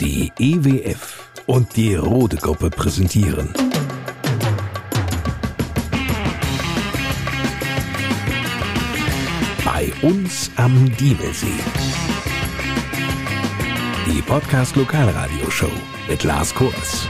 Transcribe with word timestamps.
Die 0.00 0.30
EWF 0.38 1.30
und 1.46 1.74
die 1.74 1.94
Rode 1.94 2.36
Gruppe 2.36 2.68
präsentieren. 2.68 3.48
Bei 9.64 9.90
uns 10.02 10.50
am 10.56 10.94
Diemelsee. 10.96 11.46
Die 14.06 14.20
Podcast 14.20 14.76
Lokalradio-Show 14.76 15.72
mit 16.08 16.24
Lars 16.24 16.54
Kurs. 16.54 17.06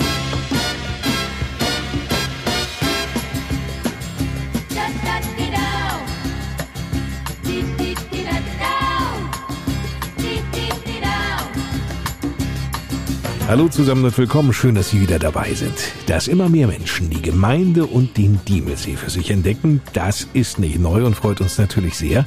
Hallo 13.48 13.68
zusammen 13.68 14.04
und 14.04 14.18
willkommen. 14.18 14.52
Schön, 14.52 14.74
dass 14.74 14.90
Sie 14.90 15.00
wieder 15.00 15.20
dabei 15.20 15.54
sind. 15.54 15.72
Dass 16.08 16.26
immer 16.26 16.48
mehr 16.48 16.66
Menschen 16.66 17.10
die 17.10 17.22
Gemeinde 17.22 17.86
und 17.86 18.16
den 18.16 18.40
Diemelsee 18.44 18.96
für 18.96 19.08
sich 19.08 19.30
entdecken, 19.30 19.80
das 19.92 20.26
ist 20.32 20.58
nicht 20.58 20.80
neu 20.80 21.06
und 21.06 21.14
freut 21.14 21.40
uns 21.40 21.56
natürlich 21.56 21.94
sehr. 21.94 22.26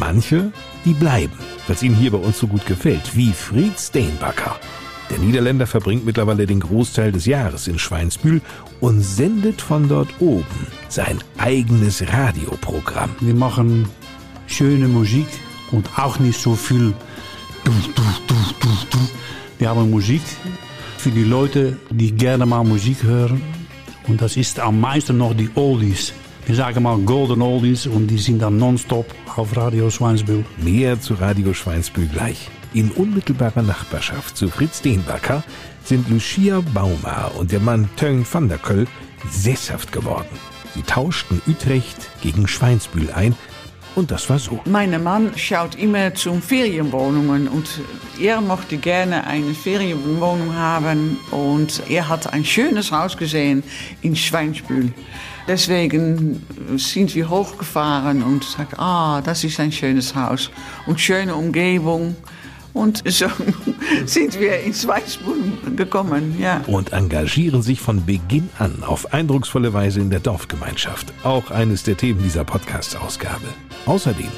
Manche, 0.00 0.50
die 0.84 0.94
bleiben, 0.94 1.38
weil 1.68 1.76
es 1.76 1.82
ihnen 1.84 1.94
hier 1.94 2.10
bei 2.10 2.18
uns 2.18 2.40
so 2.40 2.48
gut 2.48 2.66
gefällt, 2.66 3.14
wie 3.14 3.32
Fried 3.32 3.78
Steenbacker. 3.78 4.56
Der 5.10 5.18
Niederländer 5.18 5.68
verbringt 5.68 6.04
mittlerweile 6.04 6.44
den 6.44 6.58
Großteil 6.58 7.12
des 7.12 7.24
Jahres 7.24 7.68
in 7.68 7.78
Schweinsbühl 7.78 8.40
und 8.80 9.00
sendet 9.00 9.62
von 9.62 9.88
dort 9.88 10.08
oben 10.18 10.66
sein 10.88 11.20
eigenes 11.36 12.02
Radioprogramm. 12.12 13.10
Wir 13.20 13.34
machen 13.34 13.88
schöne 14.48 14.88
Musik 14.88 15.28
und 15.70 15.88
auch 15.96 16.18
nicht 16.18 16.40
so 16.40 16.56
viel. 16.56 16.94
Du, 17.62 17.70
du, 17.94 18.02
du, 18.26 18.34
du, 18.60 18.68
du. 18.90 18.98
Wir 19.58 19.70
haben 19.70 19.90
Musik 19.90 20.22
für 20.98 21.10
die 21.10 21.24
Leute, 21.24 21.76
die 21.90 22.12
gerne 22.12 22.46
mal 22.46 22.62
Musik 22.62 23.02
hören. 23.02 23.42
Und 24.06 24.22
das 24.22 24.36
ist 24.36 24.60
am 24.60 24.80
meisten 24.80 25.18
noch 25.18 25.34
die 25.34 25.50
Oldies. 25.56 26.12
Wir 26.46 26.54
sagen 26.54 26.84
mal 26.84 26.96
Golden 26.98 27.42
Oldies 27.42 27.86
und 27.86 28.06
die 28.06 28.18
sind 28.18 28.40
dann 28.40 28.56
nonstop 28.56 29.12
auf 29.36 29.56
Radio 29.56 29.90
Schweinsbühl. 29.90 30.44
Mehr 30.58 31.00
zu 31.00 31.14
Radio 31.14 31.52
Schweinsbühl 31.52 32.06
gleich. 32.06 32.48
In 32.72 32.92
unmittelbarer 32.92 33.62
Nachbarschaft 33.62 34.36
zu 34.36 34.48
Fritz 34.48 34.78
Steenbacker 34.78 35.42
sind 35.84 36.08
Lucia 36.08 36.60
Baumer 36.72 37.32
und 37.36 37.50
der 37.50 37.60
Mann 37.60 37.88
Teung 37.96 38.24
van 38.30 38.48
der 38.48 38.58
Köll 38.58 38.86
sesshaft 39.28 39.90
geworden. 39.90 40.38
Sie 40.74 40.82
tauschten 40.82 41.42
Utrecht 41.48 41.96
gegen 42.22 42.46
Schweinsbühl 42.46 43.10
ein 43.10 43.34
und 43.98 44.12
das 44.12 44.30
war 44.30 44.38
so. 44.38 44.60
Mein 44.64 45.02
Mann 45.02 45.32
schaut 45.36 45.74
immer 45.74 46.14
zu 46.14 46.34
Ferienwohnungen 46.34 47.48
und 47.48 47.68
er 48.20 48.40
mochte 48.40 48.76
gerne 48.76 49.26
eine 49.26 49.52
Ferienwohnung 49.54 50.54
haben 50.54 51.18
und 51.32 51.82
er 51.88 52.08
hat 52.08 52.32
ein 52.32 52.44
schönes 52.44 52.92
Haus 52.92 53.16
gesehen 53.16 53.64
in 54.00 54.14
Schweinsbühl. 54.14 54.92
Deswegen 55.48 56.44
sind 56.76 57.12
wir 57.16 57.28
hochgefahren 57.28 58.22
und 58.22 58.44
sagt, 58.44 58.78
ah, 58.78 59.20
das 59.20 59.42
ist 59.42 59.58
ein 59.58 59.72
schönes 59.72 60.14
Haus 60.14 60.50
und 60.86 61.00
schöne 61.00 61.34
Umgebung. 61.34 62.14
Und 62.78 63.02
so 63.10 63.26
sind 64.06 64.38
wir 64.38 64.60
in 64.60 64.72
Schweinsbühl 64.72 65.74
gekommen, 65.74 66.36
ja. 66.38 66.62
Und 66.68 66.92
engagieren 66.92 67.60
sich 67.60 67.80
von 67.80 68.06
Beginn 68.06 68.50
an 68.56 68.84
auf 68.84 69.12
eindrucksvolle 69.12 69.72
Weise 69.72 69.98
in 70.00 70.10
der 70.10 70.20
Dorfgemeinschaft. 70.20 71.12
Auch 71.24 71.50
eines 71.50 71.82
der 71.82 71.96
Themen 71.96 72.22
dieser 72.22 72.44
Podcast-Ausgabe. 72.44 73.48
Außerdem 73.84 74.30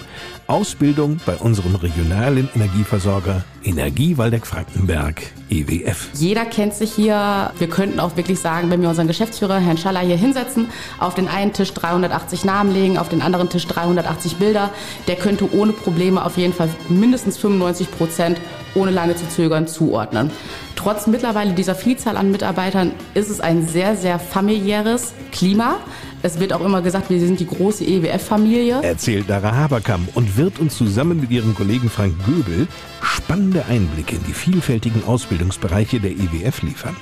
Ausbildung 0.51 1.20
bei 1.25 1.37
unserem 1.37 1.77
regionalen 1.77 2.48
Energieversorger 2.56 3.45
Energie 3.62 4.19
Waldeck-Frankenberg, 4.19 5.23
EWF. 5.48 6.09
Jeder 6.15 6.45
kennt 6.45 6.75
sich 6.75 6.93
hier. 6.93 7.53
Wir 7.59 7.69
könnten 7.69 8.01
auch 8.01 8.17
wirklich 8.17 8.41
sagen, 8.41 8.69
wenn 8.69 8.83
wir 8.83 8.89
unseren 8.89 9.06
Geschäftsführer 9.06 9.59
Herrn 9.59 9.78
Schaller 9.78 10.00
hier 10.00 10.16
hinsetzen, 10.16 10.69
auf 10.99 11.15
den 11.15 11.28
einen 11.28 11.53
Tisch 11.53 11.72
380 11.72 12.44
Namen 12.44 12.72
legen, 12.75 12.99
auf 12.99 13.09
den 13.09 13.22
anderen 13.22 13.49
Tisch 13.49 13.66
380 13.69 14.37
Bilder, 14.37 14.71
der 15.06 15.16
könnte 15.16 15.55
ohne 15.55 15.72
Probleme 15.72 16.25
auf 16.25 16.37
jeden 16.37 16.53
Fall 16.53 16.69
mindestens 16.89 17.39
95 17.39 17.89
Prozent 17.93 18.41
ohne 18.75 18.91
lange 18.91 19.15
zu 19.15 19.28
zögern 19.28 19.69
zuordnen. 19.69 20.31
Trotz 20.75 21.06
mittlerweile 21.06 21.53
dieser 21.53 21.75
Vielzahl 21.75 22.16
an 22.16 22.33
Mitarbeitern 22.33 22.93
ist 23.15 23.31
es 23.31 23.41
ein 23.41 23.69
sehr, 23.69 23.97
sehr 23.97 24.19
familiäres 24.19 25.12
Klima. 25.31 25.77
Es 26.22 26.38
wird 26.38 26.53
auch 26.53 26.60
immer 26.60 26.82
gesagt, 26.82 27.08
wir 27.08 27.19
sind 27.19 27.41
die 27.41 27.47
große 27.47 27.82
EWF-Familie. 27.82 28.82
Erzählt 28.82 29.31
Dara 29.31 29.56
Haberkamp 29.56 30.14
und 30.14 30.36
wird 30.36 30.58
uns 30.58 30.76
zusammen 30.76 31.19
mit 31.19 31.31
ihrem 31.31 31.54
Kollegen 31.54 31.88
Frank 31.88 32.14
Göbel 32.26 32.69
spannende 33.00 33.64
Einblicke 33.66 34.16
in 34.16 34.25
die 34.25 34.34
vielfältigen 34.34 35.03
Ausbildungsbereiche 35.04 35.98
der 35.98 36.10
EWF 36.10 36.62
liefern. 36.62 36.94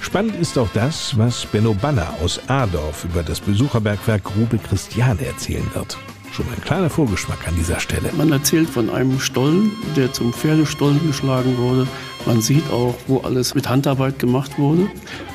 Spannend 0.00 0.36
ist 0.36 0.56
auch 0.56 0.68
das, 0.72 1.16
was 1.18 1.44
Benno 1.44 1.74
Banner 1.74 2.14
aus 2.22 2.40
Adorf 2.48 3.04
über 3.04 3.22
das 3.22 3.40
Besucherbergwerk 3.40 4.24
Grube 4.24 4.58
Christiane 4.58 5.26
erzählen 5.26 5.66
wird. 5.74 5.98
Schon 6.32 6.46
ein 6.46 6.60
kleiner 6.62 6.90
Vorgeschmack 6.90 7.46
an 7.46 7.54
dieser 7.56 7.80
Stelle. 7.80 8.10
Man 8.16 8.32
erzählt 8.32 8.68
von 8.68 8.88
einem 8.88 9.20
Stollen, 9.20 9.72
der 9.94 10.12
zum 10.12 10.32
Pferdestollen 10.32 11.06
geschlagen 11.06 11.56
wurde. 11.58 11.86
Man 12.26 12.40
sieht 12.40 12.68
auch, 12.70 12.94
wo 13.06 13.18
alles 13.18 13.54
mit 13.54 13.68
Handarbeit 13.68 14.18
gemacht 14.18 14.58
wurde. 14.58 14.90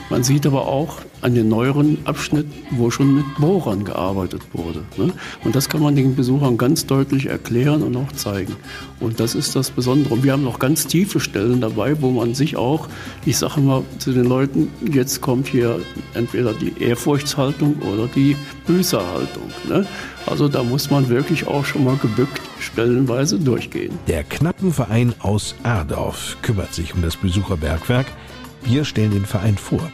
Man 0.10 0.24
sieht 0.24 0.46
aber 0.46 0.68
auch 0.68 0.98
an 1.22 1.36
den 1.36 1.50
neueren 1.50 1.98
Abschnitt, 2.06 2.48
wo 2.72 2.90
schon 2.92 3.16
mit 3.16 3.26
Bohrern 3.40 3.84
gearbeitet 3.84 4.42
wurde. 4.54 4.84
Ne? 4.98 5.14
Und 5.44 5.56
das 5.56 5.70
kann 5.70 5.82
man 5.82 5.96
den 5.96 6.16
Besuchern 6.16 6.58
ganz 6.58 6.86
deutlich 6.86 7.28
erklären 7.28 7.84
und 7.84 7.96
auch 7.96 8.12
zeigen. 8.14 8.56
Und 9.00 9.20
das 9.20 9.36
ist 9.36 9.56
das 9.56 9.72
Besondere. 9.72 10.14
Und 10.14 10.24
wir 10.24 10.34
haben 10.34 10.44
noch 10.44 10.60
ganz 10.60 10.88
tiefe 10.88 11.20
Stellen 11.20 11.62
dabei, 11.62 12.02
wo 12.02 12.12
man 12.12 12.36
sich 12.36 12.58
auch, 12.58 12.88
ich 13.26 13.38
sage 13.38 13.62
mal 13.62 13.84
zu 13.98 14.12
den 14.12 14.26
Leuten, 14.26 14.70
jetzt 14.92 15.22
kommt 15.22 15.48
hier 15.48 15.80
entweder 16.14 16.54
die 16.54 16.74
Ehrfurchtshaltung 16.82 17.76
oder 17.80 18.08
die 18.08 18.36
Büßerhaltung. 18.68 19.44
Ne? 19.68 19.86
Also 20.26 20.48
da 20.48 20.64
muss 20.64 20.90
man 20.90 21.10
wirklich 21.10 21.48
auch 21.48 21.66
schon 21.66 21.84
mal 21.84 21.98
gebückt 21.98 22.42
stellenweise 22.60 23.40
durchgehen. 23.40 23.98
Der 24.08 24.24
Knappenverein 24.24 25.14
aus 25.20 25.56
Ardorf 25.64 26.38
kümmert 26.42 26.74
sich 26.74 26.94
um 26.94 27.02
das 27.02 27.18
Besucherbergwerk. 27.18 28.06
Wir 28.64 28.86
stellen 28.86 29.12
den 29.12 29.26
Verein 29.26 29.58
vor. 29.58 29.92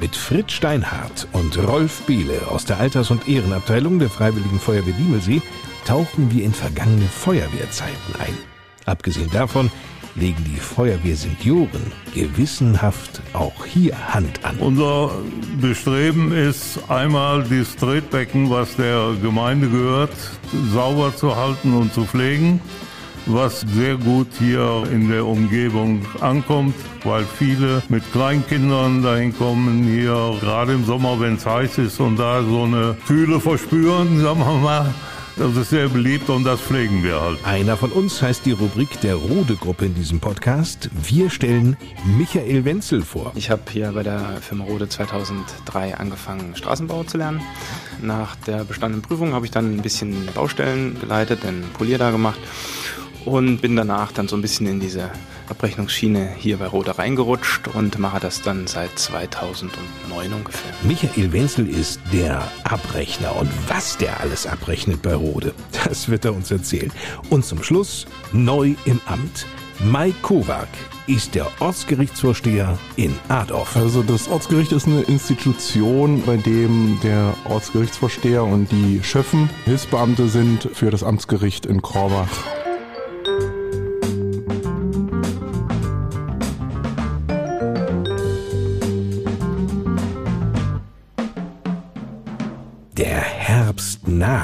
Mit 0.00 0.14
Fritz 0.14 0.52
Steinhardt 0.52 1.26
und 1.32 1.56
Rolf 1.56 2.02
Behle 2.02 2.48
aus 2.48 2.66
der 2.66 2.78
Alters- 2.78 3.10
und 3.10 3.28
Ehrenabteilung 3.28 3.98
der 3.98 4.10
Freiwilligen 4.10 4.60
Feuerwehr 4.60 4.92
Diemelsee 4.92 5.40
tauchen 5.86 6.30
wir 6.30 6.44
in 6.44 6.52
vergangene 6.52 7.06
Feuerwehrzeiten 7.06 8.14
ein. 8.18 8.36
Abgesehen 8.84 9.30
davon 9.30 9.70
legen 10.14 10.44
die 10.44 10.60
Feuerwehrsenioren 10.60 11.92
gewissenhaft 12.14 13.22
auch 13.32 13.64
hier 13.64 14.12
Hand 14.12 14.44
an. 14.44 14.58
Unser 14.58 15.12
Bestreben 15.60 16.30
ist 16.32 16.78
einmal 16.88 17.44
das 17.44 17.76
Tretbecken, 17.76 18.50
was 18.50 18.76
der 18.76 19.14
Gemeinde 19.22 19.68
gehört, 19.68 20.12
sauber 20.72 21.16
zu 21.16 21.36
halten 21.36 21.74
und 21.74 21.94
zu 21.94 22.04
pflegen 22.04 22.60
was 23.26 23.60
sehr 23.74 23.96
gut 23.96 24.28
hier 24.38 24.84
in 24.92 25.08
der 25.08 25.26
Umgebung 25.26 26.06
ankommt, 26.20 26.74
weil 27.04 27.24
viele 27.24 27.82
mit 27.88 28.10
Kleinkindern 28.12 29.02
dahin 29.02 29.36
kommen, 29.36 29.84
hier 29.84 30.36
gerade 30.40 30.74
im 30.74 30.84
Sommer, 30.84 31.18
wenn 31.20 31.34
es 31.34 31.44
heiß 31.44 31.78
ist 31.78 32.00
und 32.00 32.16
da 32.16 32.42
so 32.42 32.62
eine 32.62 32.96
Kühle 33.06 33.40
verspüren, 33.40 34.20
sagen 34.22 34.38
wir 34.40 34.54
mal. 34.54 34.94
Das 35.38 35.54
ist 35.54 35.68
sehr 35.68 35.90
beliebt 35.90 36.30
und 36.30 36.44
das 36.44 36.62
pflegen 36.62 37.02
wir 37.02 37.20
halt. 37.20 37.44
Einer 37.44 37.76
von 37.76 37.92
uns 37.92 38.22
heißt 38.22 38.46
die 38.46 38.52
Rubrik 38.52 38.98
der 39.02 39.16
Rode-Gruppe 39.16 39.84
in 39.84 39.94
diesem 39.94 40.18
Podcast. 40.18 40.88
Wir 40.94 41.28
stellen 41.28 41.76
Michael 42.16 42.64
Wenzel 42.64 43.02
vor. 43.02 43.32
Ich 43.34 43.50
habe 43.50 43.60
hier 43.70 43.92
bei 43.92 44.02
der 44.02 44.38
Firma 44.40 44.64
Rode 44.64 44.88
2003 44.88 45.98
angefangen, 45.98 46.56
Straßenbau 46.56 47.04
zu 47.04 47.18
lernen. 47.18 47.42
Nach 48.00 48.34
der 48.46 48.64
bestandenen 48.64 49.02
Prüfung 49.02 49.34
habe 49.34 49.44
ich 49.44 49.50
dann 49.52 49.76
ein 49.76 49.82
bisschen 49.82 50.26
Baustellen 50.34 50.98
geleitet, 50.98 51.44
den 51.44 51.64
Polier 51.74 51.98
da 51.98 52.10
gemacht 52.10 52.40
und 53.26 53.58
bin 53.60 53.76
danach 53.76 54.12
dann 54.12 54.28
so 54.28 54.36
ein 54.36 54.42
bisschen 54.42 54.66
in 54.66 54.80
diese 54.80 55.10
Abrechnungsschiene 55.48 56.30
hier 56.36 56.56
bei 56.56 56.66
Rode 56.66 56.96
reingerutscht 56.96 57.68
und 57.68 57.98
mache 57.98 58.20
das 58.20 58.42
dann 58.42 58.66
seit 58.66 58.98
2009 58.98 60.32
ungefähr. 60.32 60.72
Michael 60.82 61.32
Wenzel 61.32 61.68
ist 61.68 62.00
der 62.12 62.42
Abrechner 62.64 63.36
und 63.36 63.50
was 63.68 63.96
der 63.96 64.20
alles 64.20 64.46
abrechnet 64.46 65.02
bei 65.02 65.14
Rode, 65.14 65.54
das 65.84 66.08
wird 66.08 66.24
er 66.24 66.34
uns 66.34 66.50
erzählen. 66.50 66.92
Und 67.28 67.44
zum 67.44 67.62
Schluss 67.62 68.06
neu 68.32 68.74
im 68.84 69.00
Amt. 69.06 69.46
Mai 69.78 70.14
Kowak 70.22 70.68
ist 71.06 71.34
der 71.34 71.48
Ortsgerichtsvorsteher 71.60 72.78
in 72.96 73.14
Adorf. 73.28 73.76
Also 73.76 74.02
das 74.02 74.26
Ortsgericht 74.26 74.72
ist 74.72 74.86
eine 74.86 75.02
Institution, 75.02 76.22
bei 76.24 76.38
dem 76.38 76.98
der 77.02 77.34
Ortsgerichtsvorsteher 77.44 78.42
und 78.42 78.72
die 78.72 79.02
Schöffen 79.02 79.50
Hilfsbeamte 79.66 80.28
sind 80.28 80.70
für 80.72 80.90
das 80.90 81.02
Amtsgericht 81.02 81.66
in 81.66 81.82
Korbach. 81.82 82.65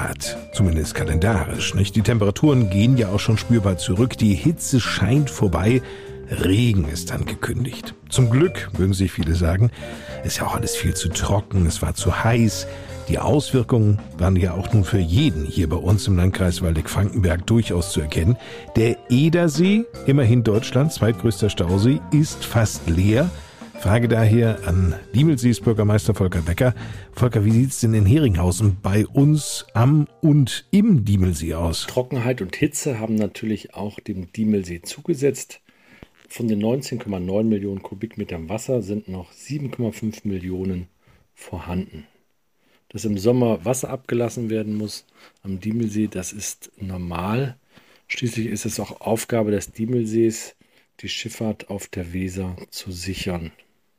Naht, 0.02 0.37
zumindest 0.52 0.94
kalendarisch. 0.94 1.75
Nicht? 1.75 1.94
Die 1.94 2.02
Temperaturen 2.02 2.70
gehen 2.70 2.96
ja 2.96 3.10
auch 3.10 3.20
schon 3.20 3.38
spürbar 3.38 3.78
zurück. 3.78 4.19
Die 4.19 4.34
Hitze 4.34 4.81
scheint 4.81 5.31
vorbei. 5.31 5.81
Regen 6.28 6.88
ist 6.88 7.12
angekündigt. 7.12 7.94
Zum 8.08 8.28
Glück, 8.28 8.70
mögen 8.76 8.94
sich 8.94 9.12
viele 9.12 9.37
sagen, 9.37 9.70
ist 10.25 10.38
ja 10.38 10.46
auch 10.46 10.56
alles 10.56 10.75
viel 10.75 10.94
zu 10.94 11.08
trocken, 11.08 11.66
es 11.66 11.82
war 11.82 11.94
zu 11.94 12.25
heiß. 12.25 12.66
Die 13.08 13.20
Auswirkungen 13.20 14.00
waren 14.19 14.34
ja 14.34 14.54
auch 14.54 14.72
nun 14.72 14.84
für 14.84 14.99
jeden 14.99 15.44
hier 15.44 15.69
bei 15.69 15.76
uns 15.76 16.08
im 16.08 16.16
Landkreis 16.16 16.62
Waldeck-Frankenberg 16.62 17.46
durchaus 17.46 17.93
zu 17.93 18.00
erkennen. 18.00 18.37
Der 18.75 18.96
Edersee, 19.08 19.84
immerhin 20.06 20.43
Deutschlands 20.43 20.96
zweitgrößter 20.96 21.48
Stausee, 21.48 22.00
ist 22.10 22.44
fast 22.44 22.88
leer. 22.88 23.31
Frage 23.82 24.06
daher 24.06 24.69
an 24.69 24.94
Diemelsees 25.12 25.61
Bürgermeister 25.61 26.14
Volker 26.14 26.43
Becker. 26.43 26.73
Volker, 27.17 27.44
wie 27.44 27.50
sieht's 27.50 27.81
denn 27.81 27.94
in 27.94 28.06
Heringhausen 28.06 28.76
bei 28.81 29.05
uns 29.08 29.67
am 29.75 30.06
und 30.20 30.67
im 30.70 31.05
Diemelsee 31.05 31.55
aus? 31.55 31.88
Trockenheit 31.88 32.40
und 32.43 32.55
Hitze 32.55 33.00
haben 33.00 33.17
natürlich 33.17 33.75
auch 33.75 33.99
dem 33.99 34.32
Diemelsee 34.32 34.82
zugesetzt. 34.82 35.61
Von 36.29 36.46
den 36.46 36.62
19,9 36.62 37.43
Millionen 37.43 37.82
Kubikmetern 37.82 38.49
Wasser 38.49 38.82
sind 38.82 39.08
noch 39.08 39.32
7,5 39.32 40.29
Millionen 40.29 40.87
vorhanden. 41.34 42.06
Dass 42.88 43.05
im 43.05 43.19
Sommer 43.19 43.64
Wasser 43.64 43.90
abgelassen 43.90 44.49
werden 44.49 44.76
muss 44.76 45.06
am 45.43 45.58
Diemelsee, 45.58 46.06
das 46.06 46.32
ist 46.32 46.70
normal. 46.76 47.56
Schließlich 48.06 48.46
ist 48.46 48.64
es 48.64 48.79
auch 48.79 49.00
Aufgabe 49.00 49.50
des 49.50 49.73
Diemelsees, 49.73 50.55
die 51.00 51.08
Schifffahrt 51.08 51.69
auf 51.69 51.88
der 51.88 52.12
Weser 52.12 52.55
zu 52.70 52.93
sichern. 52.93 53.50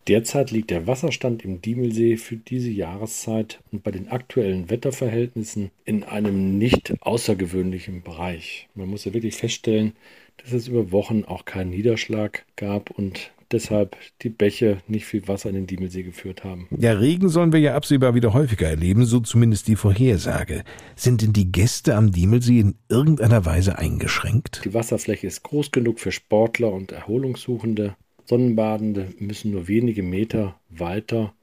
Derzeit 0.08 0.52
liegt 0.52 0.70
der 0.70 0.86
Wasserstand 0.86 1.46
im 1.46 1.62
Diemelsee 1.62 2.18
für 2.18 2.36
diese 2.36 2.70
Jahreszeit 2.70 3.62
und 3.72 3.84
bei 3.84 3.92
den 3.92 4.10
aktuellen 4.10 4.70
Wetterverhältnissen 4.70 5.72
in 5.86 6.04
einem 6.04 6.58
nicht 6.58 6.94
außergewöhnlichen 7.00 8.04
Bereich. 8.04 8.68
Man 8.76 8.90
muss 8.90 9.06
ja 9.06 9.14
wirklich 9.14 9.36
feststellen, 9.36 9.94
dass 10.38 10.52
es 10.52 10.68
über 10.68 10.92
Wochen 10.92 11.24
auch 11.24 11.46
keinen 11.46 11.70
Niederschlag 11.70 12.46
gab 12.58 12.92
und 12.92 13.32
deshalb 13.54 13.96
die 14.24 14.30
Bäche 14.30 14.80
nicht 14.88 15.06
viel 15.06 15.26
Wasser 15.30 15.50
in 15.50 15.56
den 15.56 15.68
Diemelsee 15.68 16.04
geführt 16.04 16.44
haben. 16.44 16.68
Ja, 16.78 16.94
Regen 16.94 17.30
sollen 17.30 17.54
wir 17.54 17.60
ja 17.62 17.76
absehbar 17.76 18.14
wieder 18.14 18.34
häufiger 18.34 18.68
erleben, 18.68 19.06
so 19.06 19.22
zumindest 19.22 19.70
die 19.70 19.78
Vorhersage. 19.78 20.64
Sind 20.98 21.22
denn 21.22 21.32
die 21.32 21.52
Gäste 21.52 21.96
am 21.96 22.12
Diemelsee 22.12 22.60
in 22.60 22.76
irgendeiner 22.90 23.46
Weise 23.46 23.78
eingeschränkt? 23.78 24.64
Die 24.66 24.74
Wasserfläche 24.74 25.28
ist 25.28 25.44
groß 25.44 25.72
genug 25.72 26.00
für 26.00 26.12
Sportler 26.12 26.74
und 26.74 26.92
Erholungssuchende. 26.92 27.96
Sonnenbadende 28.26 29.14
müssen 29.20 29.52
nur 29.52 29.68
wenige 29.68 30.04
Meter 30.04 30.60
weiter 30.70 31.34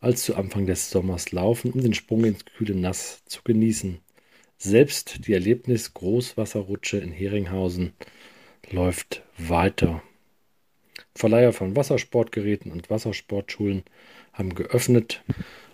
als 0.00 0.22
zu 0.22 0.36
Anfang 0.36 0.66
des 0.66 0.90
Sommers 0.90 1.32
laufen, 1.32 1.72
um 1.72 1.82
den 1.82 1.94
Sprung 1.94 2.24
ins 2.24 2.44
kühle 2.44 2.74
Nass 2.74 3.22
zu 3.26 3.42
genießen. 3.42 3.98
Selbst 4.58 5.26
die 5.26 5.32
Erlebnis 5.32 5.94
Großwasserrutsche 5.94 6.98
in 6.98 7.12
Heringhausen 7.12 7.92
läuft 8.70 9.22
weiter. 9.38 10.02
Verleiher 11.14 11.52
von 11.52 11.76
Wassersportgeräten 11.76 12.72
und 12.72 12.90
Wassersportschulen 12.90 13.82
haben 14.32 14.54
geöffnet 14.54 15.22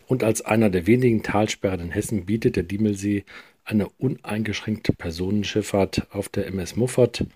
und 0.07 0.23
als 0.25 0.43
einer 0.43 0.71
der 0.71 0.87
wenigen 0.87 1.23
Talsperren 1.23 1.81
in 1.81 1.91
Hessen 1.91 2.27
bietet 2.27 2.57
der 2.57 2.63
Diemelsee 2.63 3.25
eine 3.65 3.89
uneingeschränkte 3.99 4.93
Personenschifffahrt 4.93 6.07
auf 6.11 6.29
der 6.29 6.47
MS 6.47 6.77
Muffert 6.77 7.27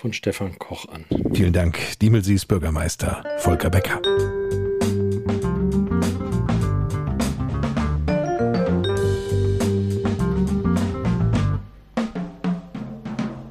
von 0.00 0.12
Stefan 0.14 0.58
Koch 0.58 0.86
an. 0.88 1.04
Vielen 1.34 1.52
Dank, 1.52 1.78
Diemelsees 2.00 2.46
Bürgermeister 2.46 3.22
Volker 3.38 3.68
Becker. 3.68 4.00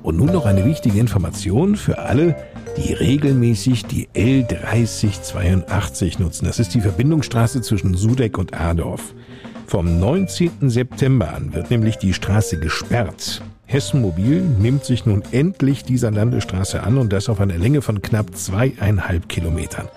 Und 0.01 0.17
nun 0.17 0.33
noch 0.33 0.47
eine 0.47 0.65
wichtige 0.65 0.99
Information 0.99 1.75
für 1.75 1.99
alle, 1.99 2.35
die 2.77 2.93
regelmäßig 2.93 3.85
die 3.85 4.09
L3082 4.15 6.19
nutzen. 6.19 6.45
Das 6.45 6.57
ist 6.57 6.73
die 6.73 6.81
Verbindungsstraße 6.81 7.61
zwischen 7.61 7.93
Sudeck 7.93 8.39
und 8.39 8.55
Adorf. 8.55 9.13
Vom 9.67 9.99
19. 9.99 10.71
September 10.71 11.31
an 11.31 11.53
wird 11.53 11.69
nämlich 11.69 11.97
die 11.97 12.15
Straße 12.15 12.59
gesperrt. 12.59 13.43
Hessen 13.71 14.01
Mobil 14.01 14.41
nimmt 14.41 14.83
sich 14.83 15.05
nun 15.05 15.21
endlich 15.31 15.83
dieser 15.83 16.09
Landesstraße 16.09 16.81
an 16.81 16.97
und 16.97 17.13
das 17.13 17.29
auf 17.29 17.39
einer 17.39 17.55
Länge 17.55 17.83
von 17.83 18.01
knapp 18.01 18.35
zweieinhalb 18.35 19.29
Kilometern. 19.29 19.87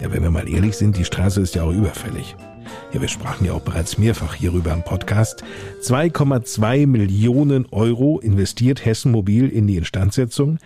Ja, 0.00 0.10
wenn 0.10 0.22
wir 0.22 0.30
mal 0.30 0.48
ehrlich 0.48 0.78
sind, 0.78 0.96
die 0.96 1.04
Straße 1.04 1.42
ist 1.42 1.54
ja 1.54 1.64
auch 1.64 1.72
überfällig. 1.72 2.36
Ja, 2.94 3.02
wir 3.02 3.08
sprachen 3.08 3.44
ja 3.44 3.52
auch 3.52 3.60
bereits 3.60 3.98
mehrfach 3.98 4.34
hierüber 4.34 4.72
im 4.72 4.82
Podcast. 4.82 5.44
2,2 5.82 6.86
Millionen 6.86 7.66
Euro 7.70 8.18
investiert 8.18 8.86
Hessen 8.86 9.12
Mobil 9.12 9.50
in 9.50 9.66
die 9.66 9.76
Instandsetzung. 9.76 10.58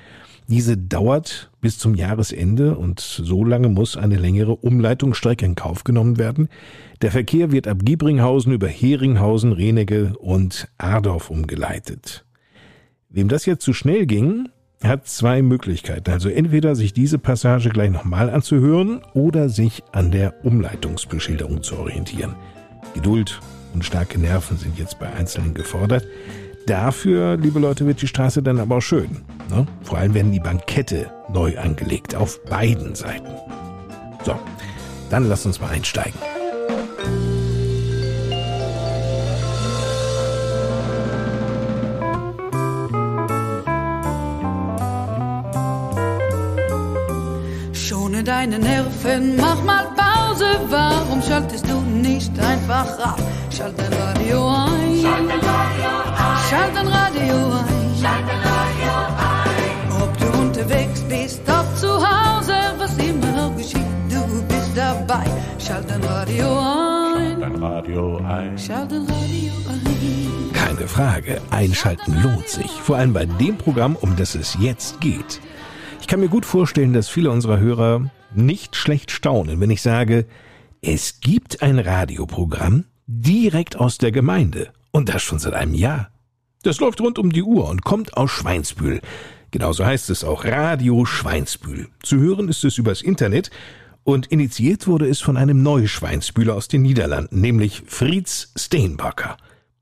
Diese 0.49 0.77
dauert 0.77 1.51
bis 1.61 1.79
zum 1.79 1.95
Jahresende 1.95 2.77
und 2.77 3.01
so 3.01 3.45
lange 3.45 3.69
muss 3.69 3.97
eine 3.97 4.17
längere 4.17 4.57
Umleitungsstrecke 4.57 5.45
in 5.45 5.55
Kauf 5.55 5.85
genommen 5.85 6.19
werden. 6.19 6.49
Der 7.03 7.13
Verkehr 7.13 7.53
wird 7.53 7.69
ab 7.69 7.79
Giebringhausen 7.85 8.53
über 8.53 8.69
Heringhausen, 8.69 9.53
Renege 9.53 10.15
und 10.19 10.69
Ardorf 10.79 11.31
umgeleitet. 11.31 12.25
Wem 13.09 13.29
das 13.29 13.47
jetzt 13.47 13.65
zu 13.65 13.73
schnell 13.73 14.07
ging, 14.07 14.49
hat 14.83 15.07
zwei 15.07 15.43
Möglichkeiten. 15.43 16.11
Also 16.11 16.29
entweder 16.29 16.75
sich 16.75 16.93
diese 16.93 17.19
Passage 17.19 17.69
gleich 17.69 17.91
nochmal 17.91 18.31
anzuhören 18.31 19.03
oder 19.15 19.49
sich 19.49 19.83
an 19.93 20.11
der 20.11 20.45
Umleitungsbeschilderung 20.45 21.63
zu 21.63 21.77
orientieren. 21.77 22.35
Geduld 22.95 23.41
und 23.75 23.85
starke 23.85 24.19
Nerven 24.19 24.57
sind 24.57 24.79
jetzt 24.79 24.99
bei 24.99 25.13
Einzelnen 25.13 25.55
gefordert. 25.55 26.07
Dafür, 26.71 27.37
liebe 27.37 27.59
Leute, 27.59 27.85
wird 27.85 28.01
die 28.01 28.07
Straße 28.07 28.45
dann 28.45 28.61
aber 28.61 28.77
auch 28.77 28.81
schön. 28.81 29.11
Ne? 29.51 29.67
Vor 29.83 29.99
allem 29.99 30.15
werden 30.15 30.31
die 30.31 30.39
Bankette 30.39 31.11
neu 31.29 31.59
angelegt, 31.59 32.15
auf 32.15 32.41
beiden 32.45 32.95
Seiten. 32.95 33.27
So, 34.25 34.39
dann 35.11 35.29
lasst 35.29 35.47
uns 35.47 35.61
mal 35.61 35.71
einsteigen. 35.71 36.15
Deine 48.31 48.61
Nerven, 48.61 49.37
mach 49.37 49.61
mal 49.65 49.87
Pause. 49.97 50.51
Warum 50.69 51.21
schaltest 51.21 51.69
du 51.69 51.81
nicht 51.81 52.33
einfach 52.39 52.91
ab? 53.01 53.21
Schalt 53.51 53.77
dein 53.77 53.93
Radio 53.93 54.49
ein. 54.49 55.01
Schalt 55.03 55.29
dein 55.31 55.41
Radio 55.51 55.91
ein. 56.17 56.39
Schalt 56.49 56.75
dein 56.77 56.87
Radio 56.87 57.37
ein. 57.61 57.91
Schalt 58.01 58.27
dein 58.31 58.43
Radio 58.55 58.93
ein. 59.31 60.03
Ob 60.03 60.13
du 60.21 60.29
unterwegs 60.39 61.01
bist, 61.09 61.43
ob 61.49 61.67
zu 61.77 61.89
Hause, 61.89 62.55
was 62.79 62.97
immer 62.99 63.51
geschieht, 63.57 63.93
du 64.09 64.23
bist 64.47 64.77
dabei. 64.77 65.25
Schalt 65.59 65.91
dein 65.91 66.05
Radio 66.05 66.47
ein. 66.61 67.41
Dein 67.41 67.57
Radio 67.57 68.17
ein. 68.19 68.57
Schalt 68.57 68.93
dein 68.93 69.07
Radio 69.07 69.53
ein. 69.71 70.53
Keine 70.53 70.87
Frage, 70.87 71.41
einschalten 71.51 72.23
lohnt 72.23 72.49
sich. 72.49 72.71
Vor 72.71 72.97
allem 72.97 73.13
bei 73.13 73.27
dem 73.27 73.57
Programm, 73.59 73.97
um 73.97 74.15
das 74.15 74.37
es 74.37 74.57
jetzt 74.61 75.01
geht. 75.01 75.41
Ich 76.01 76.07
kann 76.07 76.21
mir 76.21 76.29
gut 76.29 76.47
vorstellen, 76.47 76.93
dass 76.93 77.09
viele 77.09 77.33
unserer 77.33 77.59
Hörer 77.59 78.03
nicht 78.35 78.77
schlecht 78.77 79.11
staunen, 79.11 79.61
wenn 79.61 79.71
ich 79.71 79.83
sage, 79.83 80.27
es 80.83 81.21
gibt 81.21 81.63
ein 81.63 81.79
Radioprogramm 81.79 82.85
direkt 83.07 83.77
aus 83.77 83.99
der 83.99 84.13
Gemeinde. 84.13 84.73
Und 84.93 85.09
das 85.09 85.23
schon 85.23 85.39
seit 85.39 85.55
einem 85.55 85.75
Jahr. 85.75 86.11
Das 86.63 86.81
läuft 86.81 87.01
rund 87.01 87.19
um 87.19 87.33
die 87.33 87.43
Uhr 87.43 87.69
und 87.69 87.83
kommt 87.83 88.17
aus 88.17 88.31
Schweinsbühl. 88.31 89.01
Genauso 89.51 89.85
heißt 89.85 90.11
es 90.11 90.25
auch 90.25 90.45
Radio 90.45 91.05
Schweinsbühl. 91.05 91.89
Zu 92.03 92.19
hören 92.19 92.49
ist 92.49 92.65
es 92.65 92.79
übers 92.79 93.03
Internet 93.03 93.51
und 94.05 94.27
initiiert 94.29 94.87
wurde 94.87 95.09
es 95.09 95.21
von 95.21 95.37
einem 95.37 95.63
Neuschweinsbühler 95.63 96.55
aus 96.55 96.69
den 96.69 96.83
Niederlanden, 96.83 97.41
nämlich 97.41 97.83
Fritz 97.87 98.53
Steenbacker. 98.57 99.37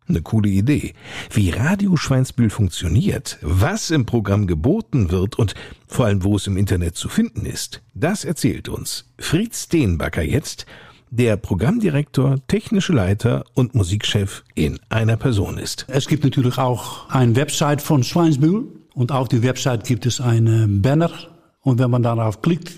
Eine 0.08 0.22
coole 0.22 0.48
Idee. 0.48 0.94
Wie 1.30 1.50
Radio 1.50 1.96
Schweinsbühl 1.96 2.48
funktioniert, 2.48 3.38
was 3.42 3.90
im 3.90 4.06
Programm 4.06 4.46
geboten 4.46 5.10
wird 5.10 5.38
und 5.38 5.54
vor 5.86 6.06
allem 6.06 6.24
wo 6.24 6.36
es 6.36 6.46
im 6.46 6.56
Internet 6.56 6.96
zu 6.96 7.10
finden 7.10 7.44
ist, 7.44 7.82
das 7.92 8.24
erzählt 8.24 8.70
uns 8.70 9.04
Fritz 9.18 9.64
Steenbacker 9.64 10.22
jetzt, 10.22 10.64
der 11.10 11.36
Programmdirektor, 11.36 12.36
technische 12.48 12.94
Leiter 12.94 13.44
und 13.52 13.74
Musikchef 13.74 14.44
in 14.54 14.78
einer 14.88 15.18
Person 15.18 15.58
ist. 15.58 15.84
Es 15.88 16.08
gibt 16.08 16.24
natürlich 16.24 16.56
auch 16.56 17.10
eine 17.10 17.36
Website 17.36 17.82
von 17.82 18.02
Schweinsbühl 18.02 18.66
und 18.94 19.12
auf 19.12 19.28
die 19.28 19.42
Website 19.42 19.84
gibt 19.84 20.06
es 20.06 20.22
einen 20.22 20.80
Banner 20.80 21.10
und 21.60 21.78
wenn 21.78 21.90
man 21.90 22.02
darauf 22.02 22.40
klickt, 22.40 22.72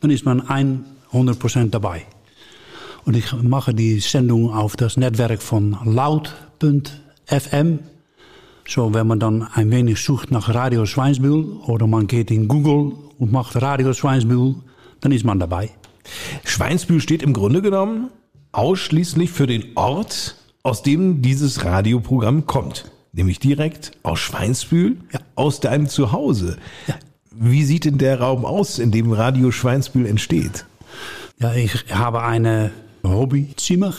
dann 0.00 0.10
ist 0.10 0.26
man 0.26 0.42
100% 0.42 1.70
dabei. 1.70 2.04
Und 3.04 3.16
ich 3.16 3.32
mache 3.42 3.74
die 3.74 4.00
Sendung 4.00 4.52
auf 4.52 4.76
das 4.76 4.96
Netzwerk 4.96 5.42
von 5.42 5.76
laut.fm. 5.84 7.78
So, 8.66 8.94
wenn 8.94 9.06
man 9.06 9.20
dann 9.20 9.42
ein 9.42 9.70
wenig 9.70 10.02
sucht 10.02 10.30
nach 10.30 10.48
Radio 10.54 10.86
Schweinsbühl 10.86 11.56
oder 11.66 11.86
man 11.86 12.06
geht 12.06 12.30
in 12.30 12.48
Google 12.48 12.92
und 13.18 13.30
macht 13.30 13.60
Radio 13.60 13.92
Schweinsbühl, 13.92 14.54
dann 15.02 15.12
ist 15.12 15.24
man 15.24 15.38
dabei. 15.38 15.70
Schweinsbühl 16.44 17.00
steht 17.00 17.22
im 17.22 17.34
Grunde 17.34 17.60
genommen 17.60 18.08
ausschließlich 18.52 19.30
für 19.32 19.46
den 19.46 19.64
Ort, 19.74 20.36
aus 20.62 20.82
dem 20.82 21.20
dieses 21.20 21.64
Radioprogramm 21.64 22.46
kommt. 22.46 22.90
Nämlich 23.12 23.38
direkt 23.38 23.92
aus 24.02 24.18
Schweinsbühl, 24.20 24.96
Ja. 25.12 25.20
aus 25.34 25.60
deinem 25.60 25.88
Zuhause. 25.88 26.56
Ja. 26.86 26.94
Wie 27.32 27.64
sieht 27.64 27.84
denn 27.84 27.98
der 27.98 28.20
Raum 28.20 28.44
aus, 28.46 28.78
in 28.78 28.90
dem 28.92 29.12
Radio 29.12 29.50
Schweinsbühl 29.50 30.06
entsteht? 30.06 30.64
Ja, 31.38 31.52
ich 31.52 31.84
habe 31.92 32.22
eine 32.22 32.70
Hobbyzimmer 33.10 33.94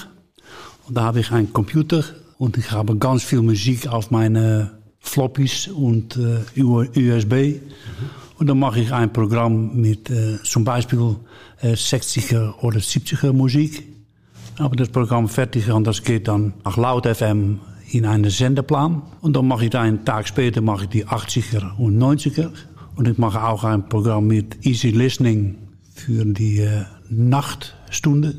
und 0.88 0.96
da 0.96 1.04
habe 1.04 1.20
ich 1.20 1.32
einen 1.32 1.52
Computer 1.52 2.04
und 2.38 2.58
ich 2.58 2.72
habe 2.72 2.96
ganz 2.98 3.24
viel 3.24 3.42
Musik 3.42 3.88
auf 3.88 4.12
meine 4.12 4.72
Floppies 5.00 5.68
und 5.68 6.18
äh, 6.18 6.62
USB. 6.62 7.62
Und 8.38 8.48
dann 8.48 8.60
mache 8.60 8.82
ich 8.82 8.92
ein 8.92 9.14
Programm 9.14 9.80
mit 9.80 10.10
äh, 10.10 10.38
zum 10.44 10.64
Beispiel 10.64 11.16
äh, 11.62 11.74
60er 11.74 12.56
oder 12.62 12.80
70er 12.80 13.32
Musik. 13.32 13.84
Aber 14.58 14.76
das 14.76 14.90
Programm 14.90 15.30
fertig 15.30 15.70
und 15.72 15.86
das 15.86 16.04
geht 16.04 16.28
dann 16.28 16.54
nach 16.64 16.78
Laut 16.78 17.06
FM 17.06 17.60
in 17.92 18.06
einen 18.06 18.30
Sendeplan. 18.30 19.02
Und 19.22 19.36
dann 19.36 19.48
mache 19.48 19.66
ich 19.66 19.76
einen 19.76 20.04
Tag 20.06 20.28
später 20.28 20.62
mache 20.62 20.84
ich 20.84 20.90
die 20.90 21.06
80er 21.06 21.78
und 21.78 21.98
90er. 21.98 22.50
Und 22.96 23.08
ich 23.08 23.18
mache 23.18 23.44
auch 23.44 23.64
ein 23.64 23.88
Programm 23.88 24.28
mit 24.28 24.66
Easy 24.66 24.90
Listening 24.90 25.56
für 25.94 26.26
die 26.26 26.60
äh, 26.60 26.84
Nachtstunde. 27.10 28.36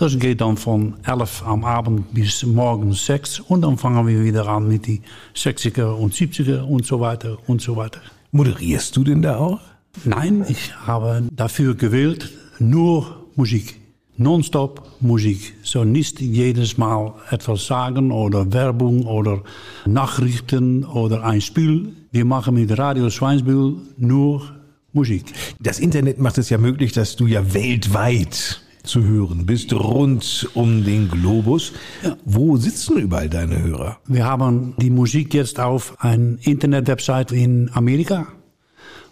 Das 0.00 0.18
geht 0.18 0.40
dann 0.40 0.56
von 0.56 0.94
11 1.04 1.42
am 1.44 1.62
Abend 1.62 2.14
bis 2.14 2.42
morgens 2.46 3.04
6. 3.04 3.40
Und 3.40 3.60
dann 3.60 3.76
fangen 3.76 4.06
wir 4.06 4.24
wieder 4.24 4.48
an 4.48 4.66
mit 4.66 4.86
die 4.86 5.02
60er 5.36 5.92
und 5.92 6.14
70er 6.14 6.62
und 6.62 6.86
so 6.86 7.00
weiter 7.00 7.36
und 7.46 7.60
so 7.60 7.76
weiter. 7.76 8.00
Moderierst 8.32 8.96
du 8.96 9.04
denn 9.04 9.20
da 9.20 9.36
auch? 9.36 9.60
Nein, 10.06 10.46
ich 10.48 10.74
habe 10.86 11.24
dafür 11.30 11.74
gewählt, 11.74 12.30
nur 12.58 13.26
Musik. 13.36 13.78
Nonstop 14.16 14.88
Musik. 15.00 15.54
So 15.64 15.84
nicht 15.84 16.18
jedes 16.18 16.78
Mal 16.78 17.12
etwas 17.30 17.66
sagen 17.66 18.10
oder 18.10 18.50
Werbung 18.54 19.04
oder 19.04 19.42
Nachrichten 19.84 20.82
oder 20.82 21.24
ein 21.24 21.42
Spiel. 21.42 21.94
Wir 22.10 22.24
machen 22.24 22.54
mit 22.54 22.78
Radio 22.78 23.10
Schweinsbühl 23.10 23.76
nur 23.98 24.44
Musik. 24.94 25.26
Das 25.60 25.78
Internet 25.78 26.18
macht 26.18 26.38
es 26.38 26.48
ja 26.48 26.56
möglich, 26.56 26.92
dass 26.92 27.16
du 27.16 27.26
ja 27.26 27.52
weltweit 27.52 28.62
zu 28.82 29.04
hören 29.04 29.46
bist, 29.46 29.72
rund 29.72 30.48
um 30.54 30.84
den 30.84 31.08
Globus. 31.10 31.72
Wo 32.24 32.56
sitzen 32.56 32.98
überall 32.98 33.28
deine 33.28 33.62
Hörer? 33.62 33.98
Wir 34.06 34.24
haben 34.24 34.74
die 34.78 34.90
Musik 34.90 35.34
jetzt 35.34 35.60
auf 35.60 36.02
einer 36.02 36.36
Internetwebsite 36.42 37.34
in 37.34 37.70
Amerika. 37.74 38.26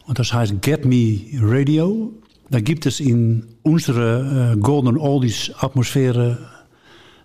Und 0.07 0.19
das 0.19 0.33
heißt 0.33 0.63
Get 0.63 0.85
Me 0.85 1.21
Radio. 1.41 2.13
Da 2.51 2.61
gibt 2.61 2.87
es 2.87 2.99
in 2.99 3.47
unserer 3.63 4.53
äh, 4.53 4.57
Golden 4.57 4.97
Oldies 4.97 5.53
Atmosphäre 5.59 6.39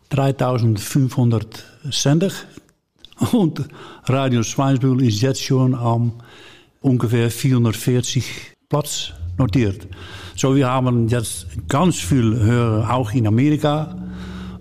3500 0.09 1.63
Sender. 1.89 2.31
Und 3.31 3.67
Radio 4.05 4.43
Schweinsbühl 4.43 5.01
ist 5.01 5.21
jetzt 5.21 5.41
schon 5.41 5.73
am 5.75 6.13
ungefähr 6.81 7.31
440 7.31 8.53
Platz 8.67 9.13
notiert. 9.38 9.88
So, 10.35 10.55
wir 10.55 10.67
haben 10.67 11.07
jetzt 11.07 11.47
ganz 11.67 11.97
viel 11.97 12.39
Hörer 12.39 12.93
auch 12.93 13.11
in 13.13 13.27
Amerika 13.27 13.95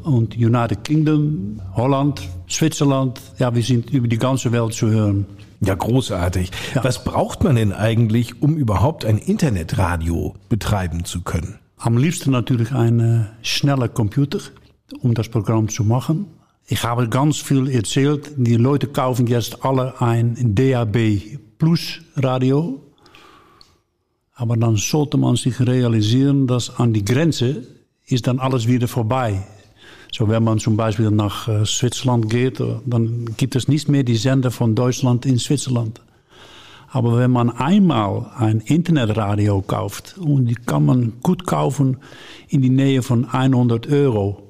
und 0.02 0.37
United 0.37 0.85
Kingdom, 0.85 1.61
Holland, 1.75 2.21
Zwitserland. 2.49 3.21
Ja, 3.38 3.55
wir 3.55 3.62
sind 3.62 3.91
über 3.91 4.07
die 4.07 4.19
ganze 4.19 4.52
Welt 4.52 4.75
zu 4.75 4.91
hören. 4.91 5.26
Ja, 5.61 5.75
großartig. 5.75 6.50
Ja. 6.75 6.85
Was 6.85 7.05
braucht 7.05 7.45
man 7.45 7.57
denn 7.57 7.73
eigentlich, 7.73 8.43
um 8.43 8.57
überhaupt 8.57 9.05
ein 9.05 9.19
Internetradio 9.19 10.35
betreiben 10.49 11.05
zu 11.05 11.23
können? 11.23 11.59
Am 11.79 11.97
liebsten 11.97 12.33
natürlich 12.33 12.73
ein 12.73 13.00
äh, 13.00 13.25
schneller 13.43 13.88
Computer, 13.88 14.41
um 15.00 15.14
das 15.14 15.29
Programm 15.29 15.69
zu 15.69 15.85
machen. 15.85 16.26
Ich 16.67 16.85
habe 16.85 17.09
ganz 17.09 17.38
viel 17.38 17.69
erzählt. 17.69 18.33
Die 18.37 18.57
Leute 18.57 18.88
kaufen 18.88 19.26
jetzt 19.26 19.64
alle 19.64 20.00
ein 20.00 20.55
DAB 20.55 21.38
Plus 21.59 22.00
Radio. 22.17 22.81
Aber 24.35 24.57
dann 24.57 24.77
sollte 24.77 25.17
man 25.17 25.37
sich 25.37 25.61
realisieren, 25.61 26.47
dass 26.47 26.79
an 26.79 26.93
die 26.93 27.05
Grenze 27.05 27.67
ist 28.07 28.27
dann 28.27 28.39
alles 28.39 28.67
wieder 28.67 28.89
vorbei. 28.89 29.43
So, 30.12 30.29
wenn 30.29 30.45
man 30.45 30.59
zum 30.59 30.77
Beispiel 30.77 31.11
nach 31.11 31.49
äh, 31.49 31.65
Zwitserland 31.65 32.29
geht, 32.29 32.61
dann 32.61 33.35
gibt 33.37 33.57
es 33.57 33.69
nicht 33.69 33.89
mehr 33.89 34.03
die 34.03 34.17
Sender 34.17 34.51
von 34.51 34.75
Deutschland 34.75 35.25
in 35.25 35.39
Zwitserland. 35.39 36.01
Aber 36.91 37.17
wenn 37.17 37.31
man 37.31 37.49
einmal 37.49 38.31
ein 38.37 38.61
Internetradio 38.61 39.62
kauft, 39.62 40.19
und 40.19 40.45
die 40.47 40.55
kann 40.55 40.85
man 40.85 41.15
gut 41.23 41.47
kaufen 41.47 41.97
in 42.49 42.61
die 42.61 42.69
Nähe 42.69 43.03
von 43.03 43.25
100 43.25 43.91
Euro, 43.91 44.43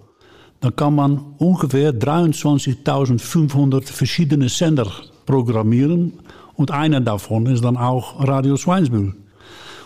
dann 0.60 0.74
kann 0.74 0.96
man 0.96 1.34
ungefähr 1.38 1.92
23.500 1.92 3.84
verschiedene 3.84 4.48
Sender 4.48 4.90
programmieren. 5.26 6.14
Und 6.54 6.72
einer 6.72 7.00
davon 7.00 7.46
ist 7.46 7.62
dann 7.64 7.76
auch 7.76 8.26
Radio 8.26 8.56
Schweinsbühl. 8.56 9.14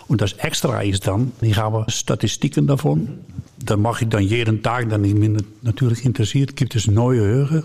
Und 0.07 0.21
das 0.21 0.33
Extra 0.33 0.81
ist 0.81 1.07
dann, 1.07 1.33
ich 1.41 1.57
habe 1.57 1.85
Statistiken 1.89 2.67
davon. 2.67 3.19
Da 3.57 3.75
mache 3.75 4.03
ich 4.03 4.09
dann 4.09 4.23
jeden 4.23 4.63
Tag, 4.63 4.89
dann 4.89 5.03
ich 5.03 5.15
bin 5.15 5.43
natürlich 5.61 6.05
interessiert, 6.05 6.55
gibt 6.55 6.75
es 6.75 6.87
neue 6.87 7.21
Hörer. 7.21 7.63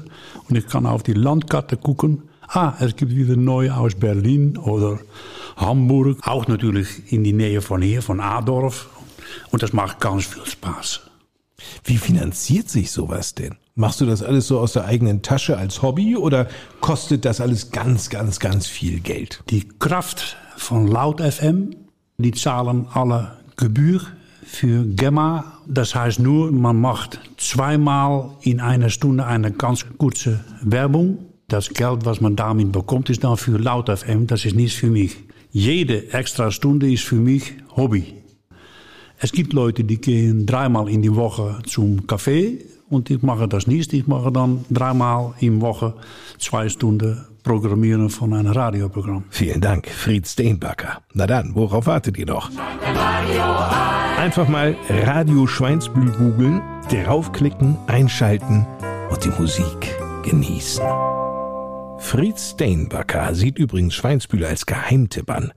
Und 0.49 0.57
ich 0.57 0.67
kann 0.67 0.87
auf 0.87 1.03
die 1.03 1.13
Landkarte 1.13 1.77
gucken. 1.77 2.23
Ah, 2.49 2.75
es 2.81 2.97
gibt 2.97 3.15
wieder 3.15 3.37
neue 3.37 3.77
aus 3.77 3.95
Berlin 3.95 4.57
oder 4.59 4.99
Hamburg. 5.57 6.19
Auch 6.23 6.49
natürlich 6.49 7.13
in 7.13 7.25
die 7.25 7.33
Nähe 7.33 7.63
von 7.63 7.81
hier, 7.81 8.03
von 8.03 8.21
Adorf. 8.21 8.89
Und 9.51 9.63
das 9.63 9.73
macht 9.73 10.01
ganz 10.01 10.27
viel 10.27 10.45
Spaß. 10.45 11.03
Wie 11.85 11.97
finanziert 11.97 12.69
sich 12.69 12.91
sowas 12.91 13.35
denn? 13.35 13.57
Machst 13.75 14.01
du 14.01 14.07
das 14.07 14.23
alles 14.23 14.49
so 14.49 14.59
aus 14.59 14.73
der 14.73 14.85
eigenen 14.85 15.23
Tasche 15.23 15.57
als 15.57 15.81
Hobby 15.81 16.17
oder 16.17 16.49
kostet 16.81 17.25
das 17.25 17.41
alles 17.41 17.71
ganz, 17.71 18.11
ganz, 18.11 18.39
ganz 18.39 18.67
viel 18.67 19.01
Geld? 19.01 19.43
Die 19.49 19.67
Kraft 19.79 20.37
von 20.57 20.87
Laut 20.87 21.21
FM, 21.21 21.75
die 22.23 22.33
zahlen 22.33 22.87
alle 22.93 23.37
Gebühr 23.57 24.01
für 24.45 24.85
Gemma. 24.85 25.59
Das 25.67 25.95
heißt 25.95 26.21
nur, 26.21 26.53
man 26.53 26.81
macht 26.81 27.21
zweimal 27.37 28.31
in 28.43 28.61
einer 28.61 28.91
Stunde 28.91 29.27
eine 29.27 29.51
ganz 29.51 29.85
kurze 29.99 30.41
Werbung. 30.63 31.19
Das 31.49 31.69
Geld, 31.69 32.05
was 32.05 32.21
man 32.21 32.37
damit 32.37 32.73
bekommt, 32.73 33.11
ist 33.11 33.25
dann 33.25 33.37
für 33.37 33.59
Laut 33.59 33.89
FM. 33.89 34.27
Das 34.27 34.45
ist 34.45 34.55
nicht 34.55 34.77
für 34.77 34.89
mich. 34.89 35.17
Jede 35.51 36.13
extra 36.13 36.51
Stunde 36.51 36.91
ist 36.91 37.05
für 37.05 37.17
mich 37.17 37.55
Hobby. 37.77 38.15
Es 39.19 39.33
gibt 39.33 39.53
Leute, 39.53 39.85
die 39.85 40.01
gehen 40.01 40.47
dreimal 40.47 40.89
in 40.89 41.03
die 41.03 41.15
Woche 41.15 41.59
zum 41.67 42.07
Café 42.07 42.59
und 42.93 43.11
ich 43.11 43.23
mache 43.23 43.49
das 43.49 43.67
nicht. 43.67 43.93
Ich 43.93 44.07
mache 44.07 44.31
dann 44.31 44.65
dreimal 44.71 45.35
in 45.41 45.61
Woche 45.61 45.95
zwei 46.39 46.69
Stunden 46.69 47.25
Programmieren 47.43 48.09
von 48.09 48.35
einem 48.35 48.53
Radioprogramm. 48.53 49.25
Vielen 49.31 49.61
Dank, 49.61 49.89
Fried 49.89 50.29
Steenbacker. 50.29 51.03
Na 51.13 51.27
dann, 51.27 51.57
worauf 51.57 51.87
wartet 51.87 52.17
ihr 52.17 52.27
noch? 52.27 52.51
Einfach 54.17 54.49
mal 54.49 54.77
Radio 54.89 55.49
Schweinsbühl 55.49 56.13
googeln, 56.13 56.63
draufklicken, 56.89 57.77
einschalten 57.89 58.65
und 59.11 59.25
die 59.25 59.31
Musik 59.31 59.97
genießen. 60.25 60.85
Fried 61.99 62.39
Steenbacker 62.39 63.35
sieht 63.35 63.59
übrigens 63.59 63.95
Schweinsbühl 63.95 64.45
als 64.45 64.67
Geheimtipp 64.67 65.29
an. 65.31 65.53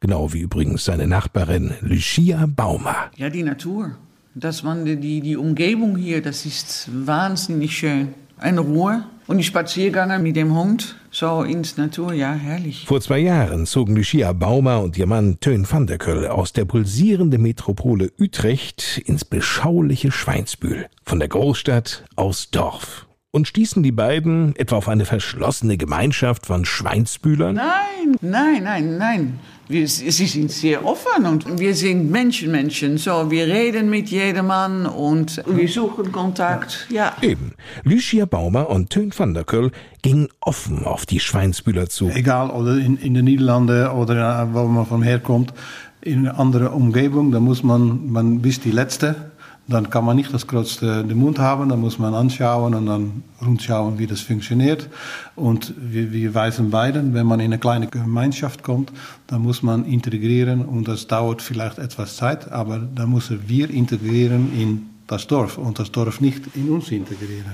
Genau 0.00 0.32
wie 0.32 0.40
übrigens 0.40 0.84
seine 0.84 1.06
Nachbarin 1.06 1.74
Lucia 1.80 2.46
Baumer. 2.46 3.10
Ja, 3.16 3.30
die 3.30 3.42
Natur. 3.42 3.96
Das 4.40 4.62
man 4.62 4.84
die, 4.84 5.20
die 5.20 5.36
Umgebung 5.36 5.96
hier, 5.96 6.22
das 6.22 6.46
ist 6.46 6.88
wahnsinnig 6.92 7.76
schön. 7.76 8.14
Eine 8.38 8.60
Ruhe 8.60 9.02
und 9.26 9.38
die 9.38 9.42
Spaziergänge 9.42 10.20
mit 10.20 10.36
dem 10.36 10.54
Hund, 10.56 10.94
so 11.10 11.42
ins 11.42 11.76
Natur, 11.76 12.12
ja, 12.12 12.34
herrlich. 12.34 12.84
Vor 12.86 13.00
zwei 13.00 13.18
Jahren 13.18 13.66
zogen 13.66 13.96
Lucia 13.96 14.32
Baumer 14.32 14.80
und 14.80 14.96
ihr 14.96 15.06
Mann 15.08 15.40
Tön 15.40 15.68
van 15.68 15.88
der 15.88 15.98
Köll 15.98 16.28
aus 16.28 16.52
der 16.52 16.66
pulsierenden 16.66 17.42
Metropole 17.42 18.12
Utrecht 18.16 19.02
ins 19.04 19.24
beschauliche 19.24 20.12
Schweinsbühl. 20.12 20.86
Von 21.04 21.18
der 21.18 21.28
Großstadt 21.28 22.04
aus 22.14 22.52
Dorf. 22.52 23.08
Und 23.32 23.48
stießen 23.48 23.82
die 23.82 23.92
beiden 23.92 24.54
etwa 24.54 24.76
auf 24.76 24.88
eine 24.88 25.04
verschlossene 25.04 25.76
Gemeinschaft 25.76 26.46
von 26.46 26.64
Schweinsbühlern? 26.64 27.56
Nein, 27.56 28.16
nein, 28.20 28.62
nein, 28.62 28.98
nein. 28.98 29.40
Wir, 29.70 29.86
sie 29.86 30.10
sind 30.10 30.50
sehr 30.50 30.86
offen 30.86 31.26
und 31.26 31.58
wir 31.58 31.74
sind 31.74 32.10
Menschen, 32.10 32.50
Menschen. 32.50 32.96
So, 32.96 33.30
wir 33.30 33.46
reden 33.46 33.90
mit 33.90 34.08
jedermann 34.08 34.86
und 34.86 35.42
wir 35.46 35.68
suchen 35.68 36.10
Kontakt. 36.10 36.86
Ja. 36.90 37.14
Eben. 37.20 37.52
Lucia 37.84 38.24
Baumer 38.24 38.70
und 38.70 38.88
Tön 38.88 39.12
van 39.14 39.34
der 39.34 39.44
Köll 39.44 39.70
gingen 40.00 40.28
offen 40.40 40.86
auf 40.86 41.04
die 41.04 41.20
Schweinsbühler 41.20 41.90
zu. 41.90 42.08
Egal, 42.08 42.48
oder 42.48 42.78
in, 42.78 42.96
in 42.96 43.12
den 43.12 43.26
Niederlanden 43.26 43.88
oder 43.88 44.42
äh, 44.42 44.54
wo 44.54 44.64
man 44.64 44.86
von 44.86 45.02
herkommt, 45.02 45.52
in 46.00 46.20
eine 46.20 46.38
andere 46.38 46.70
Umgebung, 46.70 47.30
da 47.30 47.38
muss 47.38 47.62
man, 47.62 48.10
man 48.10 48.40
bis 48.40 48.60
die 48.60 48.70
Letzte, 48.70 49.32
dann 49.68 49.90
kann 49.90 50.04
man 50.04 50.16
nicht 50.16 50.32
das 50.32 50.46
größte 50.46 51.04
den 51.04 51.18
Mund 51.18 51.38
haben, 51.38 51.68
dann 51.68 51.80
muss 51.80 51.98
man 51.98 52.14
anschauen 52.14 52.74
und 52.74 52.86
dann 52.86 53.22
rundschauen, 53.44 53.98
wie 53.98 54.06
das 54.06 54.22
funktioniert. 54.22 54.88
Und 55.36 55.74
wir, 55.76 56.10
wir 56.10 56.34
weisen 56.34 56.70
beiden, 56.70 57.12
wenn 57.12 57.26
man 57.26 57.38
in 57.40 57.46
eine 57.46 57.58
kleine 57.58 57.86
Gemeinschaft 57.86 58.62
kommt, 58.62 58.90
dann 59.26 59.42
muss 59.42 59.62
man 59.62 59.84
integrieren 59.84 60.64
und 60.64 60.88
das 60.88 61.06
dauert 61.06 61.42
vielleicht 61.42 61.78
etwas 61.78 62.16
Zeit, 62.16 62.50
aber 62.50 62.78
dann 62.78 63.12
müssen 63.12 63.40
wir 63.46 63.68
integrieren 63.68 64.58
in 64.58 64.88
das 65.06 65.26
Dorf 65.26 65.58
und 65.58 65.78
das 65.78 65.92
Dorf 65.92 66.22
nicht 66.22 66.56
in 66.56 66.70
uns 66.70 66.90
integrieren. 66.90 67.52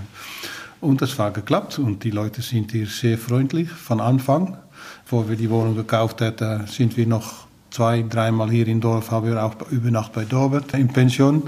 Und 0.80 1.02
das 1.02 1.18
war 1.18 1.32
geklappt 1.32 1.78
und 1.80 2.04
die 2.04 2.10
Leute 2.10 2.42
sind 2.42 2.70
hier 2.70 2.86
sehr 2.86 3.18
freundlich 3.18 3.70
von 3.70 4.00
Anfang. 4.00 4.56
Bevor 5.04 5.28
wir 5.28 5.36
die 5.36 5.50
Wohnung 5.50 5.74
gekauft 5.74 6.20
hätten, 6.20 6.66
sind 6.66 6.96
wir 6.96 7.06
noch 7.06 7.46
zwei, 7.70 8.02
dreimal 8.02 8.50
hier 8.50 8.68
im 8.68 8.80
Dorf 8.80 9.10
haben 9.10 9.26
wir 9.26 9.42
auch 9.42 9.54
übernachtet 9.70 10.14
bei 10.14 10.24
Dorbert 10.24 10.74
im 10.74 10.88
Pension 10.88 11.42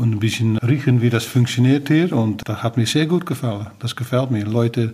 und 0.00 0.12
ein 0.12 0.18
bisschen 0.18 0.56
riechen, 0.58 1.02
wie 1.02 1.10
das 1.10 1.24
funktioniert 1.24 1.88
hier. 1.88 2.12
Und 2.12 2.48
das 2.48 2.62
hat 2.62 2.76
mir 2.76 2.86
sehr 2.86 3.06
gut 3.06 3.26
gefallen. 3.26 3.66
Das 3.78 3.94
gefällt 3.94 4.30
mir. 4.30 4.46
Leute, 4.46 4.92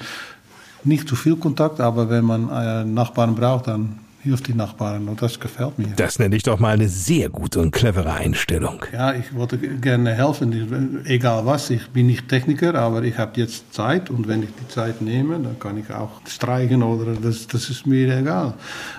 nicht 0.83 1.09
zu 1.09 1.15
viel 1.15 1.37
Kontakt, 1.37 1.81
aber 1.81 2.11
wenn 2.11 2.25
man 2.25 2.51
einen 2.51 2.95
Nachbarn 2.95 3.35
braucht, 3.37 3.69
dann 3.69 4.01
hilft 4.27 4.49
die 4.49 4.55
Nachbarn 4.55 5.09
und 5.09 5.23
das 5.23 5.39
gefällt 5.39 5.79
mir. 5.79 5.87
Das 5.95 6.19
nenne 6.19 6.35
ich 6.35 6.43
doch 6.43 6.59
mal 6.59 6.75
eine 6.75 6.89
sehr 6.89 7.29
gute 7.29 7.61
und 7.61 7.71
clevere 7.71 8.13
Einstellung. 8.13 8.85
Ja, 8.93 9.15
ich 9.15 9.33
wollte 9.35 9.57
gerne 9.57 10.15
helfen, 10.15 11.05
egal 11.07 11.47
was. 11.47 11.71
Ich 11.71 11.89
bin 11.91 12.09
nicht 12.09 12.29
Techniker, 12.29 12.75
aber 12.75 13.05
ich 13.05 13.17
habe 13.19 13.41
jetzt 13.41 13.73
Zeit 13.73 14.11
und 14.11 14.27
wenn 14.27 14.43
ich 14.43 14.49
die 14.61 14.69
Zeit 14.69 15.01
nehme, 15.01 15.39
dann 15.39 15.59
kann 15.61 15.79
ich 15.79 15.91
auch 15.93 16.21
streichen 16.27 16.83
oder 16.83 17.13
das, 17.13 17.47
das 17.47 17.71
ist 17.71 17.87
mir 17.87 18.19
egal. 18.19 18.55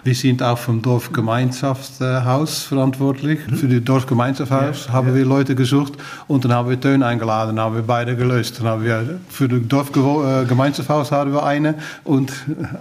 Wir 0.05 0.15
sind 0.15 0.41
auch 0.41 0.57
vom 0.57 0.81
Dorfgemeinschaftshaus 0.81 2.63
verantwortlich. 2.63 3.39
Für 3.41 3.67
das 3.67 3.83
Dorfgemeinschaftshaus 3.83 4.85
ja, 4.87 4.93
haben 4.93 5.09
ja. 5.09 5.15
wir 5.15 5.25
Leute 5.25 5.55
gesucht 5.55 5.93
und 6.27 6.45
dann 6.45 6.53
haben 6.53 6.69
wir 6.69 6.79
Töne 6.79 7.05
eingeladen, 7.05 7.57
dann 7.57 7.65
haben 7.65 7.75
wir 7.75 7.83
beide 7.83 8.15
gelöst. 8.15 8.59
Dann 8.59 8.67
haben 8.67 8.85
wir 8.85 9.19
für 9.27 9.49
das 9.49 9.59
Dorfgemeinschaftshaus 9.67 11.11
haben 11.11 11.33
wir 11.33 11.43
eine 11.43 11.75
und 12.05 12.31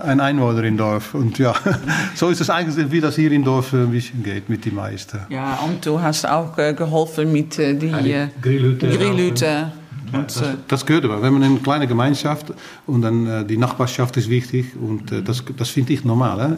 ein 0.01 0.21
Einwohner 0.21 0.63
im 0.63 0.77
Dorf 0.77 1.15
und 1.15 1.39
ja, 1.39 1.53
so 2.15 2.36
ist 2.37 2.41
ist 2.41 2.49
es 2.49 2.55
eigentlich, 2.55 2.91
wie 2.91 3.01
das 3.01 3.17
hier 3.17 3.33
in 3.33 3.43
Dorf 3.43 3.73
ein 3.73 3.91
bisschen 3.91 4.23
geht 4.23 4.49
mit 4.49 4.65
den 4.65 4.75
meisten. 4.75 5.21
Ja, 5.31 5.59
und 5.67 5.85
du 5.87 6.01
hast 6.01 6.29
auch 6.29 6.57
äh, 6.59 6.75
geholfen 6.75 7.33
mit 7.33 7.59
äh, 7.59 7.75
die 7.75 7.89
äh, 7.89 8.29
Grillhütte. 8.43 8.89
Grillhütte. 8.89 9.73
Ja, 10.13 10.23
das, 10.23 10.43
das, 10.69 10.87
gehört 10.87 11.05
aber. 11.07 11.21
Wir 11.21 11.27
haben 11.27 11.43
eine 11.43 11.57
kleine 11.59 11.87
Gemeinschaft 11.87 12.53
und 12.87 13.03
dann 13.03 13.27
äh, 13.27 13.45
die 13.45 13.57
Nachbarschaft 13.57 14.17
ist 14.19 14.29
wichtig 14.29 14.77
und 14.77 15.11
äh, 15.11 15.23
das, 15.23 15.43
das 15.57 15.71
finde 15.71 15.95
ich 15.95 16.05
normal. 16.05 16.41
Hè? 16.41 16.57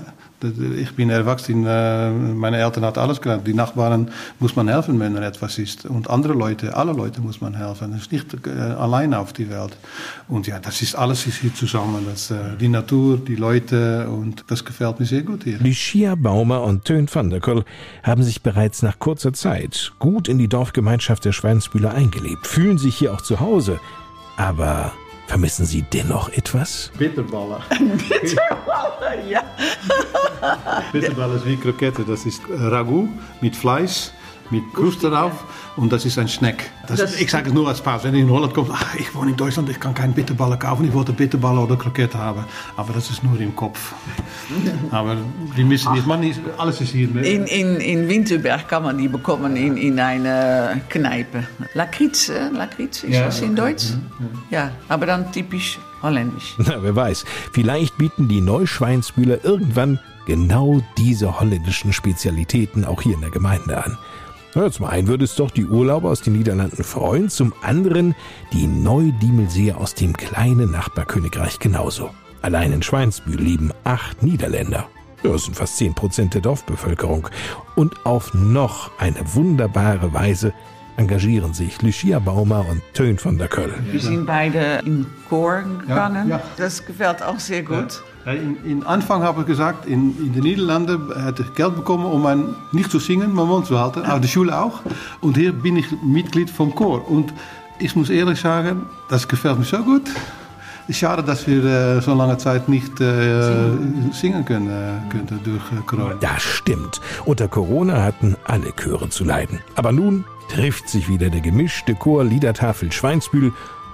Ich 0.76 0.95
bin 0.95 1.11
erwachsen, 1.11 1.62
meine 1.62 2.59
Eltern 2.59 2.85
hatten 2.85 3.00
alles 3.00 3.21
gelernt. 3.21 3.47
Die 3.47 3.54
Nachbarn 3.54 4.11
muss 4.38 4.54
man 4.54 4.68
helfen, 4.68 5.00
wenn 5.00 5.16
er 5.16 5.23
etwas 5.23 5.59
ist. 5.59 5.87
Und 5.87 6.09
andere 6.09 6.33
Leute, 6.33 6.76
alle 6.76 6.92
Leute 6.92 7.21
muss 7.21 7.40
man 7.40 7.54
helfen. 7.54 7.92
Das 7.92 8.02
ist 8.02 8.12
nicht 8.12 8.47
äh, 8.47 8.50
allein 8.50 9.14
auf 9.14 9.33
die 9.33 9.50
Welt. 9.50 9.76
Und 10.28 10.47
ja, 10.47 10.59
das 10.59 10.83
ist 10.83 10.95
alles 10.95 11.25
hier 11.25 11.54
zusammen. 11.54 12.07
Das, 12.09 12.30
äh, 12.30 12.57
die 12.61 12.68
Natur, 12.68 13.18
die 13.18 13.37
Leute 13.37 14.09
und 14.09 14.45
das 14.49 14.64
gefällt 14.64 15.00
mir 15.00 15.07
sehr 15.07 15.23
gut 15.23 15.45
hier. 15.45 15.59
Lucia 15.59 16.14
Baumer 16.14 16.62
und 16.62 16.85
Tön 16.85 17.09
van 17.12 17.30
der 17.30 17.40
Koll 17.40 17.64
haben 18.02 18.23
sich 18.23 18.42
bereits 18.42 18.83
nach 18.83 18.99
kurzer 18.99 19.33
Zeit 19.33 19.92
gut 19.99 20.28
in 20.28 20.38
die 20.38 20.49
Dorfgemeinschaft 20.49 21.25
der 21.25 21.33
Schweinsbühler 21.33 21.92
eingelebt, 21.95 22.47
fühlen 22.47 22.78
sich 22.78 22.97
hier 22.97 23.12
auch 23.12 23.23
zu 23.23 23.40
Hause. 23.40 23.80
Aber 24.37 24.92
Vermissen 25.28 25.66
Sie 25.66 25.82
dennoch 25.82 26.30
etwas? 26.30 26.90
Bitterballen. 26.97 27.61
Bitterballen, 28.08 29.28
ja. 29.28 29.42
Bitterballen 30.90 31.37
ist 31.37 31.44
wie 31.44 31.58
Krokette. 31.58 32.02
Das 32.02 32.25
ist 32.25 32.40
Ragout 32.49 33.11
mit 33.42 33.54
Fleisch, 33.54 34.11
mit 34.50 34.73
Kruste 34.75 35.11
drauf 35.11 35.45
und 35.76 35.93
das 35.93 36.05
ist 36.05 36.19
ein 36.19 36.28
Snack. 36.28 36.71
Das, 36.87 37.00
das 37.00 37.21
ich 37.21 37.31
sage 37.31 37.49
es 37.49 37.55
nur 37.55 37.69
als 37.69 37.78
Spaß. 37.78 38.05
Wenn 38.05 38.14
ich 38.14 38.23
in 38.23 38.31
Holland 38.31 38.55
komme, 38.55 38.71
ach, 38.73 38.95
ich 38.97 39.14
wohne 39.14 39.31
in 39.31 39.37
Deutschland, 39.37 39.69
ich 39.69 39.78
kann 39.78 39.95
keine 39.95 40.12
Bitterballen 40.12 40.59
kaufen, 40.59 40.87
ich 40.87 40.93
wollte 40.93 41.12
Bitterballen 41.12 41.59
oder 41.59 41.76
Krokette 41.76 42.19
haben. 42.19 42.45
Aber 42.76 42.93
das 42.93 43.11
ist 43.11 43.23
nur 43.23 43.38
im 43.40 43.55
Kopf. 43.55 43.95
Aber 44.90 45.17
die 45.57 45.64
müssen 45.64 45.93
nicht, 45.93 46.07
man 46.07 46.23
ist, 46.23 46.40
alles 46.57 46.81
ist 46.81 46.93
hier. 46.93 47.09
In, 47.09 47.47
in, 47.47 47.76
in 47.76 48.09
Winterberg 48.09 48.69
kann 48.69 48.83
man 48.83 48.99
die 48.99 49.09
bekommen 49.09 49.57
in, 49.57 49.76
in 49.76 49.99
eine 49.99 50.81
Kneipe. 50.88 51.45
Lakritz, 51.75 52.31
Lakritz 52.52 53.05
ist 53.05 53.14
ja, 53.14 53.26
das 53.26 53.40
in 53.40 53.55
Deutsch? 53.55 53.87
Ja, 54.50 54.59
ja, 54.59 54.71
aber 54.88 55.07
dann 55.07 55.31
typisch 55.33 55.78
holländisch. 56.02 56.55
Na, 56.59 56.83
wer 56.83 56.95
weiß, 56.95 57.25
vielleicht 57.52 57.99
bieten 57.99 58.28
die 58.28 58.40
Neuschweinsbühler 58.40 59.45
irgendwann 59.45 59.99
genau 60.26 60.83
diese 60.99 61.40
holländischen 61.40 61.93
Spezialitäten 61.93 62.85
auch 62.85 63.02
hier 63.02 63.14
in 63.14 63.23
der 63.23 63.31
Gemeinde 63.31 63.83
an. 63.85 63.99
Ja, 64.58 64.68
zum 64.73 64.86
einen 64.86 65.06
würde 65.06 65.25
es 65.25 65.36
doch 65.36 65.52
die 65.52 65.66
Urlauber 65.66 66.10
aus 66.10 66.21
den 66.21 66.32
Niederlanden 66.32 66.82
freuen, 66.82 67.28
zum 67.28 67.54
anderen 67.62 68.16
die 68.52 68.66
Neudiemelseer 68.66 69.78
aus 69.78 69.94
dem 69.94 70.16
kleinen 70.16 70.73
Nachbarkönigreich 70.73 71.60
genauso. 71.60 72.10
Allein 72.42 72.73
in 72.73 72.82
Schweinsbühl 72.82 73.40
leben 73.40 73.71
acht 73.84 74.21
Niederländer. 74.25 74.88
Das 75.23 75.44
sind 75.44 75.54
fast 75.54 75.76
zehn 75.76 75.94
Prozent 75.94 76.34
der 76.34 76.40
Dorfbevölkerung. 76.40 77.28
Und 77.76 78.04
auf 78.04 78.34
noch 78.34 78.90
eine 78.99 79.21
wunderbare 79.32 80.12
Weise 80.12 80.52
engagieren 80.97 81.54
sich 81.54 81.80
Lucia 81.80 82.18
Baumer 82.18 82.66
und 82.68 82.82
Töön 82.94 83.16
von 83.16 83.38
der 83.38 83.47
Köll. 83.47 83.73
Wir 83.92 84.00
sind 84.00 84.26
beide 84.26 84.80
in 84.84 85.06
Chor 85.28 85.62
gegangen. 85.62 86.28
Ja, 86.28 86.38
ja. 86.38 86.42
Das 86.56 86.84
gefällt 86.84 87.23
auch 87.23 87.38
sehr 87.38 87.62
gut. 87.62 88.02
Ja. 88.28 88.34
In, 88.34 88.56
in 88.64 88.82
Anfang 88.84 89.23
habe 89.23 89.41
ich 89.41 89.47
gesagt, 89.47 89.86
in, 89.86 90.17
in 90.19 90.32
den 90.34 90.43
Niederlanden 90.43 91.10
hätte 91.25 91.43
ich 91.43 91.54
Geld 91.54 91.76
bekommen, 91.76 92.04
um 92.04 92.26
ein, 92.26 92.54
nicht 92.73 92.91
zu 92.91 92.99
singen, 92.99 93.32
meinen 93.32 93.49
Mund 93.49 93.67
zu 93.67 93.78
halten, 93.80 94.02
aber 94.02 94.21
die 94.21 94.28
Schule 94.28 94.58
auch. 94.58 94.80
Und 95.21 95.36
hier 95.38 95.52
bin 95.52 95.76
ich 95.76 95.86
Mitglied 96.02 96.50
vom 96.50 96.75
Chor. 96.75 97.10
Und 97.10 97.32
ich 97.78 97.97
muss 97.97 98.10
ehrlich 98.10 98.41
sagen, 98.41 98.86
das 99.08 99.26
gefällt 99.26 99.58
mir 99.58 99.64
so 99.64 99.78
gut. 99.78 100.02
Schade, 100.91 101.23
dass 101.23 101.47
wir 101.47 101.64
äh, 101.64 102.00
so 102.00 102.14
lange 102.14 102.38
Zeit 102.38 102.69
nicht 102.69 102.99
äh, 103.00 103.50
singen 104.12 104.45
können, 104.45 104.69
äh, 104.69 105.10
könnten 105.10 105.38
durch 105.45 105.62
äh, 105.73 105.82
Corona. 105.84 106.14
Das 106.21 106.43
stimmt. 106.43 107.00
Unter 107.26 107.47
Corona 107.47 108.02
hatten 108.02 108.36
alle 108.45 108.73
Chöre 108.75 109.10
zu 109.10 109.25
leiden. 109.25 109.60
Aber 109.75 109.93
nun 109.93 110.25
trifft 110.49 110.88
sich 110.88 111.08
wieder 111.08 111.28
der 111.28 111.43
gemischte 111.43 111.95
Chor 111.95 112.25
Liedertafel 112.25 112.91
Schweinsbühl 112.91 113.52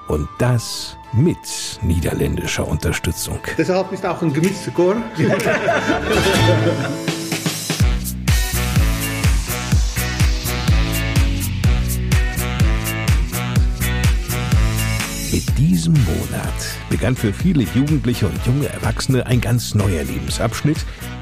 und 0.08 0.28
das 0.38 0.96
mit 1.12 1.38
niederländischer 1.82 2.66
Unterstützung. 2.66 3.38
Deshalb 3.56 3.92
ist 3.92 4.04
auch 4.04 4.20
ein 4.22 4.32
gemischter 4.32 4.70
Chor. 4.72 4.96
Mit 15.32 15.58
diesem 15.58 15.94
Monat 15.94 16.54
begann 16.88 17.16
für 17.16 17.32
viele 17.32 17.64
Jugendliche 17.74 18.28
und 18.28 18.46
junge 18.46 18.68
Erwachsene 18.68 19.26
ein 19.26 19.40
ganz 19.40 19.74
neuer 19.74 20.04
Lebensabschnitt, 20.04 20.78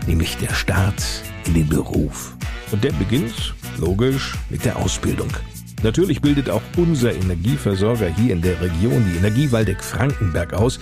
nämlich 0.07 0.37
der 0.37 0.53
Start 0.53 1.03
in 1.47 1.55
den 1.55 1.67
Beruf. 1.67 2.37
Und 2.73 2.85
der 2.85 2.93
beginnt, 2.93 3.55
logisch, 3.79 4.35
mit 4.51 4.67
der 4.67 4.77
Ausbildung. 4.77 5.31
Natürlich 5.83 6.21
bildet 6.21 6.49
auch 6.49 6.63
unser 6.77 7.13
Energieversorger 7.13 8.07
hier 8.07 8.33
in 8.33 8.43
der 8.43 8.61
Region 8.61 9.05
die 9.11 9.19
Energie 9.19 9.51
Waldeck-Frankenberg 9.51 10.55
aus 10.55 10.79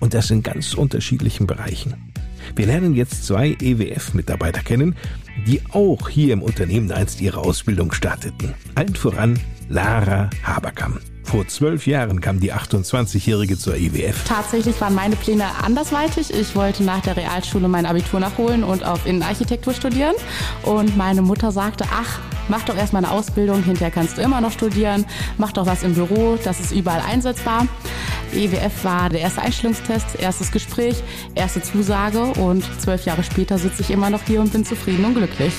und 0.00 0.12
das 0.12 0.30
in 0.30 0.42
ganz 0.42 0.74
unterschiedlichen 0.74 1.46
Bereichen. 1.46 1.94
Wir 2.54 2.66
lernen 2.66 2.94
jetzt 2.94 3.24
zwei 3.24 3.56
EWF-Mitarbeiter 3.60 4.62
kennen, 4.62 4.94
die 5.46 5.62
auch 5.70 6.08
hier 6.08 6.34
im 6.34 6.42
Unternehmen 6.42 6.92
einst 6.92 7.20
ihre 7.20 7.38
Ausbildung 7.38 7.92
starteten. 7.92 8.52
Allen 8.74 8.94
voran 8.94 9.38
Lara 9.68 10.28
Haberkamp. 10.42 11.00
Vor 11.24 11.46
zwölf 11.48 11.86
Jahren 11.86 12.20
kam 12.20 12.40
die 12.40 12.52
28-Jährige 12.52 13.56
zur 13.56 13.76
IWF. 13.76 14.24
Tatsächlich 14.24 14.80
waren 14.80 14.94
meine 14.94 15.16
Pläne 15.16 15.44
andersweitig. 15.62 16.32
Ich 16.32 16.54
wollte 16.54 16.82
nach 16.82 17.00
der 17.00 17.16
Realschule 17.16 17.68
mein 17.68 17.86
Abitur 17.86 18.20
nachholen 18.20 18.64
und 18.64 18.84
auf 18.84 19.06
Innenarchitektur 19.06 19.72
studieren. 19.72 20.14
Und 20.62 20.96
meine 20.96 21.22
Mutter 21.22 21.52
sagte, 21.52 21.84
ach, 21.92 22.20
mach 22.48 22.62
doch 22.64 22.76
erstmal 22.76 23.04
eine 23.04 23.12
Ausbildung, 23.12 23.62
hinterher 23.62 23.90
kannst 23.90 24.18
du 24.18 24.22
immer 24.22 24.40
noch 24.40 24.52
studieren, 24.52 25.06
mach 25.38 25.52
doch 25.52 25.66
was 25.66 25.82
im 25.82 25.94
Büro, 25.94 26.38
das 26.42 26.60
ist 26.60 26.72
überall 26.72 27.00
einsetzbar. 27.00 27.66
EWF 28.34 28.84
war 28.84 29.08
der 29.08 29.20
erste 29.20 29.42
Einstellungstest, 29.42 30.18
erstes 30.18 30.50
Gespräch, 30.50 31.02
erste 31.34 31.62
Zusage 31.62 32.22
und 32.40 32.64
zwölf 32.80 33.04
Jahre 33.04 33.22
später 33.22 33.58
sitze 33.58 33.82
ich 33.82 33.90
immer 33.90 34.10
noch 34.10 34.22
hier 34.26 34.40
und 34.40 34.52
bin 34.52 34.64
zufrieden 34.64 35.04
und 35.04 35.14
glücklich. 35.14 35.52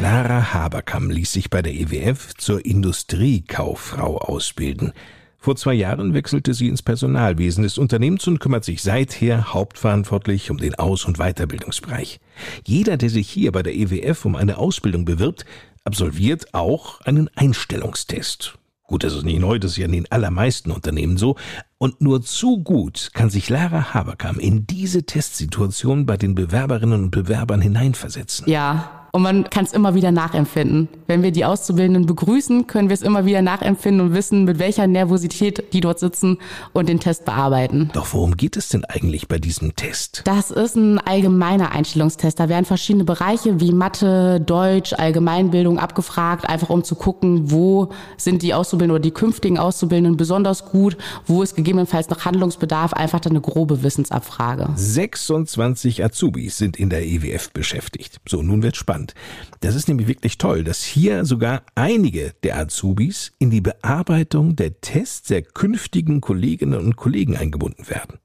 Lara 0.00 0.54
Haberkamm 0.54 1.10
ließ 1.10 1.32
sich 1.32 1.50
bei 1.50 1.60
der 1.60 1.74
EWF 1.74 2.34
zur 2.36 2.64
Industriekauffrau 2.64 4.18
ausbilden. 4.18 4.92
Vor 5.38 5.56
zwei 5.56 5.74
Jahren 5.74 6.14
wechselte 6.14 6.54
sie 6.54 6.68
ins 6.68 6.82
Personalwesen 6.82 7.64
des 7.64 7.78
Unternehmens 7.78 8.26
und 8.28 8.38
kümmert 8.38 8.64
sich 8.64 8.80
seither 8.82 9.52
hauptverantwortlich 9.52 10.52
um 10.52 10.58
den 10.58 10.76
Aus- 10.76 11.04
und 11.04 11.18
Weiterbildungsbereich. 11.18 12.20
Jeder, 12.64 12.96
der 12.96 13.10
sich 13.10 13.28
hier 13.28 13.50
bei 13.50 13.64
der 13.64 13.74
EWF 13.74 14.24
um 14.24 14.36
eine 14.36 14.58
Ausbildung 14.58 15.04
bewirbt, 15.04 15.44
absolviert 15.84 16.54
auch 16.54 17.00
einen 17.00 17.28
Einstellungstest. 17.34 18.56
Gut, 18.84 19.04
das 19.04 19.14
ist 19.14 19.24
nicht 19.24 19.40
neu, 19.40 19.58
das 19.58 19.72
ist 19.72 19.76
ja 19.78 19.84
in 19.84 19.92
den 19.92 20.10
allermeisten 20.10 20.70
Unternehmen 20.70 21.18
so. 21.18 21.36
Und 21.76 22.00
nur 22.00 22.22
zu 22.22 22.62
gut 22.62 23.10
kann 23.12 23.30
sich 23.30 23.50
Lara 23.50 23.92
Haberkamm 23.94 24.38
in 24.38 24.66
diese 24.66 25.02
Testsituation 25.02 26.06
bei 26.06 26.16
den 26.16 26.34
Bewerberinnen 26.34 27.04
und 27.04 27.10
Bewerbern 27.10 27.60
hineinversetzen. 27.60 28.48
Ja, 28.48 28.97
Und 29.12 29.22
man 29.22 29.44
kann 29.44 29.64
es 29.64 29.72
immer 29.72 29.94
wieder 29.94 30.12
nachempfinden. 30.12 30.88
Wenn 31.06 31.22
wir 31.22 31.30
die 31.30 31.44
Auszubildenden 31.44 32.06
begrüßen, 32.06 32.66
können 32.66 32.88
wir 32.88 32.94
es 32.94 33.02
immer 33.02 33.24
wieder 33.24 33.42
nachempfinden 33.42 34.08
und 34.08 34.14
wissen, 34.14 34.44
mit 34.44 34.58
welcher 34.58 34.86
Nervosität 34.86 35.72
die 35.72 35.80
dort 35.80 35.98
sitzen 35.98 36.38
und 36.72 36.88
den 36.88 37.00
Test 37.00 37.24
bearbeiten. 37.24 37.90
Doch 37.94 38.12
worum 38.12 38.36
geht 38.36 38.56
es 38.56 38.68
denn 38.68 38.84
eigentlich 38.84 39.28
bei 39.28 39.38
diesem 39.38 39.74
Test? 39.76 40.22
Das 40.24 40.50
ist 40.50 40.76
ein 40.76 40.98
allgemeiner 40.98 41.72
Einstellungstest. 41.72 42.38
Da 42.38 42.48
werden 42.48 42.64
verschiedene 42.64 43.04
Bereiche 43.04 43.60
wie 43.60 43.72
Mathe, 43.72 44.40
Deutsch, 44.40 44.92
Allgemeinbildung 44.92 45.78
abgefragt, 45.78 46.48
einfach 46.48 46.68
um 46.68 46.84
zu 46.84 46.94
gucken, 46.94 47.50
wo 47.50 47.90
sind 48.16 48.42
die 48.42 48.52
Auszubildenden 48.52 48.96
oder 48.96 49.02
die 49.02 49.10
künftigen 49.10 49.58
Auszubildenden 49.58 50.16
besonders 50.16 50.66
gut, 50.66 50.96
wo 51.26 51.42
ist 51.42 51.56
gegebenenfalls 51.56 52.10
noch 52.10 52.24
Handlungsbedarf, 52.24 52.92
einfach 52.92 53.20
dann 53.20 53.32
eine 53.32 53.40
grobe 53.40 53.82
Wissensabfrage. 53.82 54.68
26 54.74 56.04
Azubis 56.04 56.58
sind 56.58 56.76
in 56.76 56.90
der 56.90 57.06
EWF 57.06 57.50
beschäftigt. 57.52 58.20
So, 58.28 58.42
nun 58.42 58.62
wird 58.62 58.76
spannend. 58.76 58.97
Das 59.60 59.74
ist 59.74 59.88
nämlich 59.88 60.08
wirklich 60.08 60.38
toll, 60.38 60.64
dass 60.64 60.82
hier 60.82 61.24
sogar 61.24 61.62
einige 61.74 62.34
der 62.42 62.58
Azubis 62.58 63.32
in 63.38 63.50
die 63.50 63.60
Bearbeitung 63.60 64.56
der 64.56 64.80
Tests 64.80 65.28
der 65.28 65.42
künftigen 65.42 66.20
Kolleginnen 66.20 66.78
und 66.78 66.96
Kollegen 66.96 67.36
eingebunden 67.36 67.88
werden. 67.88 68.18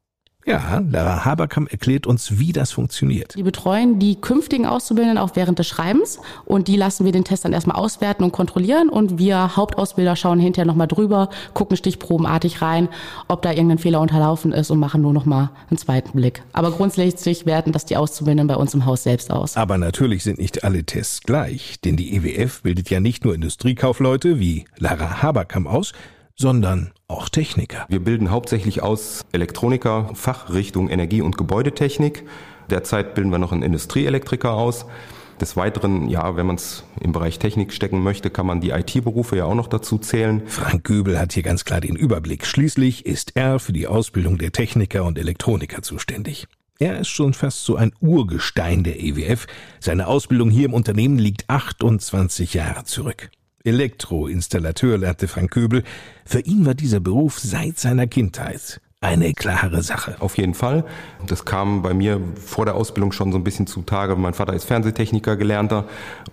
Ja, 0.45 0.83
Lara 0.91 1.23
Haberkamp 1.23 1.71
erklärt 1.71 2.05
uns, 2.05 2.37
wie 2.37 2.51
das 2.51 2.71
funktioniert. 2.71 3.35
Die 3.35 3.43
betreuen 3.43 3.99
die 3.99 4.19
künftigen 4.19 4.65
Auszubildenden 4.65 5.17
auch 5.17 5.35
während 5.35 5.57
des 5.59 5.67
Schreibens 5.67 6.19
und 6.45 6.67
die 6.67 6.75
lassen 6.75 7.05
wir 7.05 7.13
den 7.13 7.23
Test 7.23 7.45
dann 7.45 7.53
erstmal 7.53 7.77
auswerten 7.77 8.23
und 8.23 8.33
kontrollieren 8.33 8.89
und 8.89 9.17
wir 9.17 9.55
Hauptausbilder 9.55 10.17
schauen 10.17 10.39
hinterher 10.39 10.65
nochmal 10.65 10.87
drüber, 10.87 11.29
gucken 11.53 11.77
stichprobenartig 11.77 12.61
rein, 12.61 12.89
ob 13.29 13.41
da 13.41 13.51
irgendein 13.51 13.77
Fehler 13.77 14.01
unterlaufen 14.01 14.51
ist 14.51 14.69
und 14.69 14.79
machen 14.79 15.01
nur 15.01 15.13
nochmal 15.13 15.49
einen 15.69 15.77
zweiten 15.77 16.11
Blick. 16.11 16.43
Aber 16.51 16.71
grundsätzlich 16.71 17.45
werten 17.45 17.71
das 17.71 17.85
die 17.85 17.95
Auszubildenden 17.95 18.47
bei 18.47 18.57
uns 18.57 18.73
im 18.73 18.85
Haus 18.85 19.03
selbst 19.03 19.31
aus. 19.31 19.55
Aber 19.55 19.77
natürlich 19.77 20.23
sind 20.23 20.39
nicht 20.39 20.65
alle 20.65 20.83
Tests 20.83 21.21
gleich, 21.21 21.79
denn 21.79 21.95
die 21.95 22.15
EWF 22.15 22.63
bildet 22.63 22.89
ja 22.89 22.99
nicht 22.99 23.23
nur 23.23 23.33
Industriekaufleute 23.33 24.39
wie 24.39 24.65
Lara 24.77 25.21
Haberkamp 25.21 25.67
aus, 25.67 25.93
sondern 26.35 26.91
auch 27.07 27.29
Techniker. 27.29 27.85
Wir 27.89 28.03
bilden 28.03 28.31
hauptsächlich 28.31 28.81
aus 28.81 29.21
Elektroniker, 29.31 30.09
Fachrichtung 30.13 30.89
Energie- 30.89 31.21
und 31.21 31.37
Gebäudetechnik. 31.37 32.23
Derzeit 32.69 33.15
bilden 33.15 33.31
wir 33.31 33.39
noch 33.39 33.51
einen 33.51 33.63
Industrieelektriker 33.63 34.53
aus. 34.53 34.85
Des 35.41 35.57
Weiteren, 35.57 36.09
ja, 36.09 36.35
wenn 36.35 36.45
man 36.45 36.55
es 36.57 36.83
im 37.01 37.11
Bereich 37.11 37.39
Technik 37.39 37.73
stecken 37.73 38.01
möchte, 38.03 38.29
kann 38.29 38.45
man 38.45 38.61
die 38.61 38.69
IT-Berufe 38.69 39.35
ja 39.35 39.45
auch 39.45 39.55
noch 39.55 39.67
dazu 39.67 39.97
zählen. 39.97 40.43
Frank 40.45 40.83
Göbel 40.83 41.19
hat 41.19 41.33
hier 41.33 41.43
ganz 41.43 41.65
klar 41.65 41.81
den 41.81 41.95
Überblick. 41.95 42.45
Schließlich 42.45 43.05
ist 43.05 43.35
er 43.35 43.59
für 43.59 43.73
die 43.73 43.87
Ausbildung 43.87 44.37
der 44.37 44.51
Techniker 44.51 45.03
und 45.03 45.17
Elektroniker 45.17 45.81
zuständig. 45.81 46.47
Er 46.79 46.99
ist 46.99 47.09
schon 47.09 47.33
fast 47.33 47.65
so 47.65 47.75
ein 47.75 47.93
Urgestein 47.99 48.83
der 48.83 49.01
EWF. 49.01 49.47
Seine 49.79 50.07
Ausbildung 50.07 50.49
hier 50.49 50.65
im 50.65 50.73
Unternehmen 50.73 51.17
liegt 51.17 51.49
28 51.49 52.53
Jahre 52.53 52.83
zurück. 52.83 53.29
Elektroinstallateur 53.63 54.97
lernte 54.97 55.27
Frank 55.27 55.51
Köbel. 55.51 55.83
Für 56.25 56.41
ihn 56.41 56.65
war 56.65 56.73
dieser 56.73 56.99
Beruf 56.99 57.39
seit 57.39 57.79
seiner 57.79 58.07
Kindheit 58.07 58.81
eine 59.03 59.33
klare 59.33 59.83
Sache. 59.83 60.15
Auf 60.19 60.37
jeden 60.37 60.53
Fall. 60.53 60.85
Das 61.27 61.45
kam 61.45 61.81
bei 61.81 61.93
mir 61.93 62.21
vor 62.35 62.65
der 62.65 62.75
Ausbildung 62.75 63.11
schon 63.11 63.31
so 63.31 63.37
ein 63.37 63.43
bisschen 63.43 63.67
zutage. 63.67 64.15
Mein 64.15 64.33
Vater 64.33 64.53
ist 64.53 64.63
Fernsehtechniker 64.63 65.35
gelernter. 65.35 65.85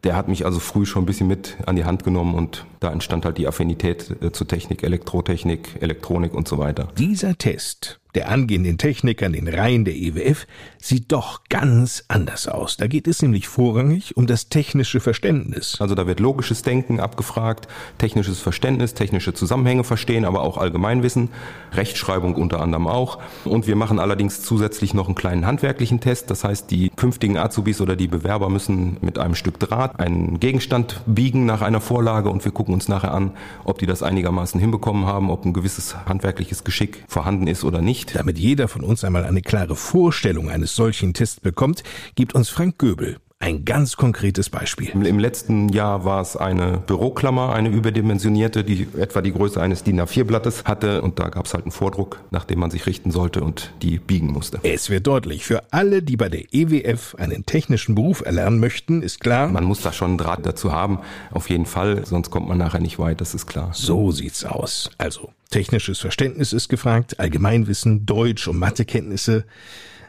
Der 0.04 0.16
hat 0.16 0.28
mich 0.28 0.44
also 0.44 0.60
früh 0.60 0.86
schon 0.86 1.02
ein 1.02 1.06
bisschen 1.06 1.26
mit 1.26 1.56
an 1.66 1.76
die 1.76 1.84
Hand 1.84 2.04
genommen 2.04 2.34
und 2.34 2.66
da 2.78 2.92
entstand 2.92 3.24
halt 3.24 3.38
die 3.38 3.48
Affinität 3.48 4.16
äh, 4.22 4.32
zu 4.32 4.44
Technik, 4.44 4.82
Elektrotechnik, 4.82 5.80
Elektronik 5.80 6.32
und 6.32 6.48
so 6.48 6.58
weiter. 6.58 6.88
Dieser 6.96 7.36
Test 7.36 7.99
der 8.14 8.28
angehenden 8.28 8.78
Techniker 8.78 9.26
in 9.26 9.32
den 9.32 9.48
Reihen 9.48 9.84
der 9.84 9.94
EWF 9.94 10.46
sieht 10.78 11.12
doch 11.12 11.42
ganz 11.48 12.04
anders 12.08 12.48
aus. 12.48 12.76
Da 12.76 12.86
geht 12.86 13.06
es 13.06 13.22
nämlich 13.22 13.48
vorrangig 13.48 14.16
um 14.16 14.26
das 14.26 14.48
technische 14.48 15.00
Verständnis. 15.00 15.76
Also 15.80 15.94
da 15.94 16.06
wird 16.06 16.20
logisches 16.20 16.62
Denken 16.62 17.00
abgefragt, 17.00 17.68
technisches 17.98 18.40
Verständnis, 18.40 18.94
technische 18.94 19.34
Zusammenhänge 19.34 19.84
verstehen, 19.84 20.24
aber 20.24 20.42
auch 20.42 20.56
Allgemeinwissen, 20.56 21.28
Rechtschreibung 21.72 22.34
unter 22.34 22.60
anderem 22.60 22.86
auch. 22.86 23.18
Und 23.44 23.66
wir 23.66 23.76
machen 23.76 23.98
allerdings 23.98 24.42
zusätzlich 24.42 24.94
noch 24.94 25.06
einen 25.06 25.14
kleinen 25.14 25.46
handwerklichen 25.46 26.00
Test. 26.00 26.30
Das 26.30 26.44
heißt, 26.44 26.70
die 26.70 26.90
künftigen 26.96 27.36
Azubis 27.36 27.80
oder 27.80 27.96
die 27.96 28.08
Bewerber 28.08 28.48
müssen 28.48 28.96
mit 29.00 29.18
einem 29.18 29.34
Stück 29.34 29.58
Draht 29.60 30.00
einen 30.00 30.40
Gegenstand 30.40 31.02
biegen 31.06 31.46
nach 31.46 31.62
einer 31.62 31.80
Vorlage 31.80 32.30
und 32.30 32.44
wir 32.44 32.52
gucken 32.52 32.74
uns 32.74 32.88
nachher 32.88 33.12
an, 33.12 33.32
ob 33.64 33.78
die 33.78 33.86
das 33.86 34.02
einigermaßen 34.02 34.58
hinbekommen 34.58 35.06
haben, 35.06 35.30
ob 35.30 35.44
ein 35.44 35.52
gewisses 35.52 35.94
handwerkliches 36.06 36.64
Geschick 36.64 37.04
vorhanden 37.06 37.46
ist 37.46 37.64
oder 37.64 37.82
nicht 37.82 37.99
nicht. 38.00 38.16
Damit 38.16 38.38
jeder 38.38 38.68
von 38.68 38.82
uns 38.82 39.04
einmal 39.04 39.24
eine 39.24 39.42
klare 39.42 39.76
Vorstellung 39.76 40.50
eines 40.50 40.74
solchen 40.74 41.14
Tests 41.14 41.40
bekommt, 41.40 41.82
gibt 42.14 42.34
uns 42.34 42.48
Frank 42.48 42.78
Göbel 42.78 43.18
ein 43.42 43.64
ganz 43.64 43.96
konkretes 43.96 44.50
Beispiel. 44.50 44.90
Im 44.90 45.18
letzten 45.18 45.70
Jahr 45.70 46.04
war 46.04 46.20
es 46.20 46.36
eine 46.36 46.76
Büroklammer, 46.76 47.54
eine 47.54 47.70
überdimensionierte, 47.70 48.64
die 48.64 48.86
etwa 48.98 49.22
die 49.22 49.32
Größe 49.32 49.60
eines 49.60 49.82
DIN 49.82 49.98
A4-Blattes 49.98 50.64
hatte. 50.64 51.00
Und 51.00 51.18
da 51.18 51.30
gab 51.30 51.46
es 51.46 51.54
halt 51.54 51.64
einen 51.64 51.72
Vordruck, 51.72 52.20
nach 52.30 52.44
dem 52.44 52.58
man 52.58 52.70
sich 52.70 52.84
richten 52.84 53.10
sollte 53.10 53.40
und 53.42 53.72
die 53.80 53.98
biegen 53.98 54.26
musste. 54.26 54.60
Es 54.62 54.90
wird 54.90 55.06
deutlich, 55.06 55.46
für 55.46 55.62
alle, 55.72 56.02
die 56.02 56.18
bei 56.18 56.28
der 56.28 56.52
EWF 56.52 57.14
einen 57.14 57.46
technischen 57.46 57.94
Beruf 57.94 58.20
erlernen 58.20 58.60
möchten, 58.60 59.02
ist 59.02 59.20
klar. 59.20 59.48
Man 59.48 59.64
muss 59.64 59.80
da 59.80 59.90
schon 59.90 60.10
einen 60.10 60.18
Draht 60.18 60.44
dazu 60.44 60.72
haben, 60.72 60.98
auf 61.30 61.48
jeden 61.48 61.66
Fall, 61.66 62.04
sonst 62.04 62.30
kommt 62.30 62.46
man 62.46 62.58
nachher 62.58 62.80
nicht 62.80 62.98
weit, 62.98 63.22
das 63.22 63.34
ist 63.34 63.46
klar. 63.46 63.70
So 63.72 64.12
sieht's 64.12 64.44
aus. 64.44 64.90
Also, 64.98 65.32
technisches 65.48 65.98
Verständnis 65.98 66.52
ist 66.52 66.68
gefragt, 66.68 67.18
Allgemeinwissen, 67.18 68.04
Deutsch- 68.04 68.48
und 68.48 68.58
Mathekenntnisse. 68.58 69.46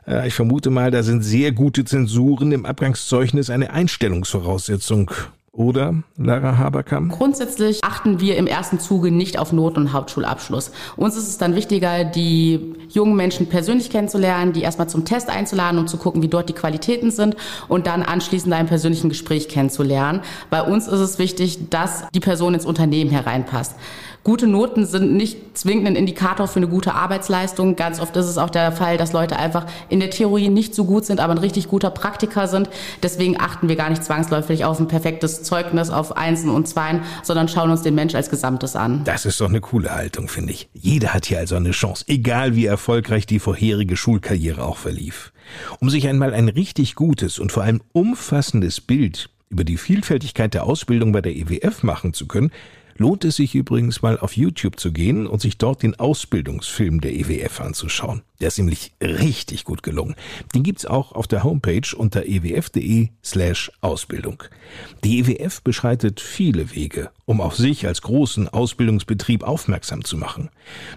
Äh, 0.07 0.27
ich 0.27 0.33
vermute 0.33 0.69
mal, 0.69 0.91
da 0.91 1.03
sind 1.03 1.23
sehr 1.23 1.51
gute 1.51 1.85
Zensuren 1.85 2.51
im 2.51 2.65
Abgangszeugnis 2.65 3.49
eine 3.49 3.71
Einstellungsvoraussetzung. 3.71 5.11
Oder, 5.53 5.95
Lara 6.15 6.57
Haberkamp? 6.57 7.11
Grundsätzlich 7.11 7.83
achten 7.83 8.21
wir 8.21 8.37
im 8.37 8.47
ersten 8.47 8.79
Zuge 8.79 9.11
nicht 9.11 9.37
auf 9.37 9.51
Not- 9.51 9.75
und 9.75 9.91
Hauptschulabschluss. 9.91 10.71
Uns 10.95 11.17
ist 11.17 11.27
es 11.27 11.37
dann 11.37 11.55
wichtiger, 11.55 12.05
die 12.05 12.73
jungen 12.87 13.17
Menschen 13.17 13.47
persönlich 13.47 13.89
kennenzulernen, 13.89 14.53
die 14.53 14.61
erstmal 14.61 14.87
zum 14.87 15.03
Test 15.03 15.29
einzuladen, 15.29 15.77
um 15.77 15.87
zu 15.87 15.97
gucken, 15.97 16.21
wie 16.21 16.29
dort 16.29 16.47
die 16.47 16.53
Qualitäten 16.53 17.11
sind 17.11 17.35
und 17.67 17.85
dann 17.85 18.01
anschließend 18.01 18.53
einem 18.53 18.69
persönlichen 18.69 19.09
Gespräch 19.09 19.49
kennenzulernen. 19.49 20.21
Bei 20.49 20.61
uns 20.61 20.87
ist 20.87 21.01
es 21.01 21.19
wichtig, 21.19 21.69
dass 21.69 22.05
die 22.15 22.21
Person 22.21 22.53
ins 22.53 22.65
Unternehmen 22.65 23.11
hereinpasst. 23.11 23.75
Gute 24.23 24.45
Noten 24.45 24.85
sind 24.85 25.13
nicht 25.13 25.57
zwingend 25.57 25.87
ein 25.87 25.95
Indikator 25.95 26.47
für 26.47 26.57
eine 26.57 26.67
gute 26.67 26.93
Arbeitsleistung. 26.93 27.75
Ganz 27.75 27.99
oft 27.99 28.15
ist 28.15 28.27
es 28.27 28.37
auch 28.37 28.51
der 28.51 28.71
Fall, 28.71 28.97
dass 28.97 29.13
Leute 29.13 29.35
einfach 29.35 29.65
in 29.89 29.99
der 29.99 30.11
Theorie 30.11 30.49
nicht 30.49 30.75
so 30.75 30.85
gut 30.85 31.05
sind, 31.05 31.19
aber 31.19 31.33
ein 31.33 31.39
richtig 31.39 31.67
guter 31.67 31.89
Praktiker 31.89 32.47
sind. 32.47 32.69
Deswegen 33.01 33.41
achten 33.41 33.67
wir 33.67 33.75
gar 33.75 33.89
nicht 33.89 34.03
zwangsläufig 34.03 34.63
auf 34.63 34.79
ein 34.79 34.87
perfektes 34.87 35.41
Zeugnis, 35.41 35.89
auf 35.89 36.17
Einsen 36.17 36.51
und 36.51 36.67
Zweien, 36.67 37.01
sondern 37.23 37.47
schauen 37.47 37.71
uns 37.71 37.81
den 37.81 37.95
Mensch 37.95 38.13
als 38.13 38.29
Gesamtes 38.29 38.75
an. 38.75 39.03
Das 39.05 39.25
ist 39.25 39.41
doch 39.41 39.49
eine 39.49 39.59
coole 39.59 39.89
Haltung, 39.89 40.27
finde 40.27 40.53
ich. 40.53 40.69
Jeder 40.73 41.15
hat 41.15 41.25
hier 41.25 41.39
also 41.39 41.55
eine 41.55 41.71
Chance, 41.71 42.05
egal 42.07 42.55
wie 42.55 42.67
erfolgreich 42.67 43.25
die 43.25 43.39
vorherige 43.39 43.97
Schulkarriere 43.97 44.63
auch 44.63 44.77
verlief. 44.77 45.33
Um 45.79 45.89
sich 45.89 46.07
einmal 46.07 46.35
ein 46.35 46.47
richtig 46.47 46.93
gutes 46.93 47.39
und 47.39 47.51
vor 47.51 47.63
allem 47.63 47.81
umfassendes 47.91 48.81
Bild 48.81 49.31
über 49.49 49.63
die 49.63 49.77
Vielfältigkeit 49.77 50.53
der 50.53 50.63
Ausbildung 50.63 51.11
bei 51.11 51.21
der 51.21 51.35
EWF 51.35 51.81
machen 51.81 52.13
zu 52.13 52.27
können, 52.27 52.51
lohnt 52.97 53.25
es 53.25 53.35
sich 53.37 53.55
übrigens 53.55 54.01
mal 54.01 54.19
auf 54.19 54.35
YouTube 54.35 54.79
zu 54.79 54.91
gehen 54.91 55.27
und 55.27 55.41
sich 55.41 55.57
dort 55.57 55.83
den 55.83 55.99
Ausbildungsfilm 55.99 57.01
der 57.01 57.13
EWF 57.13 57.61
anzuschauen. 57.61 58.21
Der 58.41 58.47
ist 58.47 58.57
nämlich 58.57 58.91
richtig 59.01 59.65
gut 59.65 59.83
gelungen. 59.83 60.15
Den 60.55 60.63
gibt's 60.63 60.87
auch 60.87 61.11
auf 61.11 61.27
der 61.27 61.43
Homepage 61.43 61.95
unter 61.95 62.25
ewf.de 62.25 63.09
slash 63.23 63.71
Ausbildung. 63.81 64.43
Die 65.03 65.19
EWF 65.19 65.61
beschreitet 65.61 66.19
viele 66.19 66.73
Wege, 66.73 67.11
um 67.25 67.39
auf 67.39 67.55
sich 67.55 67.85
als 67.85 68.01
großen 68.01 68.47
Ausbildungsbetrieb 68.49 69.43
aufmerksam 69.43 70.03
zu 70.03 70.17
machen. 70.17 70.49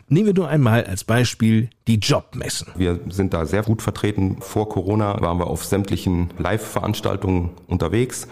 Nehmen 0.09 0.27
wir 0.27 0.35
nur 0.35 0.49
einmal 0.49 0.85
als 0.85 1.05
Beispiel 1.05 1.69
die 1.87 1.99
Jobmessen. 1.99 2.69
Wir 2.77 3.01
sind 3.11 3.35
da 3.35 3.45
sehr 3.45 3.63
gut 3.63 3.83
vertreten. 3.83 4.39
Vor 4.41 4.71
Corona 4.71 5.21
waren 5.21 5.39
wir 5.39 5.47
auf 5.47 5.65
sämtlichen 5.65 6.31
Live-Veranstaltungen 6.39 7.51
unterwegs. 7.67 8.27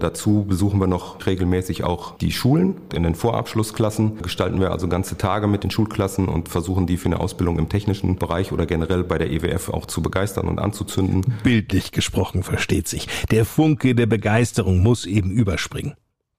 Dazu 0.00 0.44
besuchen 0.44 0.80
wir 0.80 0.86
noch 0.86 1.24
regelmäßig 1.26 1.84
auch 1.84 2.16
die 2.18 2.32
Schulen. 2.32 2.76
In 2.94 3.02
den 3.02 3.14
Vorabschlussklassen 3.14 4.18
gestalten 4.22 4.60
wir 4.60 4.70
also 4.70 4.88
ganze 4.88 5.18
Tage 5.18 5.46
mit 5.46 5.64
den 5.64 5.70
Schulklassen 5.70 6.28
und 6.28 6.48
versuchen 6.48 6.86
die 6.86 6.96
für 6.96 7.06
eine 7.06 7.20
Ausbildung 7.20 7.58
im 7.58 7.68
technischen 7.68 8.16
Bereich 8.16 8.52
oder 8.52 8.66
generell 8.66 9.04
bei 9.04 9.18
der 9.18 9.30
EWF 9.30 9.70
auch 9.70 9.86
zu 9.86 10.02
begeistern 10.02 10.48
und 10.48 10.58
anzuzünden. 10.58 11.34
Bildlich 11.42 11.92
gesprochen 11.92 12.42
versteht 12.42 12.88
sich. 12.88 13.08
Der 13.30 13.44
Funke 13.44 13.94
der 13.94 14.06
Begeisterung 14.06 14.82
muss 14.82 15.06
eben 15.06 15.30
überspringen. 15.30 15.94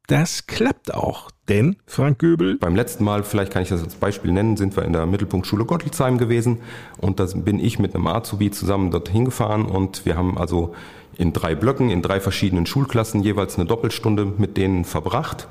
Das 0.10 0.48
klappt 0.48 0.92
auch, 0.92 1.30
denn, 1.50 1.76
Frank 1.86 2.18
Göbel? 2.18 2.58
Beim 2.58 2.76
letzten 2.76 3.04
Mal, 3.04 3.24
vielleicht 3.24 3.54
kann 3.54 3.62
ich 3.62 3.70
das 3.70 3.84
als 3.84 3.94
Beispiel 3.94 4.32
nennen, 4.32 4.58
sind 4.58 4.76
wir 4.76 4.84
in 4.84 4.94
der 4.94 5.06
Mittelpunktschule 5.06 5.66
Gottlitzheim 5.66 6.18
gewesen 6.18 6.62
und 6.98 7.20
da 7.20 7.28
bin 7.36 7.60
ich 7.60 7.78
mit 7.78 7.94
einem 7.94 8.08
Azubi 8.08 8.50
zusammen 8.50 8.90
dorthin 8.90 9.26
gefahren 9.26 9.68
und 9.68 10.08
wir 10.08 10.18
haben 10.18 10.40
also 10.40 10.74
in 11.20 11.34
drei 11.34 11.54
Blöcken, 11.54 11.90
in 11.90 12.02
drei 12.02 12.22
verschiedenen 12.22 12.66
Schulklassen 12.66 13.22
jeweils 13.22 13.58
eine 13.58 13.66
Doppelstunde 13.66 14.26
mit 14.38 14.56
denen 14.56 14.86
verbracht 14.86 15.50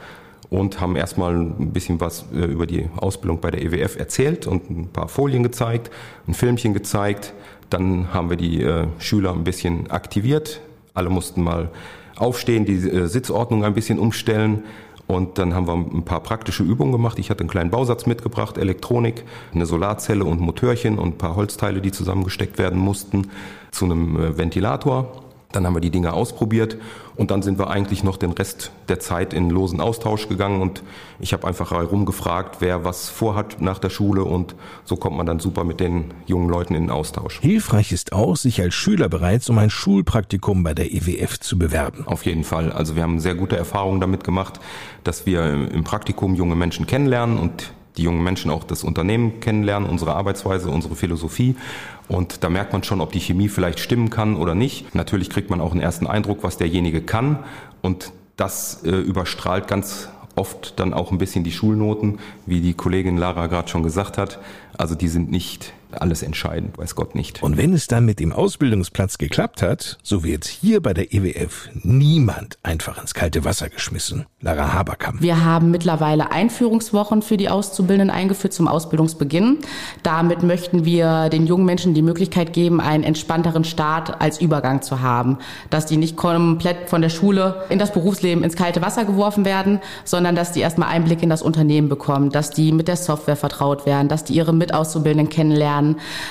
und 0.49 0.81
haben 0.81 0.97
erstmal 0.97 1.35
ein 1.35 1.73
bisschen 1.73 2.01
was 2.01 2.25
äh, 2.35 2.47
über 2.47 2.67
die 2.67 2.89
Ausbildung 2.97 3.41
bei 3.41 3.51
der 3.51 3.63
EWF 3.63 3.97
erzählt 3.97 4.47
und 4.47 4.71
ein 4.71 4.89
paar 4.89 5.09
Folien 5.09 5.43
gezeigt, 5.43 5.91
ein 6.27 6.33
Filmchen 6.33 6.73
gezeigt. 6.73 7.35
Dann 7.69 8.15
haben 8.15 8.31
wir 8.31 8.39
die 8.39 8.63
äh, 8.63 8.87
Schüler 8.99 9.33
ein 9.33 9.45
bisschen 9.45 9.91
aktiviert. 9.91 10.63
Alle 10.95 11.11
mussten 11.11 11.45
mal 11.45 11.71
aufstehen, 12.17 12.65
die 12.65 12.77
äh, 12.89 13.07
Sitzordnung 13.07 13.63
ein 13.63 13.75
bisschen 13.75 13.99
umstellen. 13.99 14.65
Und 15.07 15.37
dann 15.37 15.55
haben 15.55 15.67
wir 15.67 15.75
ein 15.75 16.05
paar 16.05 16.23
praktische 16.23 16.63
Übungen 16.63 16.93
gemacht. 16.93 17.19
Ich 17.19 17.29
hatte 17.29 17.41
einen 17.41 17.51
kleinen 17.51 17.71
Bausatz 17.71 18.07
mitgebracht, 18.07 18.57
Elektronik, 18.57 19.25
eine 19.55 19.67
Solarzelle 19.67 20.25
und 20.25 20.41
Motörchen 20.41 20.99
und 20.99 21.09
ein 21.09 21.19
paar 21.19 21.37
Holzteile, 21.37 21.83
die 21.83 21.93
zusammengesteckt 21.93 22.59
werden 22.59 22.79
mussten, 22.79 23.29
zu 23.71 23.87
einem 23.87 24.37
Ventilator. 24.37 25.28
Dann 25.53 25.65
haben 25.65 25.75
wir 25.75 25.81
die 25.81 25.91
Dinge 25.91 26.13
ausprobiert 26.13 26.77
und 27.17 27.31
dann 27.31 27.41
sind 27.41 27.59
wir 27.59 27.71
eigentlich 27.71 28.05
noch 28.05 28.19
den 28.19 28.33
Rest 28.33 28.71
der 28.89 29.01
Zeit 29.01 29.33
in 29.33 29.49
losen 29.49 29.81
Austausch 29.81 30.29
gegangen 30.29 30.61
und 30.61 30.83
ich 31.21 31.33
habe 31.33 31.47
einfach 31.47 31.71
herumgefragt, 31.71 32.57
wer 32.61 32.85
was 32.85 33.09
vorhat 33.09 33.59
nach 33.59 33.79
der 33.79 33.89
Schule 33.89 34.25
und 34.25 34.55
so 34.85 34.97
kommt 34.97 35.17
man 35.17 35.25
dann 35.25 35.41
super 35.41 35.65
mit 35.65 35.81
den 35.81 36.13
jungen 36.27 36.51
Leuten 36.51 36.75
in 36.75 36.85
den 36.85 36.91
Austausch. 36.91 37.41
Hilfreich 37.41 37.93
ist 37.93 38.13
auch, 38.13 38.37
sich 38.37 38.61
als 38.61 38.75
Schüler 38.75 39.09
bereits 39.09 39.49
um 39.49 39.57
ein 39.57 39.71
Schulpraktikum 39.71 40.63
bei 40.63 40.75
der 40.75 40.93
EWF 40.93 41.41
zu 41.41 41.59
bewerben. 41.59 42.07
Auf 42.07 42.27
jeden 42.27 42.45
Fall. 42.45 42.71
Also 42.71 42.95
wir 42.95 43.03
haben 43.03 43.19
sehr 43.19 43.35
gute 43.35 43.57
Erfahrungen 43.57 44.01
damit 44.03 44.25
gemacht, 44.25 44.61
dass 45.03 45.25
wir 45.25 45.71
im 45.71 45.83
Praktikum 45.83 46.35
junge 46.35 46.57
Menschen 46.57 46.87
kennenlernen 46.87 47.39
und 47.39 47.73
die 47.99 48.05
jungen 48.05 48.23
Menschen 48.23 48.51
auch 48.51 48.65
das 48.65 48.85
Unternehmen 48.85 49.41
kennenlernen, 49.41 49.89
unsere 49.89 50.15
Arbeitsweise, 50.15 50.71
unsere 50.71 50.95
Philosophie. 50.95 51.57
Und 52.09 52.43
da 52.43 52.49
merkt 52.49 52.73
man 52.73 52.83
schon, 52.83 53.01
ob 53.01 53.13
die 53.13 53.21
Chemie 53.21 53.49
vielleicht 53.49 53.81
stimmen 53.81 54.11
kann 54.11 54.37
oder 54.37 54.55
nicht. 54.55 54.95
Natürlich 54.95 55.29
kriegt 55.29 55.51
man 55.51 55.61
auch 55.61 55.73
einen 55.73 55.81
ersten 55.81 56.07
Eindruck, 56.07 56.43
was 56.43 56.57
derjenige 56.57 57.03
kann. 57.03 57.45
Und 57.83 58.13
das 58.37 58.83
äh, 58.85 58.91
überstrahlt 58.91 59.69
ganz 59.69 60.09
oft 60.35 60.79
dann 60.79 60.95
auch 60.95 61.11
ein 61.11 61.19
bisschen 61.19 61.45
die 61.45 61.53
Schulnoten, 61.53 62.19
wie 62.47 62.61
die 62.61 62.75
Kollegin 62.75 63.17
Lara 63.17 63.49
gerade 63.49 63.69
schon 63.69 63.83
gesagt 63.83 64.17
hat. 64.17 64.39
Also 64.77 64.95
die 64.95 65.09
sind 65.09 65.31
nicht 65.31 65.75
alles 65.93 66.23
entscheidend, 66.23 66.79
weiß 66.79 66.95
Gott 66.95 67.15
nicht. 67.15 67.43
Und 67.43 67.57
wenn 67.57 67.73
es 67.73 67.87
dann 67.87 68.05
mit 68.05 68.21
dem 68.21 68.33
Ausbildungsplatz 68.33 69.19
geklappt 69.19 69.63
hat, 69.63 69.99
so 70.03 70.25
wird 70.25 70.45
hier 70.45 70.83
bei 70.83 70.93
der 70.95 71.13
EWF 71.13 71.71
niemand 71.75 72.59
einfach 72.63 73.01
ins 73.01 73.15
kalte 73.15 73.45
Wasser 73.45 73.69
geschmissen. 73.69 74.27
Lara 74.41 74.73
Haberkamp. 74.73 75.21
Wir 75.21 75.45
haben 75.45 75.71
mittlerweile 75.71 76.31
Einführungswochen 76.31 77.23
für 77.23 77.37
die 77.37 77.49
Auszubildenden 77.49 78.15
eingeführt 78.15 78.53
zum 78.53 78.69
Ausbildungsbeginn. 78.69 79.59
Damit 80.03 80.43
möchten 80.43 80.85
wir 80.85 81.29
den 81.29 81.47
jungen 81.47 81.65
Menschen 81.65 81.95
die 81.95 82.03
Möglichkeit 82.03 82.53
geben, 82.53 82.81
einen 82.81 83.05
entspannteren 83.05 83.65
Start 83.65 84.21
als 84.21 84.41
Übergang 84.41 84.83
zu 84.83 85.01
haben. 85.01 85.39
Dass 85.71 85.87
die 85.87 85.97
nicht 85.97 86.17
komplett 86.17 86.89
von 86.89 87.03
der 87.03 87.09
Schule 87.09 87.65
in 87.69 87.79
das 87.79 87.93
Berufsleben 87.93 88.45
ins 88.45 88.57
kalte 88.57 88.83
Wasser 88.83 89.05
geworfen 89.05 89.45
werden, 89.45 89.81
sondern 90.05 90.35
dass 90.35 90.53
die 90.53 90.61
erstmal 90.61 90.89
Einblick 90.89 91.23
in 91.23 91.31
das 91.31 91.43
Unternehmen 91.43 91.89
bekommen, 91.89 92.31
dass 92.31 92.51
die 92.51 92.73
mit 92.73 92.89
der 92.89 92.97
Software 92.97 93.37
vertraut 93.37 93.87
werden, 93.87 94.09
dass 94.09 94.25
die 94.25 94.35
ihre 94.35 94.53
Mitauszubildenden 94.53 95.31
kennenlernen. 95.31 95.78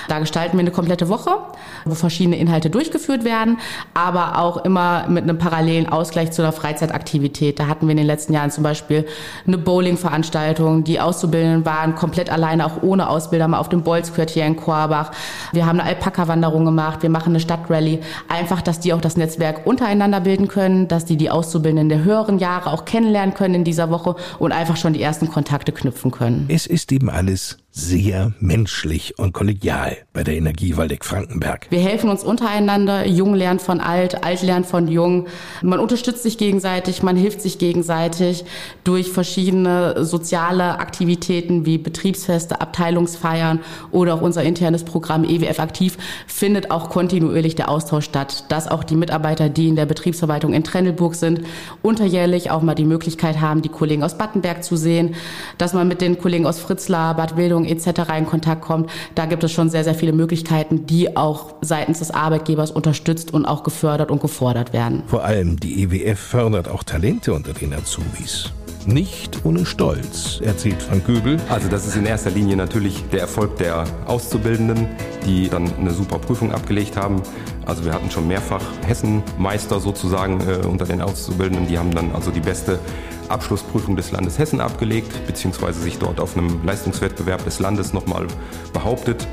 Da 0.08 0.18
gestalten 0.18 0.56
wir 0.56 0.60
eine 0.60 0.70
komplette 0.70 1.08
Woche, 1.08 1.30
wo 1.84 1.94
verschiedene 1.94 2.36
Inhalte 2.36 2.70
durchgeführt 2.70 3.24
werden, 3.24 3.58
aber 3.94 4.38
auch 4.38 4.58
immer 4.64 5.08
mit 5.08 5.24
einem 5.24 5.38
parallelen 5.38 5.88
Ausgleich 5.88 6.32
zu 6.32 6.42
einer 6.42 6.52
Freizeitaktivität. 6.52 7.58
Da 7.58 7.66
hatten 7.66 7.86
wir 7.86 7.92
in 7.92 7.98
den 7.98 8.06
letzten 8.06 8.32
Jahren 8.32 8.50
zum 8.50 8.64
Beispiel 8.64 9.06
eine 9.46 9.58
Bowling-Veranstaltung. 9.58 10.84
Die 10.84 11.00
Auszubildenden 11.00 11.64
waren 11.64 11.94
komplett 11.94 12.30
alleine, 12.30 12.66
auch 12.66 12.82
ohne 12.82 13.08
Ausbilder, 13.08 13.48
mal 13.48 13.58
auf 13.58 13.68
dem 13.68 13.82
Bolzquartier 13.82 14.44
in 14.44 14.56
Korbach. 14.56 15.12
Wir 15.52 15.66
haben 15.66 15.80
eine 15.80 15.88
Alpaka-Wanderung 15.88 16.64
gemacht, 16.64 17.02
wir 17.02 17.10
machen 17.10 17.30
eine 17.30 17.40
Stadtrallye. 17.40 18.00
Einfach, 18.28 18.62
dass 18.62 18.80
die 18.80 18.92
auch 18.92 19.00
das 19.00 19.16
Netzwerk 19.16 19.66
untereinander 19.66 20.20
bilden 20.20 20.48
können, 20.48 20.88
dass 20.88 21.04
die 21.04 21.16
die 21.16 21.30
Auszubildenden 21.30 21.88
der 21.88 22.04
höheren 22.04 22.38
Jahre 22.38 22.70
auch 22.70 22.84
kennenlernen 22.84 23.34
können 23.34 23.54
in 23.54 23.64
dieser 23.64 23.90
Woche 23.90 24.16
und 24.38 24.52
einfach 24.52 24.76
schon 24.76 24.92
die 24.92 25.02
ersten 25.02 25.28
Kontakte 25.28 25.72
knüpfen 25.72 26.10
können. 26.10 26.46
Es 26.48 26.66
ist 26.66 26.92
eben 26.92 27.10
alles 27.10 27.58
sehr 27.78 28.32
menschlich 28.40 29.18
und 29.18 29.32
kollegial 29.32 29.98
bei 30.12 30.24
der 30.24 30.36
Energie 30.36 30.76
Waldeck-Frankenberg. 30.76 31.68
Wir 31.70 31.78
helfen 31.78 32.10
uns 32.10 32.24
untereinander, 32.24 33.06
Jung 33.06 33.34
lernt 33.34 33.62
von 33.62 33.80
Alt, 33.80 34.24
Alt 34.24 34.42
lernt 34.42 34.66
von 34.66 34.88
Jung. 34.88 35.28
Man 35.62 35.78
unterstützt 35.78 36.24
sich 36.24 36.38
gegenseitig, 36.38 37.04
man 37.04 37.16
hilft 37.16 37.40
sich 37.40 37.58
gegenseitig 37.58 38.44
durch 38.82 39.12
verschiedene 39.12 40.04
soziale 40.04 40.80
Aktivitäten 40.80 41.66
wie 41.66 41.78
Betriebsfeste, 41.78 42.60
Abteilungsfeiern 42.60 43.60
oder 43.92 44.14
auch 44.14 44.22
unser 44.22 44.42
internes 44.42 44.82
Programm 44.82 45.22
EWF 45.22 45.60
Aktiv 45.60 45.98
findet 46.26 46.72
auch 46.72 46.90
kontinuierlich 46.90 47.54
der 47.54 47.70
Austausch 47.70 48.06
statt, 48.06 48.46
dass 48.48 48.66
auch 48.66 48.82
die 48.82 48.96
Mitarbeiter, 48.96 49.48
die 49.48 49.68
in 49.68 49.76
der 49.76 49.86
Betriebsverwaltung 49.86 50.52
in 50.52 50.64
Trennelburg 50.64 51.14
sind, 51.14 51.42
unterjährlich 51.82 52.50
auch 52.50 52.62
mal 52.62 52.74
die 52.74 52.84
Möglichkeit 52.84 53.40
haben, 53.40 53.62
die 53.62 53.68
Kollegen 53.68 54.02
aus 54.02 54.18
Battenberg 54.18 54.64
zu 54.64 54.76
sehen, 54.76 55.14
dass 55.58 55.74
man 55.74 55.86
mit 55.86 56.00
den 56.00 56.18
Kollegen 56.18 56.44
aus 56.44 56.58
Fritzlar, 56.58 57.14
Bad 57.14 57.36
Wildung 57.36 57.67
etc. 57.68 58.02
in 58.18 58.26
Kontakt 58.26 58.62
kommt. 58.62 58.90
Da 59.14 59.26
gibt 59.26 59.44
es 59.44 59.52
schon 59.52 59.70
sehr, 59.70 59.84
sehr 59.84 59.94
viele 59.94 60.12
Möglichkeiten, 60.12 60.86
die 60.86 61.16
auch 61.16 61.54
seitens 61.60 61.98
des 62.00 62.10
Arbeitgebers 62.10 62.70
unterstützt 62.70 63.32
und 63.32 63.46
auch 63.46 63.62
gefördert 63.62 64.10
und 64.10 64.20
gefordert 64.20 64.72
werden. 64.72 65.02
Vor 65.06 65.24
allem 65.24 65.58
die 65.58 65.82
EWF 65.82 66.18
fördert 66.18 66.68
auch 66.68 66.82
Talente 66.82 67.32
unter 67.32 67.52
den 67.52 67.72
Azubis. 67.74 68.52
Nicht 68.88 69.44
ohne 69.44 69.66
Stolz, 69.66 70.40
erzählt 70.42 70.82
Frank 70.82 71.04
Göbel. 71.04 71.36
Also 71.50 71.68
das 71.68 71.86
ist 71.86 71.94
in 71.94 72.06
erster 72.06 72.30
Linie 72.30 72.56
natürlich 72.56 73.04
der 73.12 73.20
Erfolg 73.20 73.58
der 73.58 73.84
Auszubildenden, 74.06 74.88
die 75.26 75.50
dann 75.50 75.70
eine 75.76 75.90
super 75.90 76.18
Prüfung 76.18 76.52
abgelegt 76.52 76.96
haben. 76.96 77.22
Also 77.66 77.84
wir 77.84 77.92
hatten 77.92 78.10
schon 78.10 78.26
mehrfach 78.26 78.62
Hessenmeister 78.86 79.78
sozusagen 79.80 80.40
äh, 80.40 80.66
unter 80.66 80.86
den 80.86 81.02
Auszubildenden. 81.02 81.68
Die 81.68 81.78
haben 81.78 81.94
dann 81.94 82.12
also 82.12 82.30
die 82.30 82.40
beste 82.40 82.78
Abschlussprüfung 83.28 83.94
des 83.94 84.10
Landes 84.10 84.38
Hessen 84.38 84.58
abgelegt, 84.58 85.26
beziehungsweise 85.26 85.80
sich 85.80 85.98
dort 85.98 86.18
auf 86.18 86.34
einem 86.34 86.64
Leistungswettbewerb 86.64 87.44
des 87.44 87.60
Landes 87.60 87.92
nochmal 87.92 88.26
behauptet. 88.72 89.28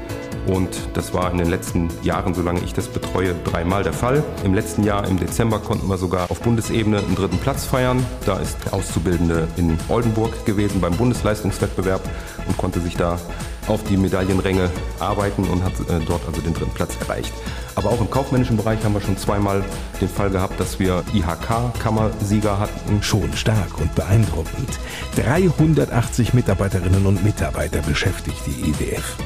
Und 0.47 0.89
das 0.93 1.13
war 1.13 1.31
in 1.31 1.37
den 1.37 1.49
letzten 1.49 1.89
Jahren, 2.03 2.33
solange 2.33 2.61
ich 2.61 2.73
das 2.73 2.87
betreue, 2.87 3.33
dreimal 3.43 3.83
der 3.83 3.93
Fall. 3.93 4.23
Im 4.43 4.53
letzten 4.53 4.83
Jahr, 4.83 5.07
im 5.07 5.19
Dezember, 5.19 5.59
konnten 5.59 5.87
wir 5.87 5.97
sogar 5.97 6.29
auf 6.29 6.41
Bundesebene 6.41 6.99
einen 6.99 7.15
dritten 7.15 7.37
Platz 7.37 7.65
feiern. 7.65 8.05
Da 8.25 8.37
ist 8.39 8.57
der 8.65 8.73
Auszubildende 8.73 9.47
in 9.57 9.77
Oldenburg 9.89 10.45
gewesen 10.45 10.81
beim 10.81 10.95
Bundesleistungswettbewerb 10.95 12.01
und 12.47 12.57
konnte 12.57 12.79
sich 12.79 12.95
da 12.95 13.19
auf 13.67 13.83
die 13.83 13.97
Medaillenränge 13.97 14.69
arbeiten 14.99 15.45
und 15.45 15.63
hat 15.63 15.73
äh, 15.89 15.99
dort 16.05 16.21
also 16.27 16.41
den 16.41 16.53
dritten 16.53 16.73
Platz 16.73 16.95
erreicht. 16.99 17.33
Aber 17.75 17.89
auch 17.89 17.99
im 17.99 18.09
kaufmännischen 18.09 18.57
Bereich 18.57 18.83
haben 18.83 18.93
wir 18.93 19.01
schon 19.01 19.17
zweimal 19.17 19.63
den 19.99 20.07
Fall 20.07 20.29
gehabt, 20.29 20.59
dass 20.59 20.79
wir 20.79 21.03
IHK-Kammersieger 21.13 22.59
hatten. 22.59 23.01
Schon 23.01 23.33
stark 23.33 23.79
und 23.79 23.93
beeindruckend. 23.95 24.79
380 25.15 26.33
Mitarbeiterinnen 26.33 27.05
und 27.05 27.23
Mitarbeiter 27.23 27.81
beschäftigt 27.81 28.39
die 28.45 28.69
EWF. 28.69 29.17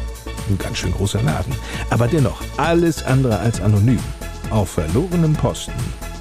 Ein 0.49 0.57
ganz 0.57 0.77
schön 0.77 0.91
großer 0.91 1.21
Laden. 1.21 1.53
Aber 1.89 2.07
dennoch 2.07 2.41
alles 2.57 3.03
andere 3.03 3.39
als 3.39 3.61
anonym. 3.61 3.99
Auf 4.49 4.69
verlorenem 4.69 5.33
Posten 5.33 5.73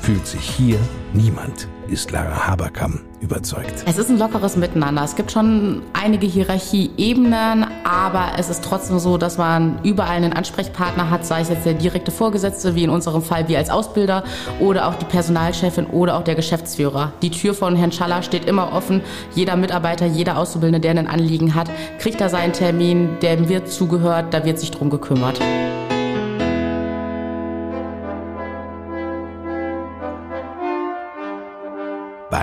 fühlt 0.03 0.27
sich 0.27 0.43
hier 0.43 0.79
niemand, 1.14 1.69
ist 1.88 2.11
Lara 2.11 2.47
Haberkamp 2.47 3.08
überzeugt. 3.20 3.85
Es 3.87 3.98
ist 3.98 4.11
ein 4.11 4.18
lockeres 4.18 4.57
Miteinander. 4.57 5.02
Es 5.02 5.16
gibt 5.16 5.33
schon 5.33 5.83
einige 5.92 6.26
Hierarchieebenen, 6.26 7.66
aber 7.85 8.33
es 8.38 8.48
ist 8.48 8.64
trotzdem 8.64 8.98
so, 8.98 9.18
dass 9.18 9.38
man 9.38 9.78
überall 9.83 10.16
einen 10.16 10.33
Ansprechpartner 10.33 11.11
hat, 11.11 11.26
sei 11.26 11.40
es 11.40 11.48
jetzt 11.48 11.66
der 11.66 11.74
direkte 11.74 12.11
Vorgesetzte, 12.11 12.74
wie 12.74 12.85
in 12.85 12.90
unserem 12.90 13.22
Fall 13.22 13.48
wir 13.48 13.59
als 13.59 13.70
Ausbilder, 13.70 14.24
oder 14.61 14.88
auch 14.88 14.94
die 14.94 15.04
Personalchefin 15.04 15.87
oder 15.87 16.16
auch 16.16 16.24
der 16.24 16.35
Geschäftsführer. 16.35 17.12
Die 17.22 17.31
Tür 17.31 17.54
von 17.54 17.76
Herrn 17.76 17.92
Schaller 17.92 18.22
steht 18.22 18.44
immer 18.46 18.72
offen. 18.72 19.02
Jeder 19.35 19.57
Mitarbeiter, 19.57 20.07
jeder 20.07 20.38
Auszubildende, 20.38 20.81
der 20.81 20.92
ein 20.92 21.09
Anliegen 21.09 21.54
hat, 21.54 21.70
kriegt 21.98 22.20
da 22.20 22.28
seinen 22.28 22.52
Termin, 22.52 23.18
dem 23.20 23.48
wird 23.48 23.70
zugehört, 23.70 24.33
da 24.33 24.44
wird 24.44 24.59
sich 24.59 24.70
drum 24.70 24.90
gekümmert. 24.90 25.40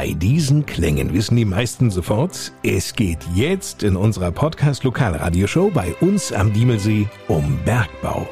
Bei 0.05 0.13
diesen 0.13 0.67
Klängen 0.67 1.15
wissen 1.15 1.35
die 1.35 1.45
meisten 1.45 1.89
sofort, 1.89 2.53
es 2.61 2.93
geht 2.93 3.17
jetzt 3.33 3.81
in 3.81 3.95
unserer 3.95 4.29
Podcast-Lokalradioshow 4.29 5.71
bei 5.71 5.95
uns 5.99 6.31
am 6.31 6.53
Diemelsee 6.53 7.07
um 7.27 7.57
Bergbau. 7.65 8.27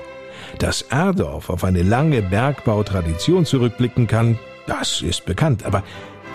Dass 0.60 0.84
Erdorf 0.84 1.50
auf 1.50 1.64
eine 1.64 1.82
lange 1.82 2.22
Bergbautradition 2.22 3.44
zurückblicken 3.44 4.06
kann, 4.06 4.38
das 4.68 5.02
ist 5.02 5.26
bekannt. 5.26 5.66
Aber 5.66 5.82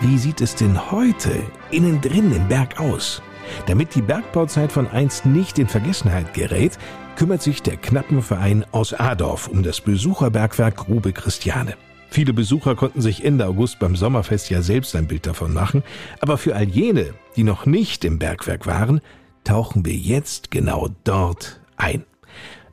wie 0.01 0.17
sieht 0.17 0.41
es 0.41 0.55
denn 0.55 0.91
heute 0.91 1.31
innen 1.71 2.01
drin 2.01 2.35
im 2.35 2.45
Berg 2.49 2.77
aus? 2.77 3.21
Damit 3.65 3.95
die 3.95 4.01
Bergbauzeit 4.01 4.73
von 4.73 4.89
einst 4.89 5.25
nicht 5.25 5.57
in 5.57 5.69
Vergessenheit 5.69 6.33
gerät, 6.33 6.77
kümmert 7.15 7.41
sich 7.41 7.63
der 7.63 7.77
Knappenverein 7.77 8.65
aus 8.73 8.93
Adorf 8.93 9.47
um 9.47 9.63
das 9.63 9.79
Besucherbergwerk 9.79 10.75
Grube 10.75 11.13
Christiane. 11.13 11.77
Viele 12.11 12.33
Besucher 12.33 12.75
konnten 12.75 13.01
sich 13.01 13.23
Ende 13.23 13.45
August 13.45 13.79
beim 13.79 13.95
Sommerfest 13.95 14.49
ja 14.49 14.61
selbst 14.61 14.95
ein 14.95 15.07
Bild 15.07 15.27
davon 15.27 15.53
machen, 15.53 15.83
aber 16.21 16.37
für 16.37 16.55
all 16.55 16.67
jene, 16.67 17.13
die 17.35 17.43
noch 17.43 17.65
nicht 17.65 18.03
im 18.03 18.17
Bergwerk 18.17 18.65
waren, 18.65 19.01
tauchen 19.43 19.85
wir 19.85 19.93
jetzt 19.93 20.49
genau 20.49 20.89
dort 21.03 21.61
ein. 21.77 22.03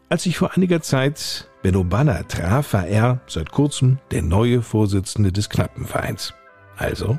Als 0.09 0.25
ich 0.25 0.39
vor 0.39 0.55
einiger 0.55 0.81
Zeit 0.81 1.49
Benno 1.63 1.85
Banner 1.85 2.27
traf, 2.29 2.73
war 2.73 2.87
er 2.87 3.21
seit 3.27 3.51
kurzem 3.51 3.99
der 4.11 4.23
neue 4.23 4.63
Vorsitzende 4.63 5.33
des 5.33 5.51
Knappenvereins. 5.51 6.33
Also, 6.77 7.19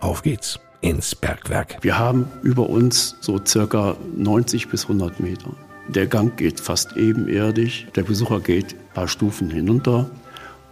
auf 0.00 0.22
geht's 0.22 0.58
ins 0.80 1.14
Bergwerk. 1.14 1.78
Wir 1.82 1.98
haben 1.98 2.26
über 2.42 2.68
uns 2.68 3.16
so 3.20 3.40
circa 3.44 3.96
90 4.16 4.68
bis 4.68 4.84
100 4.84 5.20
Meter. 5.20 5.50
Der 5.88 6.06
Gang 6.06 6.36
geht 6.36 6.60
fast 6.60 6.96
ebenerdig, 6.96 7.88
der 7.94 8.04
Besucher 8.04 8.40
geht 8.40 8.72
ein 8.74 8.94
paar 8.94 9.08
Stufen 9.08 9.50
hinunter 9.50 10.10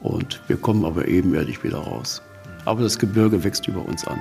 und 0.01 0.41
wir 0.49 0.57
kommen 0.57 0.85
aber 0.85 1.09
ebenerdig 1.09 1.63
wieder 1.65 1.79
raus. 1.79 2.23
aber 2.65 2.83
das 2.83 2.99
Gebirge 2.99 3.43
wächst 3.43 3.67
über 3.69 3.85
uns 3.85 4.07
an. 4.07 4.19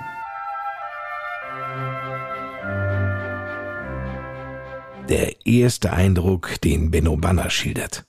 Der 5.09 5.45
erste 5.45 5.91
Eindruck, 5.91 6.61
den 6.61 6.91
Benno 6.91 7.17
Banner 7.17 7.49
schildert. 7.49 8.05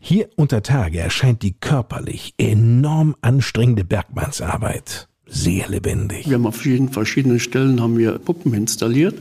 Hier 0.00 0.28
unter 0.36 0.62
Tage 0.62 1.00
erscheint 1.00 1.42
die 1.42 1.54
körperlich 1.54 2.34
enorm 2.36 3.16
anstrengende 3.22 3.84
Bergmannsarbeit 3.84 5.08
sehr 5.32 5.68
lebendig. 5.68 6.28
Wir 6.28 6.34
haben 6.34 6.46
auf 6.46 6.56
vielen 6.56 6.90
verschiedenen 6.90 7.40
Stellen 7.40 7.80
haben 7.80 7.96
wir 7.96 8.18
Puppen 8.18 8.52
installiert 8.52 9.14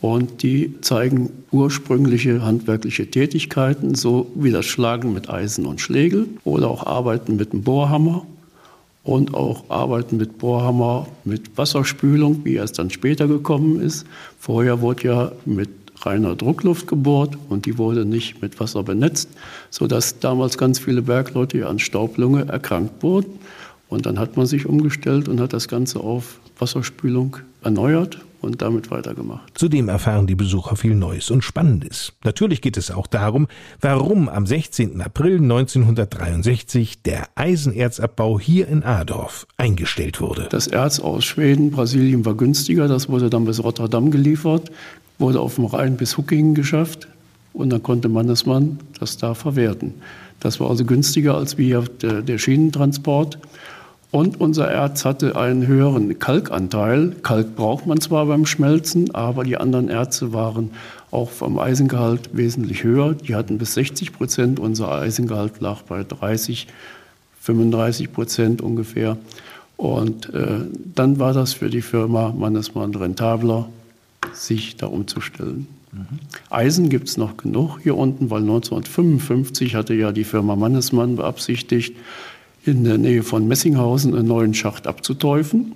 und 0.00 0.42
die 0.42 0.80
zeigen 0.80 1.30
ursprüngliche 1.50 2.42
handwerkliche 2.44 3.10
Tätigkeiten, 3.10 3.94
so 3.94 4.30
wie 4.34 4.50
das 4.50 4.66
Schlagen 4.66 5.12
mit 5.12 5.28
Eisen 5.28 5.66
und 5.66 5.80
Schlegel 5.80 6.28
oder 6.44 6.68
auch 6.68 6.86
Arbeiten 6.86 7.36
mit 7.36 7.52
dem 7.52 7.62
Bohrhammer 7.62 8.24
und 9.02 9.34
auch 9.34 9.70
Arbeiten 9.70 10.16
mit 10.16 10.38
Bohrhammer 10.38 11.08
mit 11.24 11.56
Wasserspülung, 11.56 12.44
wie 12.44 12.56
es 12.56 12.72
dann 12.72 12.90
später 12.90 13.26
gekommen 13.26 13.80
ist. 13.80 14.06
Vorher 14.38 14.80
wurde 14.80 15.04
ja 15.04 15.32
mit 15.44 15.70
reiner 16.02 16.36
Druckluft 16.36 16.86
gebohrt 16.86 17.36
und 17.48 17.66
die 17.66 17.78
wurde 17.78 18.04
nicht 18.04 18.40
mit 18.40 18.60
Wasser 18.60 18.84
benetzt, 18.84 19.28
sodass 19.70 20.20
damals 20.20 20.58
ganz 20.58 20.78
viele 20.78 21.02
Bergleute 21.02 21.66
an 21.66 21.80
Staublunge 21.80 22.46
erkrankt 22.46 23.02
wurden. 23.02 23.40
Und 23.88 24.06
dann 24.06 24.18
hat 24.18 24.36
man 24.36 24.46
sich 24.46 24.66
umgestellt 24.66 25.28
und 25.28 25.40
hat 25.40 25.52
das 25.52 25.66
Ganze 25.66 26.00
auf 26.00 26.38
Wasserspülung 26.58 27.38
erneuert 27.62 28.18
und 28.40 28.62
damit 28.62 28.90
weitergemacht. 28.90 29.58
Zudem 29.58 29.88
erfahren 29.88 30.26
die 30.26 30.34
Besucher 30.34 30.76
viel 30.76 30.94
Neues 30.94 31.30
und 31.30 31.42
Spannendes. 31.42 32.12
Natürlich 32.24 32.60
geht 32.60 32.76
es 32.76 32.90
auch 32.90 33.06
darum, 33.06 33.48
warum 33.80 34.28
am 34.28 34.46
16. 34.46 35.00
April 35.00 35.38
1963 35.38 37.02
der 37.02 37.26
Eisenerzabbau 37.34 38.38
hier 38.38 38.68
in 38.68 38.84
Adorf 38.84 39.46
eingestellt 39.56 40.20
wurde. 40.20 40.46
Das 40.50 40.68
Erz 40.68 41.00
aus 41.00 41.24
Schweden, 41.24 41.70
Brasilien 41.70 42.24
war 42.24 42.34
günstiger, 42.34 42.86
das 42.86 43.08
wurde 43.08 43.30
dann 43.30 43.44
bis 43.44 43.62
Rotterdam 43.62 44.10
geliefert, 44.10 44.70
wurde 45.18 45.40
auf 45.40 45.56
dem 45.56 45.64
Rhein 45.64 45.96
bis 45.96 46.16
Huckingen 46.16 46.54
geschafft 46.54 47.08
und 47.52 47.70
dann 47.70 47.82
konnte 47.82 48.08
Mannesmann 48.08 48.78
das 49.00 49.16
da 49.16 49.34
verwerten. 49.34 49.94
Das 50.40 50.60
war 50.60 50.70
also 50.70 50.84
günstiger 50.84 51.36
als 51.36 51.58
wie 51.58 51.76
der, 52.00 52.22
der 52.22 52.38
Schienentransport. 52.38 53.38
Und 54.10 54.40
unser 54.40 54.70
Erz 54.70 55.04
hatte 55.04 55.36
einen 55.36 55.66
höheren 55.66 56.18
Kalkanteil. 56.18 57.14
Kalk 57.22 57.56
braucht 57.56 57.86
man 57.86 58.00
zwar 58.00 58.24
beim 58.26 58.46
Schmelzen, 58.46 59.14
aber 59.14 59.44
die 59.44 59.58
anderen 59.58 59.90
Erze 59.90 60.32
waren 60.32 60.70
auch 61.10 61.30
vom 61.30 61.58
Eisengehalt 61.58 62.30
wesentlich 62.32 62.84
höher. 62.84 63.14
Die 63.14 63.34
hatten 63.34 63.58
bis 63.58 63.74
60 63.74 64.12
Prozent. 64.12 64.60
Unser 64.60 64.92
Eisengehalt 64.92 65.60
lag 65.60 65.82
bei 65.82 66.04
30, 66.04 66.68
35 67.40 68.12
Prozent 68.12 68.62
ungefähr. 68.62 69.18
Und 69.76 70.32
äh, 70.34 70.60
dann 70.94 71.18
war 71.18 71.34
das 71.34 71.52
für 71.52 71.68
die 71.68 71.82
Firma 71.82 72.34
Mannesmann 72.36 72.94
rentabler, 72.94 73.68
sich 74.32 74.76
da 74.76 74.86
umzustellen. 74.86 75.68
Mhm. 75.92 76.18
Eisen 76.50 76.88
gibt 76.88 77.08
es 77.08 77.16
noch 77.16 77.36
genug 77.36 77.78
hier 77.82 77.96
unten, 77.96 78.30
weil 78.30 78.40
1955 78.40 79.74
hatte 79.74 79.94
ja 79.94 80.12
die 80.12 80.24
Firma 80.24 80.56
Mannesmann 80.56 81.16
beabsichtigt, 81.16 81.94
in 82.68 82.84
der 82.84 82.98
Nähe 82.98 83.22
von 83.22 83.48
Messinghausen 83.48 84.14
einen 84.14 84.28
neuen 84.28 84.54
Schacht 84.54 84.86
abzuteufen, 84.86 85.74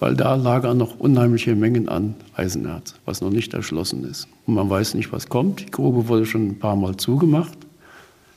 weil 0.00 0.16
da 0.16 0.34
lagern 0.34 0.78
noch 0.78 0.98
unheimliche 0.98 1.54
Mengen 1.54 1.88
an 1.88 2.14
Eisenerz, 2.34 2.94
was 3.04 3.20
noch 3.20 3.30
nicht 3.30 3.52
erschlossen 3.54 4.04
ist. 4.04 4.28
Und 4.46 4.54
man 4.54 4.68
weiß 4.68 4.94
nicht, 4.94 5.12
was 5.12 5.28
kommt. 5.28 5.60
Die 5.60 5.70
Grube 5.70 6.08
wurde 6.08 6.26
schon 6.26 6.48
ein 6.48 6.58
paar 6.58 6.74
Mal 6.74 6.96
zugemacht. 6.96 7.58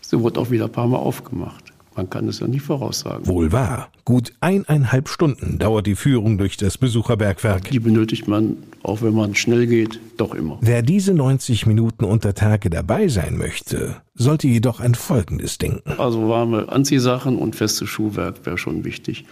Sie 0.01 0.19
wurde 0.19 0.39
auch 0.41 0.51
wieder 0.51 0.65
ein 0.65 0.71
paar 0.71 0.87
Mal 0.87 0.97
aufgemacht. 0.97 1.64
Man 1.95 2.09
kann 2.09 2.27
es 2.27 2.39
ja 2.41 2.47
nicht 2.47 2.63
voraussagen. 2.63 3.25
Wohl 3.25 3.51
wahr. 3.51 3.89
Gut 4.03 4.33
eineinhalb 4.41 5.07
Stunden 5.07 5.57
dauert 5.59 5.87
die 5.87 5.95
Führung 5.95 6.37
durch 6.37 6.57
das 6.57 6.77
Besucherbergwerk. 6.77 7.71
Die 7.71 7.79
benötigt 7.79 8.27
man, 8.27 8.57
auch 8.83 9.01
wenn 9.01 9.13
man 9.13 9.33
schnell 9.35 9.65
geht, 9.65 9.99
doch 10.17 10.35
immer. 10.35 10.57
Wer 10.61 10.81
diese 10.81 11.13
90 11.13 11.65
Minuten 11.65 12.03
unter 12.03 12.33
Tage 12.33 12.69
dabei 12.69 13.07
sein 13.07 13.37
möchte, 13.37 13.95
sollte 14.13 14.47
jedoch 14.47 14.81
an 14.81 14.93
Folgendes 14.95 15.57
denken. 15.57 15.93
Also 15.97 16.27
warme 16.27 16.69
Anziehsachen 16.69 17.37
und 17.37 17.55
festes 17.55 17.89
Schuhwerk 17.89 18.45
wäre 18.45 18.57
schon 18.57 18.83
wichtig 18.83 19.25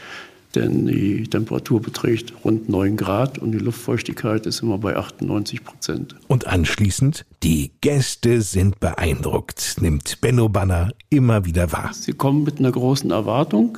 denn 0.55 0.85
die 0.87 1.23
Temperatur 1.23 1.81
beträgt 1.81 2.33
rund 2.43 2.69
9 2.69 2.97
Grad 2.97 3.39
und 3.39 3.51
die 3.51 3.57
Luftfeuchtigkeit 3.57 4.45
ist 4.45 4.61
immer 4.61 4.77
bei 4.77 4.95
98 4.95 5.63
Prozent. 5.63 6.15
Und 6.27 6.47
anschließend, 6.47 7.25
die 7.41 7.71
Gäste 7.81 8.41
sind 8.41 8.79
beeindruckt, 8.79 9.77
nimmt 9.81 10.21
Benno 10.21 10.49
Banner 10.49 10.91
immer 11.09 11.45
wieder 11.45 11.71
wahr. 11.71 11.91
Sie 11.93 12.13
kommen 12.13 12.43
mit 12.43 12.59
einer 12.59 12.71
großen 12.71 13.11
Erwartung, 13.11 13.77